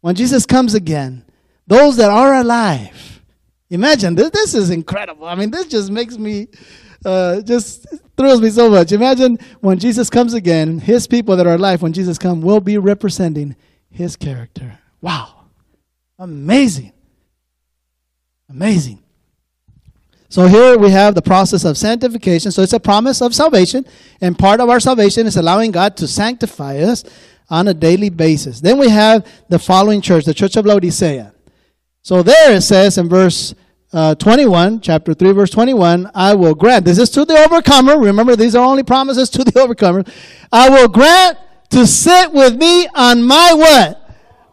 when 0.02 0.14
Jesus 0.14 0.44
comes 0.44 0.74
again, 0.74 1.24
those 1.66 1.96
that 1.96 2.10
are 2.10 2.34
alive, 2.34 3.22
imagine 3.70 4.14
this, 4.14 4.30
this 4.30 4.54
is 4.54 4.68
incredible. 4.68 5.26
I 5.26 5.34
mean, 5.34 5.50
this 5.50 5.66
just 5.66 5.90
makes 5.90 6.18
me, 6.18 6.48
uh, 7.04 7.40
just 7.40 7.86
thrills 8.16 8.42
me 8.42 8.50
so 8.50 8.68
much. 8.68 8.92
Imagine 8.92 9.38
when 9.60 9.78
Jesus 9.78 10.10
comes 10.10 10.34
again, 10.34 10.78
his 10.78 11.06
people 11.06 11.36
that 11.36 11.46
are 11.46 11.54
alive, 11.54 11.80
when 11.80 11.92
Jesus 11.92 12.18
comes, 12.18 12.44
will 12.44 12.60
be 12.60 12.76
representing 12.78 13.56
his 13.90 14.16
character. 14.16 14.78
Wow. 15.00 15.46
Amazing. 16.18 16.92
Amazing. 18.50 19.02
So 20.28 20.46
here 20.46 20.78
we 20.78 20.90
have 20.90 21.14
the 21.14 21.22
process 21.22 21.64
of 21.64 21.76
sanctification. 21.76 22.50
So 22.50 22.62
it's 22.62 22.72
a 22.72 22.80
promise 22.80 23.20
of 23.22 23.34
salvation, 23.34 23.84
and 24.20 24.38
part 24.38 24.60
of 24.60 24.68
our 24.68 24.80
salvation 24.80 25.26
is 25.26 25.36
allowing 25.36 25.70
God 25.70 25.96
to 25.98 26.08
sanctify 26.08 26.78
us 26.78 27.04
on 27.52 27.68
a 27.68 27.74
daily 27.74 28.10
basis. 28.10 28.60
Then 28.60 28.78
we 28.78 28.88
have 28.88 29.26
the 29.48 29.58
following 29.58 30.00
church, 30.00 30.24
the 30.24 30.34
church 30.34 30.56
of 30.56 30.66
Laodicea. 30.66 31.32
So 32.02 32.22
there 32.22 32.54
it 32.54 32.62
says 32.62 32.98
in 32.98 33.08
verse 33.08 33.54
uh, 33.92 34.14
21, 34.16 34.80
chapter 34.80 35.14
3, 35.14 35.32
verse 35.32 35.50
21, 35.50 36.10
I 36.14 36.34
will 36.34 36.54
grant, 36.54 36.84
this 36.84 36.98
is 36.98 37.10
to 37.10 37.24
the 37.24 37.36
overcomer. 37.44 37.98
Remember, 37.98 38.34
these 38.34 38.56
are 38.56 38.64
only 38.64 38.82
promises 38.82 39.30
to 39.30 39.44
the 39.44 39.60
overcomer. 39.60 40.02
I 40.50 40.68
will 40.68 40.88
grant 40.88 41.38
to 41.70 41.86
sit 41.86 42.32
with 42.32 42.56
me 42.56 42.88
on 42.94 43.22
my 43.22 43.52
what? 43.52 43.98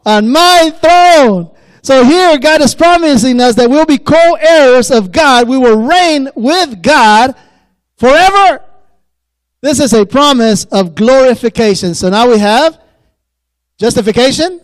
On 0.05 0.29
my 0.29 0.71
throne 0.81 1.51
so 1.81 2.03
here, 2.03 2.37
God 2.37 2.61
is 2.61 2.75
promising 2.75 3.39
us 3.39 3.55
that 3.55 3.69
we'll 3.69 3.85
be 3.85 3.97
co 3.97 4.35
heirs 4.39 4.91
of 4.91 5.11
God. 5.11 5.47
We 5.47 5.57
will 5.57 5.87
reign 5.87 6.29
with 6.35 6.81
God 6.81 7.35
forever. 7.97 8.63
This 9.61 9.79
is 9.79 9.93
a 9.93 10.05
promise 10.05 10.65
of 10.65 10.95
glorification. 10.95 11.95
So 11.95 12.09
now 12.09 12.29
we 12.29 12.37
have 12.39 12.79
justification, 13.79 14.61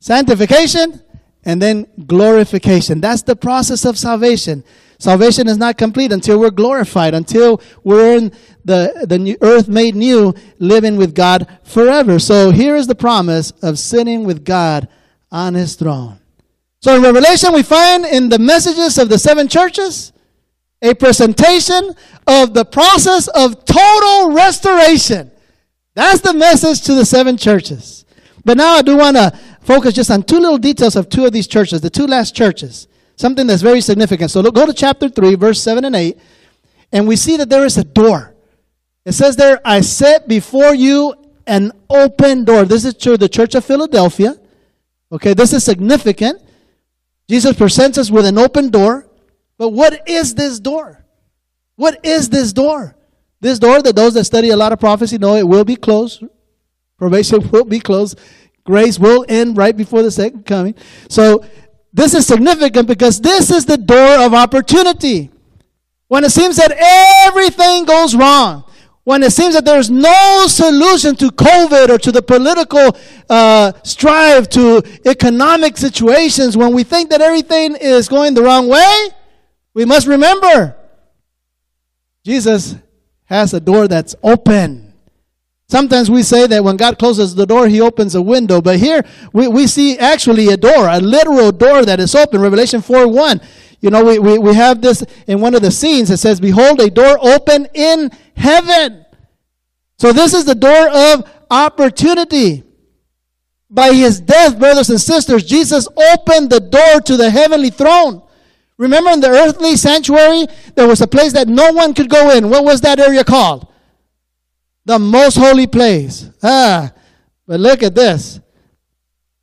sanctification, 0.00 1.00
and 1.44 1.62
then 1.62 1.86
glorification. 2.06 3.00
That's 3.00 3.22
the 3.22 3.36
process 3.36 3.84
of 3.84 3.96
salvation. 3.96 4.64
Salvation 4.98 5.46
is 5.46 5.58
not 5.58 5.78
complete 5.78 6.10
until 6.10 6.40
we're 6.40 6.50
glorified, 6.50 7.14
until 7.14 7.60
we're 7.84 8.16
in 8.16 8.32
the, 8.64 9.06
the 9.08 9.18
new 9.18 9.36
earth 9.42 9.68
made 9.68 9.94
new, 9.94 10.34
living 10.58 10.96
with 10.96 11.14
God 11.14 11.46
forever. 11.62 12.18
So 12.18 12.50
here 12.50 12.76
is 12.76 12.86
the 12.86 12.94
promise 12.94 13.52
of 13.62 13.78
sitting 13.78 14.24
with 14.24 14.44
God 14.44 14.88
on 15.30 15.54
his 15.54 15.76
throne. 15.76 16.18
So 16.80 16.96
in 16.96 17.02
Revelation, 17.02 17.52
we 17.52 17.62
find 17.62 18.04
in 18.04 18.28
the 18.28 18.38
messages 18.38 18.98
of 18.98 19.08
the 19.08 19.18
seven 19.18 19.48
churches 19.48 20.12
a 20.82 20.94
presentation 20.94 21.94
of 22.26 22.54
the 22.54 22.64
process 22.64 23.28
of 23.28 23.64
total 23.64 24.32
restoration. 24.32 25.30
That's 25.94 26.20
the 26.20 26.34
message 26.34 26.82
to 26.82 26.94
the 26.94 27.04
seven 27.04 27.36
churches. 27.36 28.05
But 28.46 28.56
now 28.56 28.76
I 28.76 28.82
do 28.82 28.96
want 28.96 29.16
to 29.16 29.36
focus 29.60 29.92
just 29.92 30.08
on 30.08 30.22
two 30.22 30.38
little 30.38 30.56
details 30.56 30.94
of 30.94 31.08
two 31.08 31.26
of 31.26 31.32
these 31.32 31.48
churches, 31.48 31.80
the 31.80 31.90
two 31.90 32.06
last 32.06 32.32
churches. 32.32 32.86
Something 33.16 33.48
that's 33.48 33.60
very 33.60 33.80
significant. 33.80 34.30
So 34.30 34.40
go 34.52 34.64
to 34.64 34.72
chapter 34.72 35.08
3, 35.08 35.34
verse 35.34 35.60
7 35.60 35.84
and 35.84 35.96
8, 35.96 36.16
and 36.92 37.08
we 37.08 37.16
see 37.16 37.36
that 37.38 37.48
there 37.48 37.64
is 37.64 37.76
a 37.76 37.82
door. 37.82 38.36
It 39.04 39.12
says 39.14 39.34
there, 39.34 39.60
I 39.64 39.80
set 39.80 40.28
before 40.28 40.76
you 40.76 41.14
an 41.48 41.72
open 41.90 42.44
door. 42.44 42.64
This 42.64 42.84
is 42.84 42.94
to 42.94 43.16
the 43.16 43.28
church 43.28 43.56
of 43.56 43.64
Philadelphia. 43.64 44.36
Okay, 45.10 45.34
this 45.34 45.52
is 45.52 45.64
significant. 45.64 46.40
Jesus 47.28 47.56
presents 47.56 47.98
us 47.98 48.12
with 48.12 48.26
an 48.26 48.38
open 48.38 48.70
door. 48.70 49.08
But 49.58 49.70
what 49.70 50.08
is 50.08 50.36
this 50.36 50.60
door? 50.60 51.04
What 51.74 51.98
is 52.04 52.28
this 52.28 52.52
door? 52.52 52.94
This 53.40 53.58
door 53.58 53.82
that 53.82 53.96
those 53.96 54.14
that 54.14 54.24
study 54.24 54.50
a 54.50 54.56
lot 54.56 54.72
of 54.72 54.78
prophecy 54.78 55.18
know 55.18 55.34
it 55.34 55.48
will 55.48 55.64
be 55.64 55.74
closed. 55.74 56.22
Probation 56.98 57.48
will 57.50 57.64
be 57.64 57.80
closed. 57.80 58.18
Grace 58.64 58.98
will 58.98 59.24
end 59.28 59.56
right 59.56 59.76
before 59.76 60.02
the 60.02 60.10
second 60.10 60.44
coming. 60.44 60.74
So 61.08 61.44
this 61.92 62.14
is 62.14 62.26
significant 62.26 62.88
because 62.88 63.20
this 63.20 63.50
is 63.50 63.64
the 63.64 63.76
door 63.76 64.18
of 64.18 64.34
opportunity. 64.34 65.30
When 66.08 66.24
it 66.24 66.30
seems 66.30 66.56
that 66.56 66.72
everything 67.26 67.84
goes 67.84 68.14
wrong, 68.14 68.64
when 69.04 69.22
it 69.22 69.32
seems 69.32 69.54
that 69.54 69.64
there's 69.64 69.88
no 69.88 70.46
solution 70.48 71.14
to 71.16 71.26
COVID 71.26 71.90
or 71.90 71.98
to 71.98 72.10
the 72.10 72.22
political 72.22 72.96
uh, 73.30 73.72
strive, 73.84 74.48
to 74.50 74.82
economic 75.04 75.76
situations, 75.76 76.56
when 76.56 76.72
we 76.74 76.82
think 76.82 77.10
that 77.10 77.20
everything 77.20 77.76
is 77.76 78.08
going 78.08 78.34
the 78.34 78.42
wrong 78.42 78.68
way, 78.68 79.08
we 79.74 79.84
must 79.84 80.08
remember 80.08 80.76
Jesus 82.24 82.74
has 83.26 83.54
a 83.54 83.60
door 83.60 83.86
that's 83.86 84.16
open. 84.24 84.85
Sometimes 85.68 86.08
we 86.10 86.22
say 86.22 86.46
that 86.46 86.62
when 86.62 86.76
God 86.76 86.98
closes 86.98 87.34
the 87.34 87.46
door, 87.46 87.66
He 87.66 87.80
opens 87.80 88.14
a 88.14 88.22
window. 88.22 88.60
But 88.60 88.78
here 88.78 89.04
we, 89.32 89.48
we 89.48 89.66
see 89.66 89.98
actually 89.98 90.48
a 90.48 90.56
door, 90.56 90.88
a 90.88 91.00
literal 91.00 91.50
door 91.50 91.84
that 91.84 91.98
is 91.98 92.14
open. 92.14 92.40
Revelation 92.40 92.80
4 92.80 93.08
1. 93.08 93.40
You 93.80 93.90
know, 93.90 94.04
we, 94.04 94.18
we, 94.18 94.38
we 94.38 94.54
have 94.54 94.80
this 94.80 95.04
in 95.26 95.40
one 95.40 95.54
of 95.54 95.62
the 95.62 95.70
scenes. 95.70 96.10
It 96.10 96.18
says, 96.18 96.40
Behold, 96.40 96.80
a 96.80 96.88
door 96.88 97.18
open 97.20 97.66
in 97.74 98.10
heaven. 98.36 99.04
So 99.98 100.12
this 100.12 100.34
is 100.34 100.44
the 100.44 100.54
door 100.54 100.88
of 100.88 101.28
opportunity. 101.50 102.62
By 103.68 103.92
his 103.92 104.20
death, 104.20 104.58
brothers 104.58 104.90
and 104.90 105.00
sisters, 105.00 105.42
Jesus 105.42 105.88
opened 106.14 106.50
the 106.50 106.60
door 106.60 107.00
to 107.00 107.16
the 107.16 107.30
heavenly 107.30 107.70
throne. 107.70 108.22
Remember 108.78 109.10
in 109.10 109.20
the 109.20 109.28
earthly 109.28 109.76
sanctuary, 109.76 110.46
there 110.76 110.86
was 110.86 111.00
a 111.00 111.06
place 111.08 111.32
that 111.32 111.48
no 111.48 111.72
one 111.72 111.92
could 111.92 112.08
go 112.08 112.30
in. 112.30 112.50
What 112.50 112.64
was 112.64 112.80
that 112.82 113.00
area 113.00 113.24
called? 113.24 113.66
The 114.86 114.98
most 115.00 115.36
holy 115.36 115.66
place. 115.66 116.30
Ah, 116.42 116.92
but 117.46 117.60
look 117.60 117.82
at 117.82 117.94
this. 117.94 118.40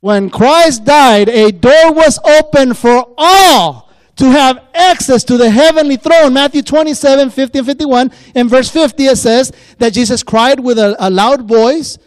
When 0.00 0.30
Christ 0.30 0.84
died, 0.84 1.28
a 1.28 1.52
door 1.52 1.92
was 1.92 2.18
opened 2.24 2.76
for 2.76 3.14
all 3.16 3.90
to 4.16 4.30
have 4.30 4.64
access 4.74 5.22
to 5.24 5.36
the 5.36 5.50
heavenly 5.50 5.96
throne. 5.96 6.32
Matthew 6.32 6.62
27, 6.62 7.28
50 7.30 7.58
and 7.58 7.66
51. 7.66 8.12
In 8.34 8.48
verse 8.48 8.70
50, 8.70 9.04
it 9.04 9.16
says 9.16 9.52
that 9.78 9.92
Jesus 9.92 10.22
cried 10.22 10.60
with 10.60 10.78
a, 10.78 10.96
a 10.98 11.10
loud 11.10 11.46
voice. 11.46 11.98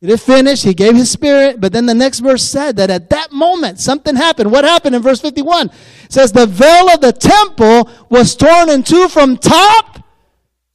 It 0.00 0.10
is 0.10 0.22
finished. 0.22 0.62
He 0.62 0.74
gave 0.74 0.94
his 0.94 1.10
spirit. 1.10 1.60
But 1.60 1.72
then 1.72 1.86
the 1.86 1.94
next 1.94 2.20
verse 2.20 2.44
said 2.44 2.76
that 2.76 2.90
at 2.90 3.10
that 3.10 3.32
moment, 3.32 3.80
something 3.80 4.14
happened. 4.14 4.52
What 4.52 4.64
happened 4.64 4.94
in 4.94 5.02
verse 5.02 5.20
51? 5.20 5.70
It 6.04 6.12
says 6.12 6.30
the 6.30 6.46
veil 6.46 6.88
of 6.90 7.00
the 7.00 7.12
temple 7.12 7.90
was 8.10 8.36
torn 8.36 8.70
in 8.70 8.84
two 8.84 9.08
from 9.08 9.36
top 9.36 9.95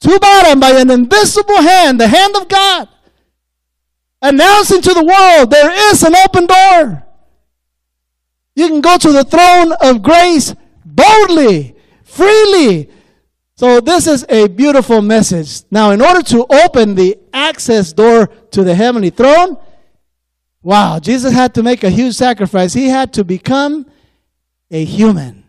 to 0.02 0.18
bottom 0.18 0.58
by 0.60 0.72
an 0.72 0.90
invisible 0.90 1.62
hand, 1.62 2.00
the 2.00 2.08
hand 2.08 2.34
of 2.36 2.48
God, 2.48 2.88
announcing 4.20 4.82
to 4.82 4.94
the 4.94 5.04
world 5.04 5.50
there 5.50 5.70
is 5.90 6.02
an 6.02 6.14
open 6.16 6.46
door. 6.46 7.04
You 8.54 8.68
can 8.68 8.80
go 8.80 8.98
to 8.98 9.12
the 9.12 9.24
throne 9.24 9.72
of 9.80 10.02
grace 10.02 10.54
boldly, 10.84 11.76
freely. 12.04 12.90
So, 13.56 13.80
this 13.80 14.06
is 14.08 14.26
a 14.28 14.48
beautiful 14.48 15.02
message. 15.02 15.62
Now, 15.70 15.90
in 15.90 16.02
order 16.02 16.22
to 16.22 16.46
open 16.50 16.96
the 16.96 17.18
access 17.32 17.92
door 17.92 18.26
to 18.26 18.64
the 18.64 18.74
heavenly 18.74 19.10
throne, 19.10 19.56
wow, 20.62 20.98
Jesus 20.98 21.32
had 21.32 21.54
to 21.54 21.62
make 21.62 21.84
a 21.84 21.90
huge 21.90 22.14
sacrifice. 22.14 22.72
He 22.72 22.88
had 22.88 23.12
to 23.14 23.24
become 23.24 23.86
a 24.70 24.84
human. 24.84 25.41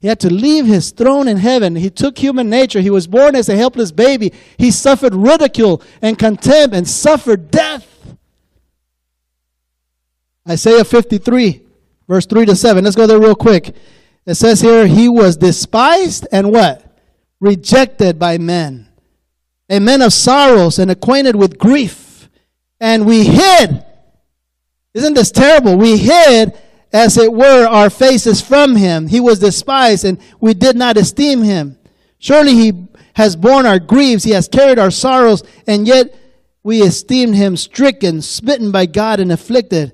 He 0.00 0.06
had 0.06 0.20
to 0.20 0.32
leave 0.32 0.66
his 0.66 0.92
throne 0.92 1.26
in 1.26 1.38
heaven. 1.38 1.74
He 1.74 1.90
took 1.90 2.18
human 2.18 2.48
nature. 2.48 2.80
He 2.80 2.90
was 2.90 3.08
born 3.08 3.34
as 3.34 3.48
a 3.48 3.56
helpless 3.56 3.90
baby. 3.90 4.32
He 4.56 4.70
suffered 4.70 5.14
ridicule 5.14 5.82
and 6.00 6.18
contempt 6.18 6.74
and 6.74 6.86
suffered 6.86 7.50
death. 7.50 7.86
Isaiah 10.48 10.84
53, 10.84 11.62
verse 12.06 12.26
3 12.26 12.46
to 12.46 12.56
7. 12.56 12.84
Let's 12.84 12.96
go 12.96 13.06
there 13.06 13.18
real 13.18 13.34
quick. 13.34 13.74
It 14.24 14.34
says 14.36 14.60
here, 14.60 14.86
he 14.86 15.08
was 15.08 15.36
despised 15.36 16.28
and 16.30 16.52
what? 16.52 16.84
Rejected 17.40 18.18
by 18.18 18.38
men. 18.38 18.88
A 19.68 19.80
man 19.80 20.00
of 20.00 20.12
sorrows 20.12 20.78
and 20.78 20.90
acquainted 20.90 21.34
with 21.34 21.58
grief. 21.58 22.28
And 22.80 23.04
we 23.04 23.24
hid 23.24 23.84
Isn't 24.94 25.14
this 25.14 25.30
terrible? 25.30 25.76
We 25.76 25.96
hid, 25.96 26.56
as 26.92 27.16
it 27.16 27.32
were, 27.32 27.66
our 27.66 27.90
faces 27.90 28.40
from 28.40 28.76
him. 28.76 29.08
He 29.08 29.20
was 29.20 29.38
despised, 29.38 30.04
and 30.04 30.18
we 30.40 30.54
did 30.54 30.76
not 30.76 30.96
esteem 30.96 31.42
him. 31.42 31.78
Surely 32.18 32.54
he 32.54 32.88
has 33.14 33.36
borne 33.36 33.66
our 33.66 33.78
griefs, 33.78 34.24
he 34.24 34.30
has 34.30 34.48
carried 34.48 34.78
our 34.78 34.90
sorrows, 34.90 35.42
and 35.66 35.86
yet 35.86 36.14
we 36.62 36.82
esteemed 36.82 37.34
him 37.34 37.56
stricken, 37.56 38.22
smitten 38.22 38.70
by 38.70 38.86
God, 38.86 39.20
and 39.20 39.32
afflicted. 39.32 39.92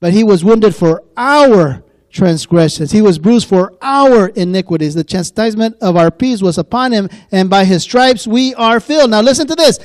But 0.00 0.12
he 0.12 0.24
was 0.24 0.44
wounded 0.44 0.74
for 0.74 1.02
our 1.16 1.82
transgressions. 2.10 2.92
He 2.92 3.02
was 3.02 3.18
bruised 3.18 3.48
for 3.48 3.74
our 3.82 4.28
iniquities. 4.28 4.94
The 4.94 5.04
chastisement 5.04 5.76
of 5.80 5.96
our 5.96 6.10
peace 6.10 6.42
was 6.42 6.58
upon 6.58 6.92
him, 6.92 7.08
and 7.30 7.48
by 7.50 7.64
his 7.64 7.82
stripes 7.82 8.26
we 8.26 8.54
are 8.54 8.80
filled. 8.80 9.10
Now 9.10 9.20
listen 9.20 9.46
to 9.46 9.54
this. 9.54 9.78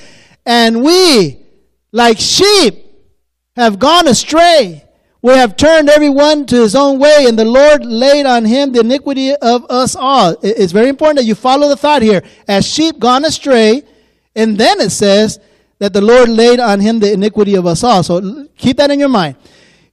And 0.46 0.84
we, 0.84 1.44
like 1.92 2.20
sheep, 2.20 2.86
have 3.56 3.80
gone 3.80 4.08
astray. 4.08 4.86
We 5.24 5.34
have 5.34 5.56
turned 5.56 5.88
everyone 5.88 6.48
to 6.48 6.56
his 6.56 6.76
own 6.76 6.98
way, 6.98 7.26
and 7.28 7.38
the 7.38 7.46
Lord 7.46 7.86
laid 7.86 8.26
on 8.26 8.44
him 8.44 8.72
the 8.72 8.80
iniquity 8.80 9.36
of 9.36 9.64
us 9.70 9.96
all. 9.96 10.36
It's 10.42 10.72
very 10.72 10.90
important 10.90 11.18
that 11.18 11.26
you 11.26 11.36
follow 11.36 11.70
the 11.70 11.76
thought 11.76 12.02
here. 12.02 12.24
As 12.48 12.68
sheep 12.68 12.98
gone 12.98 13.24
astray, 13.24 13.84
and 14.36 14.58
then 14.58 14.80
it 14.82 14.90
says 14.90 15.40
that 15.78 15.94
the 15.94 16.02
Lord 16.02 16.28
laid 16.30 16.60
on 16.60 16.80
him 16.80 17.00
the 17.00 17.14
iniquity 17.14 17.54
of 17.54 17.68
us 17.68 17.84
all. 17.84 18.02
So 18.02 18.48
keep 18.58 18.78
that 18.78 18.90
in 18.90 19.00
your 19.00 19.10
mind. 19.10 19.36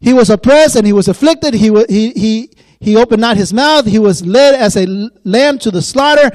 He 0.01 0.15
was 0.15 0.31
oppressed 0.31 0.77
and 0.77 0.87
he 0.87 0.93
was 0.93 1.09
afflicted. 1.09 1.55
He, 1.55 1.71
he, 1.89 2.11
he, 2.11 2.51
he 2.81 2.97
opened 2.97 3.21
not 3.21 3.37
his 3.37 3.53
mouth. 3.53 3.85
He 3.85 3.99
was 3.99 4.25
led 4.25 4.55
as 4.55 4.77
a 4.77 4.87
lamb 5.25 5.59
to 5.59 5.71
the 5.71 5.83
slaughter, 5.83 6.31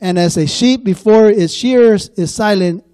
and 0.00 0.18
as 0.18 0.36
a 0.36 0.48
sheep 0.48 0.82
before 0.82 1.28
its 1.28 1.54
shearers 1.54 2.08
is 2.16 2.34
silent, 2.34 2.84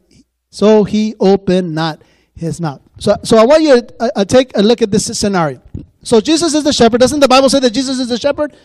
so 0.51 0.84
he 0.84 1.14
opened 1.18 1.74
not 1.74 2.03
his 2.39 2.61
not. 2.61 2.80
So, 2.99 3.16
so 3.24 3.36
I 3.36 3.45
want 3.45 3.62
you 3.62 3.80
to 3.82 3.95
uh, 4.01 4.11
uh, 4.16 4.24
take 4.24 4.57
a 4.57 4.62
look 4.62 4.80
at 4.80 4.91
this 4.91 5.07
scenario. 5.18 5.61
So 6.03 6.20
Jesus 6.20 6.55
is 6.55 6.64
the 6.64 6.72
shepherd. 6.72 7.01
Doesn't 7.01 7.20
the 7.20 7.28
Bible 7.28 7.51
say 7.51 7.61
that 7.61 7.70
Jesus 7.70 7.99
is 7.99 8.09
the 8.09 8.18
shepherd? 8.18 8.57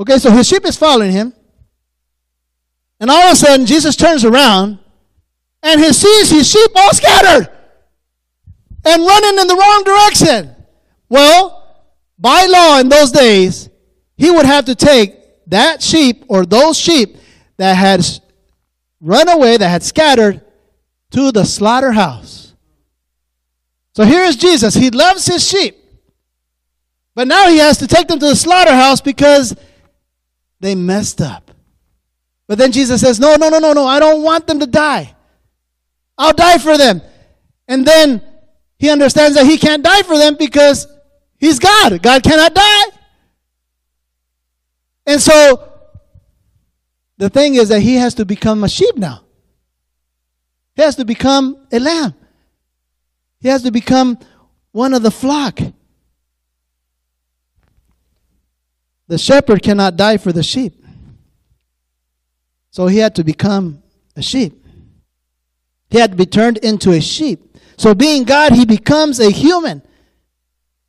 Okay, 0.00 0.18
so 0.18 0.30
his 0.30 0.48
sheep 0.48 0.64
is 0.64 0.76
following 0.76 1.12
him. 1.12 1.34
And 2.98 3.10
all 3.10 3.26
of 3.26 3.32
a 3.32 3.36
sudden, 3.36 3.66
Jesus 3.66 3.96
turns 3.96 4.24
around 4.24 4.78
and 5.62 5.80
he 5.80 5.92
sees 5.92 6.30
his 6.30 6.50
sheep 6.50 6.70
all 6.74 6.92
scattered 6.94 7.48
and 8.84 9.02
running 9.02 9.38
in 9.38 9.46
the 9.46 9.56
wrong 9.56 9.82
direction. 9.84 10.56
Well, 11.08 11.86
by 12.18 12.46
law 12.46 12.78
in 12.80 12.88
those 12.88 13.12
days, 13.12 13.68
he 14.16 14.30
would 14.30 14.46
have 14.46 14.64
to 14.66 14.74
take 14.74 15.16
that 15.48 15.82
sheep 15.82 16.24
or 16.28 16.46
those 16.46 16.78
sheep 16.78 17.16
that 17.58 17.74
had 17.74 18.04
run 19.00 19.28
away, 19.28 19.56
that 19.56 19.68
had 19.68 19.82
scattered, 19.82 20.40
to 21.10 21.30
the 21.30 21.44
slaughterhouse. 21.44 22.41
So 23.94 24.04
here 24.04 24.22
is 24.22 24.36
Jesus. 24.36 24.74
He 24.74 24.90
loves 24.90 25.26
his 25.26 25.46
sheep. 25.46 25.76
But 27.14 27.28
now 27.28 27.48
he 27.48 27.58
has 27.58 27.78
to 27.78 27.86
take 27.86 28.08
them 28.08 28.18
to 28.18 28.26
the 28.26 28.36
slaughterhouse 28.36 29.00
because 29.00 29.54
they 30.60 30.74
messed 30.74 31.20
up. 31.20 31.50
But 32.46 32.58
then 32.58 32.72
Jesus 32.72 33.00
says, 33.00 33.20
No, 33.20 33.36
no, 33.36 33.48
no, 33.48 33.58
no, 33.58 33.72
no. 33.72 33.86
I 33.86 34.00
don't 34.00 34.22
want 34.22 34.46
them 34.46 34.60
to 34.60 34.66
die. 34.66 35.14
I'll 36.16 36.32
die 36.32 36.58
for 36.58 36.78
them. 36.78 37.02
And 37.68 37.86
then 37.86 38.22
he 38.78 38.90
understands 38.90 39.36
that 39.36 39.46
he 39.46 39.58
can't 39.58 39.82
die 39.82 40.02
for 40.02 40.16
them 40.16 40.36
because 40.38 40.86
He's 41.42 41.58
God. 41.58 42.00
God 42.00 42.22
cannot 42.22 42.54
die. 42.54 42.84
And 45.04 45.20
so 45.20 45.72
the 47.18 47.28
thing 47.28 47.56
is 47.56 47.68
that 47.70 47.80
he 47.80 47.96
has 47.96 48.14
to 48.14 48.24
become 48.24 48.62
a 48.62 48.68
sheep 48.68 48.96
now. 48.96 49.24
He 50.76 50.82
has 50.82 50.94
to 50.96 51.04
become 51.04 51.66
a 51.72 51.80
lamb. 51.80 52.14
He 53.42 53.48
has 53.48 53.62
to 53.64 53.72
become 53.72 54.18
one 54.70 54.94
of 54.94 55.02
the 55.02 55.10
flock. 55.10 55.58
The 59.08 59.18
shepherd 59.18 59.62
cannot 59.62 59.96
die 59.96 60.16
for 60.16 60.32
the 60.32 60.44
sheep. 60.44 60.82
So 62.70 62.86
he 62.86 62.98
had 62.98 63.16
to 63.16 63.24
become 63.24 63.82
a 64.16 64.22
sheep. 64.22 64.64
He 65.90 65.98
had 65.98 66.12
to 66.12 66.16
be 66.16 66.24
turned 66.24 66.58
into 66.58 66.92
a 66.92 67.00
sheep. 67.00 67.58
So 67.76 67.94
being 67.94 68.24
God, 68.24 68.52
he 68.52 68.64
becomes 68.64 69.18
a 69.18 69.30
human. 69.30 69.82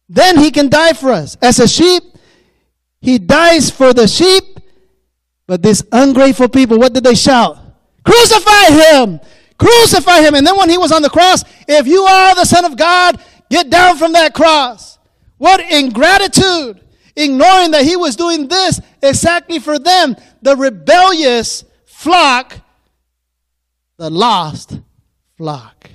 Then 0.08 0.38
he 0.38 0.52
can 0.52 0.70
die 0.70 0.94
for 0.94 1.12
us. 1.12 1.36
As 1.42 1.60
a 1.60 1.68
sheep, 1.68 2.04
he 3.02 3.18
dies 3.18 3.72
for 3.72 3.94
the 3.94 4.08
sheep. 4.08 4.60
But 5.48 5.64
these 5.64 5.84
ungrateful 5.92 6.50
people, 6.50 6.78
what 6.78 6.94
did 6.94 7.04
they 7.04 7.16
shout? 7.16 7.58
Crucify 8.06 8.66
him! 8.72 9.20
Crucify 9.58 10.22
him! 10.22 10.36
And 10.36 10.46
then 10.46 10.58
when 10.58 10.70
he 10.70 10.78
was 10.78 10.92
on 10.92 11.02
the 11.02 11.10
cross, 11.10 11.44
if 11.68 11.88
you 11.88 12.02
are 12.04 12.36
the 12.36 12.46
Son 12.46 12.66
of 12.66 12.78
God, 12.78 13.22
get 13.50 13.70
down 13.70 13.98
from 13.98 14.14
that 14.14 14.34
cross. 14.34 14.98
What 15.38 15.60
ingratitude! 15.60 16.80
Ignoring 17.16 17.72
that 17.72 17.84
he 17.84 17.96
was 17.96 18.16
doing 18.16 18.48
this 18.48 18.82
exactly 19.02 19.60
for 19.60 19.78
them, 19.78 20.16
the 20.42 20.56
rebellious 20.56 21.64
flock, 21.86 22.60
the 23.98 24.10
lost 24.10 24.80
flock. 25.38 25.90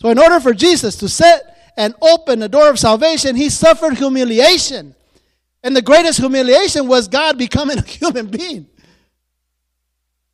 So, 0.00 0.08
in 0.10 0.18
order 0.18 0.40
for 0.40 0.54
Jesus 0.54 0.96
to 0.96 1.08
set 1.08 1.72
and 1.76 1.94
open 2.00 2.38
the 2.38 2.48
door 2.48 2.70
of 2.70 2.78
salvation, 2.78 3.36
he 3.36 3.50
suffered 3.50 3.98
humiliation. 3.98 4.94
And 5.62 5.76
the 5.76 5.82
greatest 5.82 6.18
humiliation 6.18 6.86
was 6.86 7.08
God 7.08 7.36
becoming 7.36 7.78
a 7.78 7.82
human 7.86 8.28
being. 8.28 8.66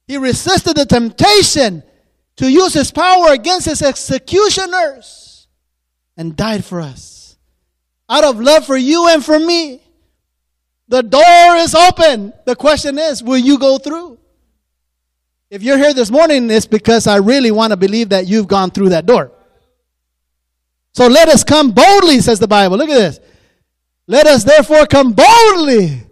He 0.06 0.18
resisted 0.18 0.76
the 0.76 0.84
temptation 0.84 1.82
to 2.36 2.50
use 2.50 2.74
his 2.74 2.90
power 2.90 3.32
against 3.32 3.66
his 3.66 3.82
executioners 3.82 5.48
and 6.16 6.36
died 6.36 6.64
for 6.64 6.80
us. 6.80 7.36
Out 8.08 8.24
of 8.24 8.40
love 8.40 8.66
for 8.66 8.76
you 8.76 9.08
and 9.08 9.24
for 9.24 9.38
me. 9.38 9.80
The 10.88 11.02
door 11.02 11.56
is 11.56 11.74
open. 11.74 12.32
The 12.44 12.56
question 12.56 12.98
is, 12.98 13.22
will 13.22 13.38
you 13.38 13.58
go 13.58 13.78
through? 13.78 14.18
If 15.50 15.62
you're 15.62 15.78
here 15.78 15.94
this 15.94 16.10
morning, 16.10 16.50
it's 16.50 16.66
because 16.66 17.06
I 17.06 17.16
really 17.16 17.50
want 17.50 17.72
to 17.72 17.76
believe 17.76 18.10
that 18.10 18.26
you've 18.26 18.48
gone 18.48 18.70
through 18.70 18.90
that 18.90 19.06
door. 19.06 19.32
So 20.94 21.06
let 21.06 21.28
us 21.28 21.44
come 21.44 21.72
boldly, 21.72 22.20
says 22.20 22.38
the 22.38 22.48
Bible. 22.48 22.76
Look 22.76 22.90
at 22.90 22.94
this. 22.94 23.20
Let 24.06 24.26
us 24.26 24.44
therefore 24.44 24.86
come 24.86 25.12
boldly 25.12 26.02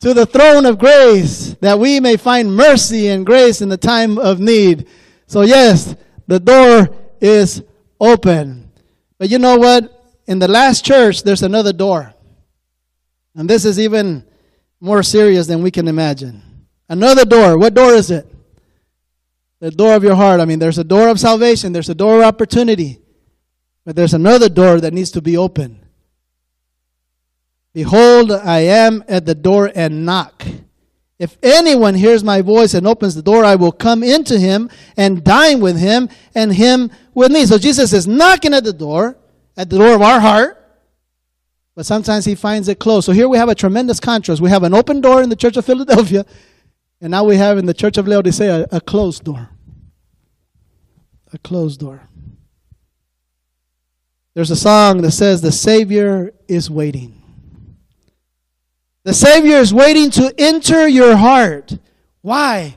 to 0.00 0.14
the 0.14 0.26
throne 0.26 0.66
of 0.66 0.78
grace 0.78 1.54
that 1.60 1.78
we 1.78 2.00
may 2.00 2.16
find 2.16 2.54
mercy 2.54 3.08
and 3.08 3.24
grace 3.24 3.60
in 3.60 3.68
the 3.68 3.76
time 3.76 4.18
of 4.18 4.40
need. 4.40 4.88
So, 5.34 5.40
yes, 5.40 5.96
the 6.28 6.38
door 6.38 6.94
is 7.20 7.60
open. 8.00 8.70
But 9.18 9.30
you 9.30 9.40
know 9.40 9.56
what? 9.58 9.90
In 10.28 10.38
the 10.38 10.46
last 10.46 10.84
church, 10.84 11.24
there's 11.24 11.42
another 11.42 11.72
door. 11.72 12.14
And 13.34 13.50
this 13.50 13.64
is 13.64 13.80
even 13.80 14.24
more 14.78 15.02
serious 15.02 15.48
than 15.48 15.60
we 15.60 15.72
can 15.72 15.88
imagine. 15.88 16.40
Another 16.88 17.24
door. 17.24 17.58
What 17.58 17.74
door 17.74 17.94
is 17.94 18.12
it? 18.12 18.32
The 19.58 19.72
door 19.72 19.96
of 19.96 20.04
your 20.04 20.14
heart. 20.14 20.38
I 20.38 20.44
mean, 20.44 20.60
there's 20.60 20.78
a 20.78 20.84
door 20.84 21.08
of 21.08 21.18
salvation, 21.18 21.72
there's 21.72 21.88
a 21.88 21.96
door 21.96 22.18
of 22.18 22.26
opportunity. 22.26 23.00
But 23.84 23.96
there's 23.96 24.14
another 24.14 24.48
door 24.48 24.80
that 24.80 24.92
needs 24.92 25.10
to 25.10 25.20
be 25.20 25.36
open. 25.36 25.84
Behold, 27.72 28.30
I 28.30 28.60
am 28.60 29.02
at 29.08 29.26
the 29.26 29.34
door 29.34 29.72
and 29.74 30.06
knock. 30.06 30.44
If 31.18 31.38
anyone 31.42 31.94
hears 31.94 32.24
my 32.24 32.42
voice 32.42 32.74
and 32.74 32.86
opens 32.86 33.14
the 33.14 33.22
door, 33.22 33.44
I 33.44 33.54
will 33.54 33.70
come 33.72 34.02
into 34.02 34.38
him 34.38 34.68
and 34.96 35.22
dine 35.22 35.60
with 35.60 35.78
him 35.78 36.08
and 36.34 36.52
him 36.52 36.90
with 37.14 37.30
me. 37.30 37.46
So 37.46 37.56
Jesus 37.56 37.92
is 37.92 38.06
knocking 38.06 38.52
at 38.52 38.64
the 38.64 38.72
door, 38.72 39.16
at 39.56 39.70
the 39.70 39.78
door 39.78 39.94
of 39.94 40.02
our 40.02 40.18
heart, 40.18 40.60
but 41.76 41.86
sometimes 41.86 42.24
he 42.24 42.34
finds 42.34 42.68
it 42.68 42.78
closed. 42.78 43.06
So 43.06 43.12
here 43.12 43.28
we 43.28 43.38
have 43.38 43.48
a 43.48 43.54
tremendous 43.54 44.00
contrast. 44.00 44.40
We 44.40 44.50
have 44.50 44.64
an 44.64 44.74
open 44.74 45.00
door 45.00 45.22
in 45.22 45.28
the 45.28 45.36
church 45.36 45.56
of 45.56 45.64
Philadelphia, 45.64 46.26
and 47.00 47.10
now 47.10 47.24
we 47.24 47.36
have 47.36 47.58
in 47.58 47.66
the 47.66 47.74
church 47.74 47.96
of 47.96 48.08
Laodicea 48.08 48.66
a 48.72 48.80
closed 48.80 49.24
door. 49.24 49.50
A 51.32 51.38
closed 51.38 51.80
door. 51.80 52.08
There's 54.34 54.50
a 54.50 54.56
song 54.56 55.02
that 55.02 55.12
says, 55.12 55.40
The 55.40 55.52
Savior 55.52 56.32
is 56.48 56.68
waiting. 56.68 57.23
The 59.04 59.14
Savior 59.14 59.56
is 59.56 59.72
waiting 59.72 60.10
to 60.12 60.34
enter 60.38 60.88
your 60.88 61.16
heart. 61.16 61.78
Why 62.22 62.76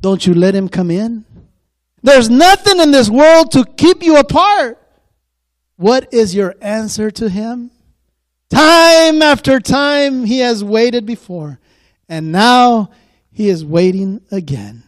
don't 0.00 0.26
you 0.26 0.34
let 0.34 0.54
Him 0.54 0.68
come 0.68 0.90
in? 0.90 1.24
There's 2.02 2.28
nothing 2.28 2.78
in 2.78 2.90
this 2.90 3.08
world 3.08 3.52
to 3.52 3.64
keep 3.64 4.02
you 4.02 4.18
apart. 4.18 4.78
What 5.76 6.12
is 6.12 6.34
your 6.34 6.54
answer 6.60 7.10
to 7.12 7.28
Him? 7.28 7.70
Time 8.50 9.22
after 9.22 9.60
time, 9.60 10.24
He 10.24 10.40
has 10.40 10.62
waited 10.62 11.06
before, 11.06 11.58
and 12.08 12.30
now 12.30 12.90
He 13.30 13.48
is 13.48 13.64
waiting 13.64 14.20
again 14.30 14.84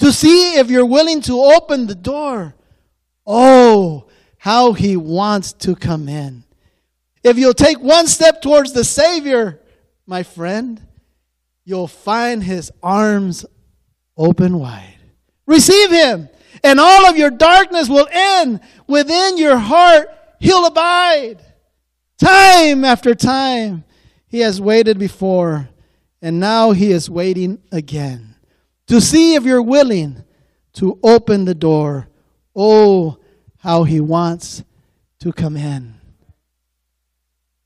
to 0.00 0.12
see 0.12 0.56
if 0.56 0.70
you're 0.70 0.86
willing 0.86 1.20
to 1.22 1.40
open 1.40 1.86
the 1.86 1.94
door. 1.94 2.54
Oh, 3.26 4.06
how 4.38 4.72
he 4.72 4.96
wants 4.96 5.52
to 5.52 5.76
come 5.76 6.08
in. 6.08 6.44
If 7.22 7.38
you'll 7.38 7.52
take 7.52 7.78
one 7.78 8.06
step 8.06 8.40
towards 8.40 8.72
the 8.72 8.84
Savior, 8.84 9.60
my 10.10 10.24
friend, 10.24 10.84
you'll 11.64 11.86
find 11.86 12.42
his 12.42 12.72
arms 12.82 13.46
open 14.16 14.58
wide. 14.58 14.98
Receive 15.46 15.90
him, 15.92 16.28
and 16.64 16.80
all 16.80 17.08
of 17.08 17.16
your 17.16 17.30
darkness 17.30 17.88
will 17.88 18.08
end. 18.10 18.58
Within 18.88 19.38
your 19.38 19.56
heart, 19.56 20.08
he'll 20.40 20.66
abide. 20.66 21.38
Time 22.18 22.84
after 22.84 23.14
time, 23.14 23.84
He 24.26 24.40
has 24.40 24.60
waited 24.60 24.98
before, 24.98 25.68
and 26.20 26.40
now 26.40 26.72
He 26.72 26.90
is 26.90 27.08
waiting 27.08 27.62
again 27.70 28.34
to 28.88 29.00
see 29.00 29.36
if 29.36 29.44
you're 29.44 29.62
willing 29.62 30.24
to 30.74 30.98
open 31.04 31.44
the 31.44 31.54
door. 31.54 32.08
Oh, 32.54 33.16
how 33.58 33.84
He 33.84 34.00
wants 34.00 34.64
to 35.20 35.32
come 35.32 35.56
in. 35.56 35.94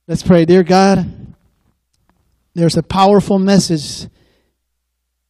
Let's 0.06 0.22
pray. 0.22 0.44
Dear 0.44 0.62
God, 0.62 1.33
there's 2.54 2.76
a 2.76 2.82
powerful 2.82 3.38
message 3.38 4.08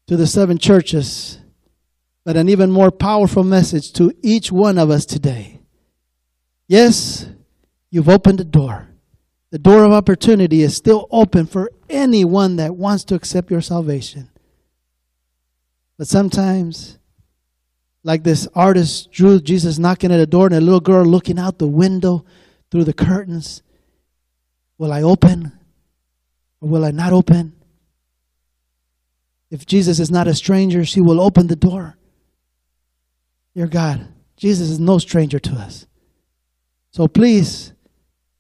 to 0.07 0.17
the 0.17 0.27
seven 0.27 0.59
churches, 0.59 1.39
but 2.25 2.37
an 2.37 2.49
even 2.49 2.71
more 2.71 2.91
powerful 2.91 3.45
message 3.45 3.93
to 3.95 4.13
each 4.23 4.53
one 4.53 4.79
of 4.79 4.91
us 4.91 5.07
today. 5.07 5.61
Yes, 6.69 7.27
you've 7.91 8.09
opened 8.09 8.39
the 8.39 8.45
door. 8.45 8.89
The 9.51 9.59
door 9.59 9.85
of 9.85 9.93
opportunity 9.93 10.63
is 10.63 10.77
still 10.77 11.07
open 11.11 11.47
for 11.47 11.71
anyone 11.89 12.57
that 12.57 12.77
wants 12.77 13.05
to 13.05 13.15
accept 13.15 13.51
your 13.51 13.61
salvation. 13.61 14.31
But 15.97 16.09
sometimes, 16.09 16.99
like 18.03 18.25
this 18.25 18.49
artist 18.55 19.13
drew 19.13 19.41
Jesus 19.41 19.79
knocking 19.79 20.13
at 20.13 20.17
the 20.19 20.27
door 20.27 20.47
and 20.47 20.57
a 20.57 20.61
little 20.61 20.81
girl 20.81 21.05
looking 21.05 21.39
out 21.39 21.59
the 21.59 21.69
window 21.69 22.25
through 22.71 22.85
the 22.85 22.93
curtains, 22.93 23.63
will 24.77 24.93
I 24.93 25.03
open 25.03 25.53
or 26.65 26.69
will 26.69 26.85
I 26.85 26.93
not 26.93 27.13
open? 27.13 27.53
If 29.51 29.67
Jesus 29.67 30.01
is 30.01 30.11
not 30.11 30.27
a 30.27 30.35
stranger, 30.35 30.83
she 30.85 31.01
will 31.01 31.21
open 31.21 31.47
the 31.47 31.57
door. 31.57 31.99
Dear 33.55 33.67
God, 33.67 34.09
Jesus 34.39 34.71
is 34.71 34.81
no 34.81 34.97
stranger 34.97 35.39
to 35.39 35.53
us. 35.53 35.87
So 36.91 37.07
please 37.07 37.75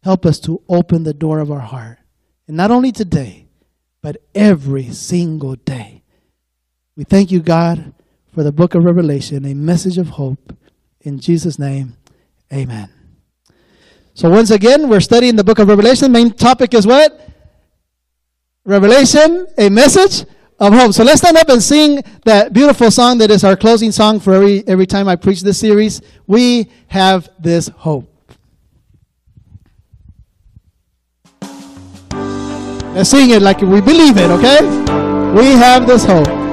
help 0.03 0.25
us 0.25 0.41
to 0.41 0.63
open 0.71 1.03
the 1.03 1.13
door 1.13 1.39
of 1.39 1.51
our 1.53 1.61
heart. 1.61 1.99
And 2.49 2.57
not 2.57 2.71
only 2.71 2.93
today, 2.93 3.47
but 4.01 4.17
every 4.35 4.91
single 4.91 5.57
day. 5.57 6.03
We 6.97 7.05
thank 7.05 7.31
you, 7.31 7.41
God, 7.41 7.93
for 8.33 8.43
the 8.43 8.53
book 8.53 8.75
of 8.75 8.85
Revelation, 8.85 9.45
a 9.45 9.55
message 9.55 9.99
of 9.99 10.09
hope. 10.09 10.57
In 11.03 11.19
Jesus' 11.21 11.59
name, 11.59 11.99
amen. 12.51 12.89
So, 14.15 14.31
once 14.31 14.51
again, 14.51 14.89
we're 14.89 15.01
studying 15.01 15.37
the 15.37 15.45
book 15.45 15.59
of 15.59 15.69
Revelation. 15.69 16.11
The 16.11 16.19
main 16.19 16.33
topic 16.33 16.73
is 16.73 16.87
what? 16.87 17.34
Revelation, 18.65 19.47
a 19.59 19.69
message 19.69 20.27
of 20.59 20.73
hope. 20.73 20.95
So 20.95 21.05
let's 21.05 21.21
stand 21.21 21.37
up 21.37 21.49
and 21.51 21.63
sing 21.63 22.03
that 22.25 22.53
beautiful 22.53 22.91
song 22.91 23.19
that 23.19 23.31
is 23.31 23.45
our 23.45 23.57
closing 23.57 23.93
song 23.93 24.21
for 24.21 24.33
every, 24.33 24.67
every 24.67 24.87
time 24.87 25.07
I 25.07 25.17
preach 25.17 25.43
this 25.43 25.59
series. 25.59 26.01
We 26.27 26.71
have 26.87 27.29
this 27.39 27.69
hope. 27.69 28.11
Let's 32.95 33.11
sing 33.11 33.31
it 33.31 33.43
like 33.43 33.61
we 33.61 33.81
believe 33.81 34.17
it, 34.17 34.31
okay? 34.31 34.61
We 35.35 35.47
have 35.53 35.87
this 35.87 36.05
hope. 36.05 36.44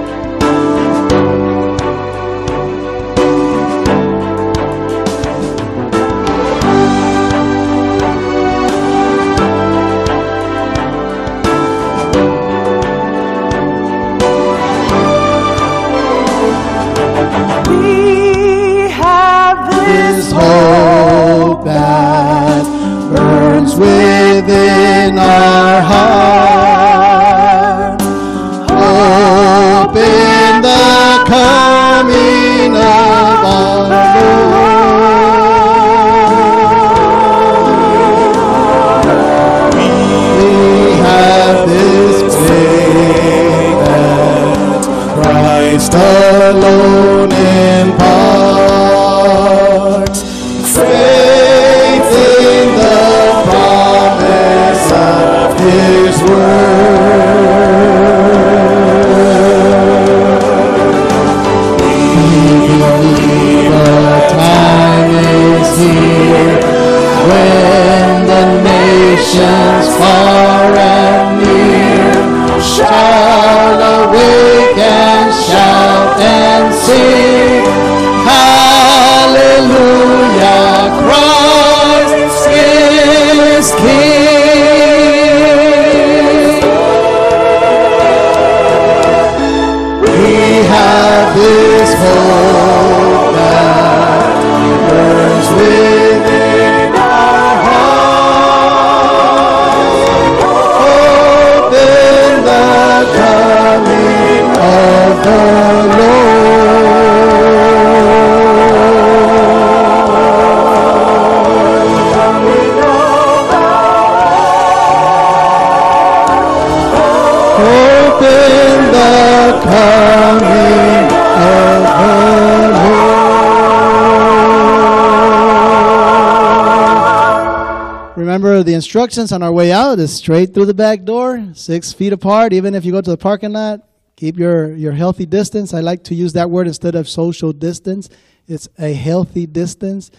Instructions 128.81 129.31
on 129.31 129.43
our 129.43 129.51
way 129.51 129.71
out 129.71 129.99
is 129.99 130.11
straight 130.11 130.55
through 130.55 130.65
the 130.65 130.73
back 130.73 131.03
door, 131.03 131.49
six 131.53 131.93
feet 131.93 132.13
apart. 132.13 132.51
Even 132.51 132.73
if 132.73 132.83
you 132.83 132.91
go 132.91 132.99
to 132.99 133.11
the 133.11 133.15
parking 133.15 133.53
lot, 133.53 133.87
keep 134.15 134.39
your, 134.39 134.73
your 134.73 134.91
healthy 134.91 135.27
distance. 135.27 135.71
I 135.71 135.81
like 135.81 136.03
to 136.05 136.15
use 136.15 136.33
that 136.33 136.49
word 136.49 136.65
instead 136.65 136.95
of 136.95 137.07
social 137.07 137.53
distance. 137.53 138.09
It's 138.47 138.67
a 138.79 138.91
healthy 138.91 139.45
distance. 139.45 140.09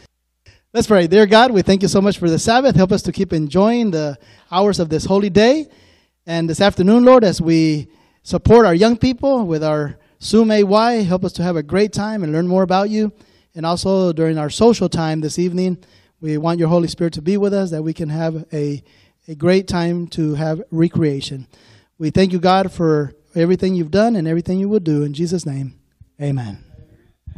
Let's 0.72 0.86
pray. 0.86 1.08
Dear 1.08 1.26
God, 1.26 1.50
we 1.50 1.62
thank 1.62 1.82
you 1.82 1.88
so 1.88 2.00
much 2.00 2.18
for 2.18 2.30
the 2.30 2.38
Sabbath. 2.38 2.76
Help 2.76 2.92
us 2.92 3.02
to 3.02 3.10
keep 3.10 3.32
enjoying 3.32 3.90
the 3.90 4.16
hours 4.52 4.78
of 4.78 4.88
this 4.88 5.06
holy 5.06 5.28
day. 5.28 5.66
And 6.24 6.48
this 6.48 6.60
afternoon, 6.60 7.04
Lord, 7.04 7.24
as 7.24 7.40
we 7.40 7.88
support 8.22 8.64
our 8.64 8.76
young 8.76 8.96
people 8.96 9.44
with 9.44 9.64
our 9.64 9.98
Zoom 10.22 10.52
AY, 10.52 11.02
help 11.02 11.24
us 11.24 11.32
to 11.32 11.42
have 11.42 11.56
a 11.56 11.64
great 11.64 11.92
time 11.92 12.22
and 12.22 12.32
learn 12.32 12.46
more 12.46 12.62
about 12.62 12.90
you. 12.90 13.12
And 13.56 13.66
also 13.66 14.12
during 14.12 14.38
our 14.38 14.50
social 14.50 14.88
time 14.88 15.20
this 15.20 15.36
evening, 15.40 15.78
we 16.22 16.38
want 16.38 16.60
your 16.60 16.68
Holy 16.68 16.88
Spirit 16.88 17.12
to 17.14 17.22
be 17.22 17.36
with 17.36 17.52
us 17.52 17.72
that 17.72 17.82
we 17.82 17.92
can 17.92 18.08
have 18.08 18.46
a, 18.52 18.82
a 19.26 19.34
great 19.34 19.66
time 19.66 20.06
to 20.08 20.34
have 20.34 20.62
recreation. 20.70 21.48
We 21.98 22.10
thank 22.10 22.32
you, 22.32 22.38
God, 22.38 22.72
for 22.72 23.12
everything 23.34 23.74
you've 23.74 23.90
done 23.90 24.14
and 24.14 24.28
everything 24.28 24.60
you 24.60 24.68
will 24.68 24.80
do. 24.80 25.02
In 25.02 25.12
Jesus' 25.14 25.44
name, 25.44 25.74
amen. 26.20 26.71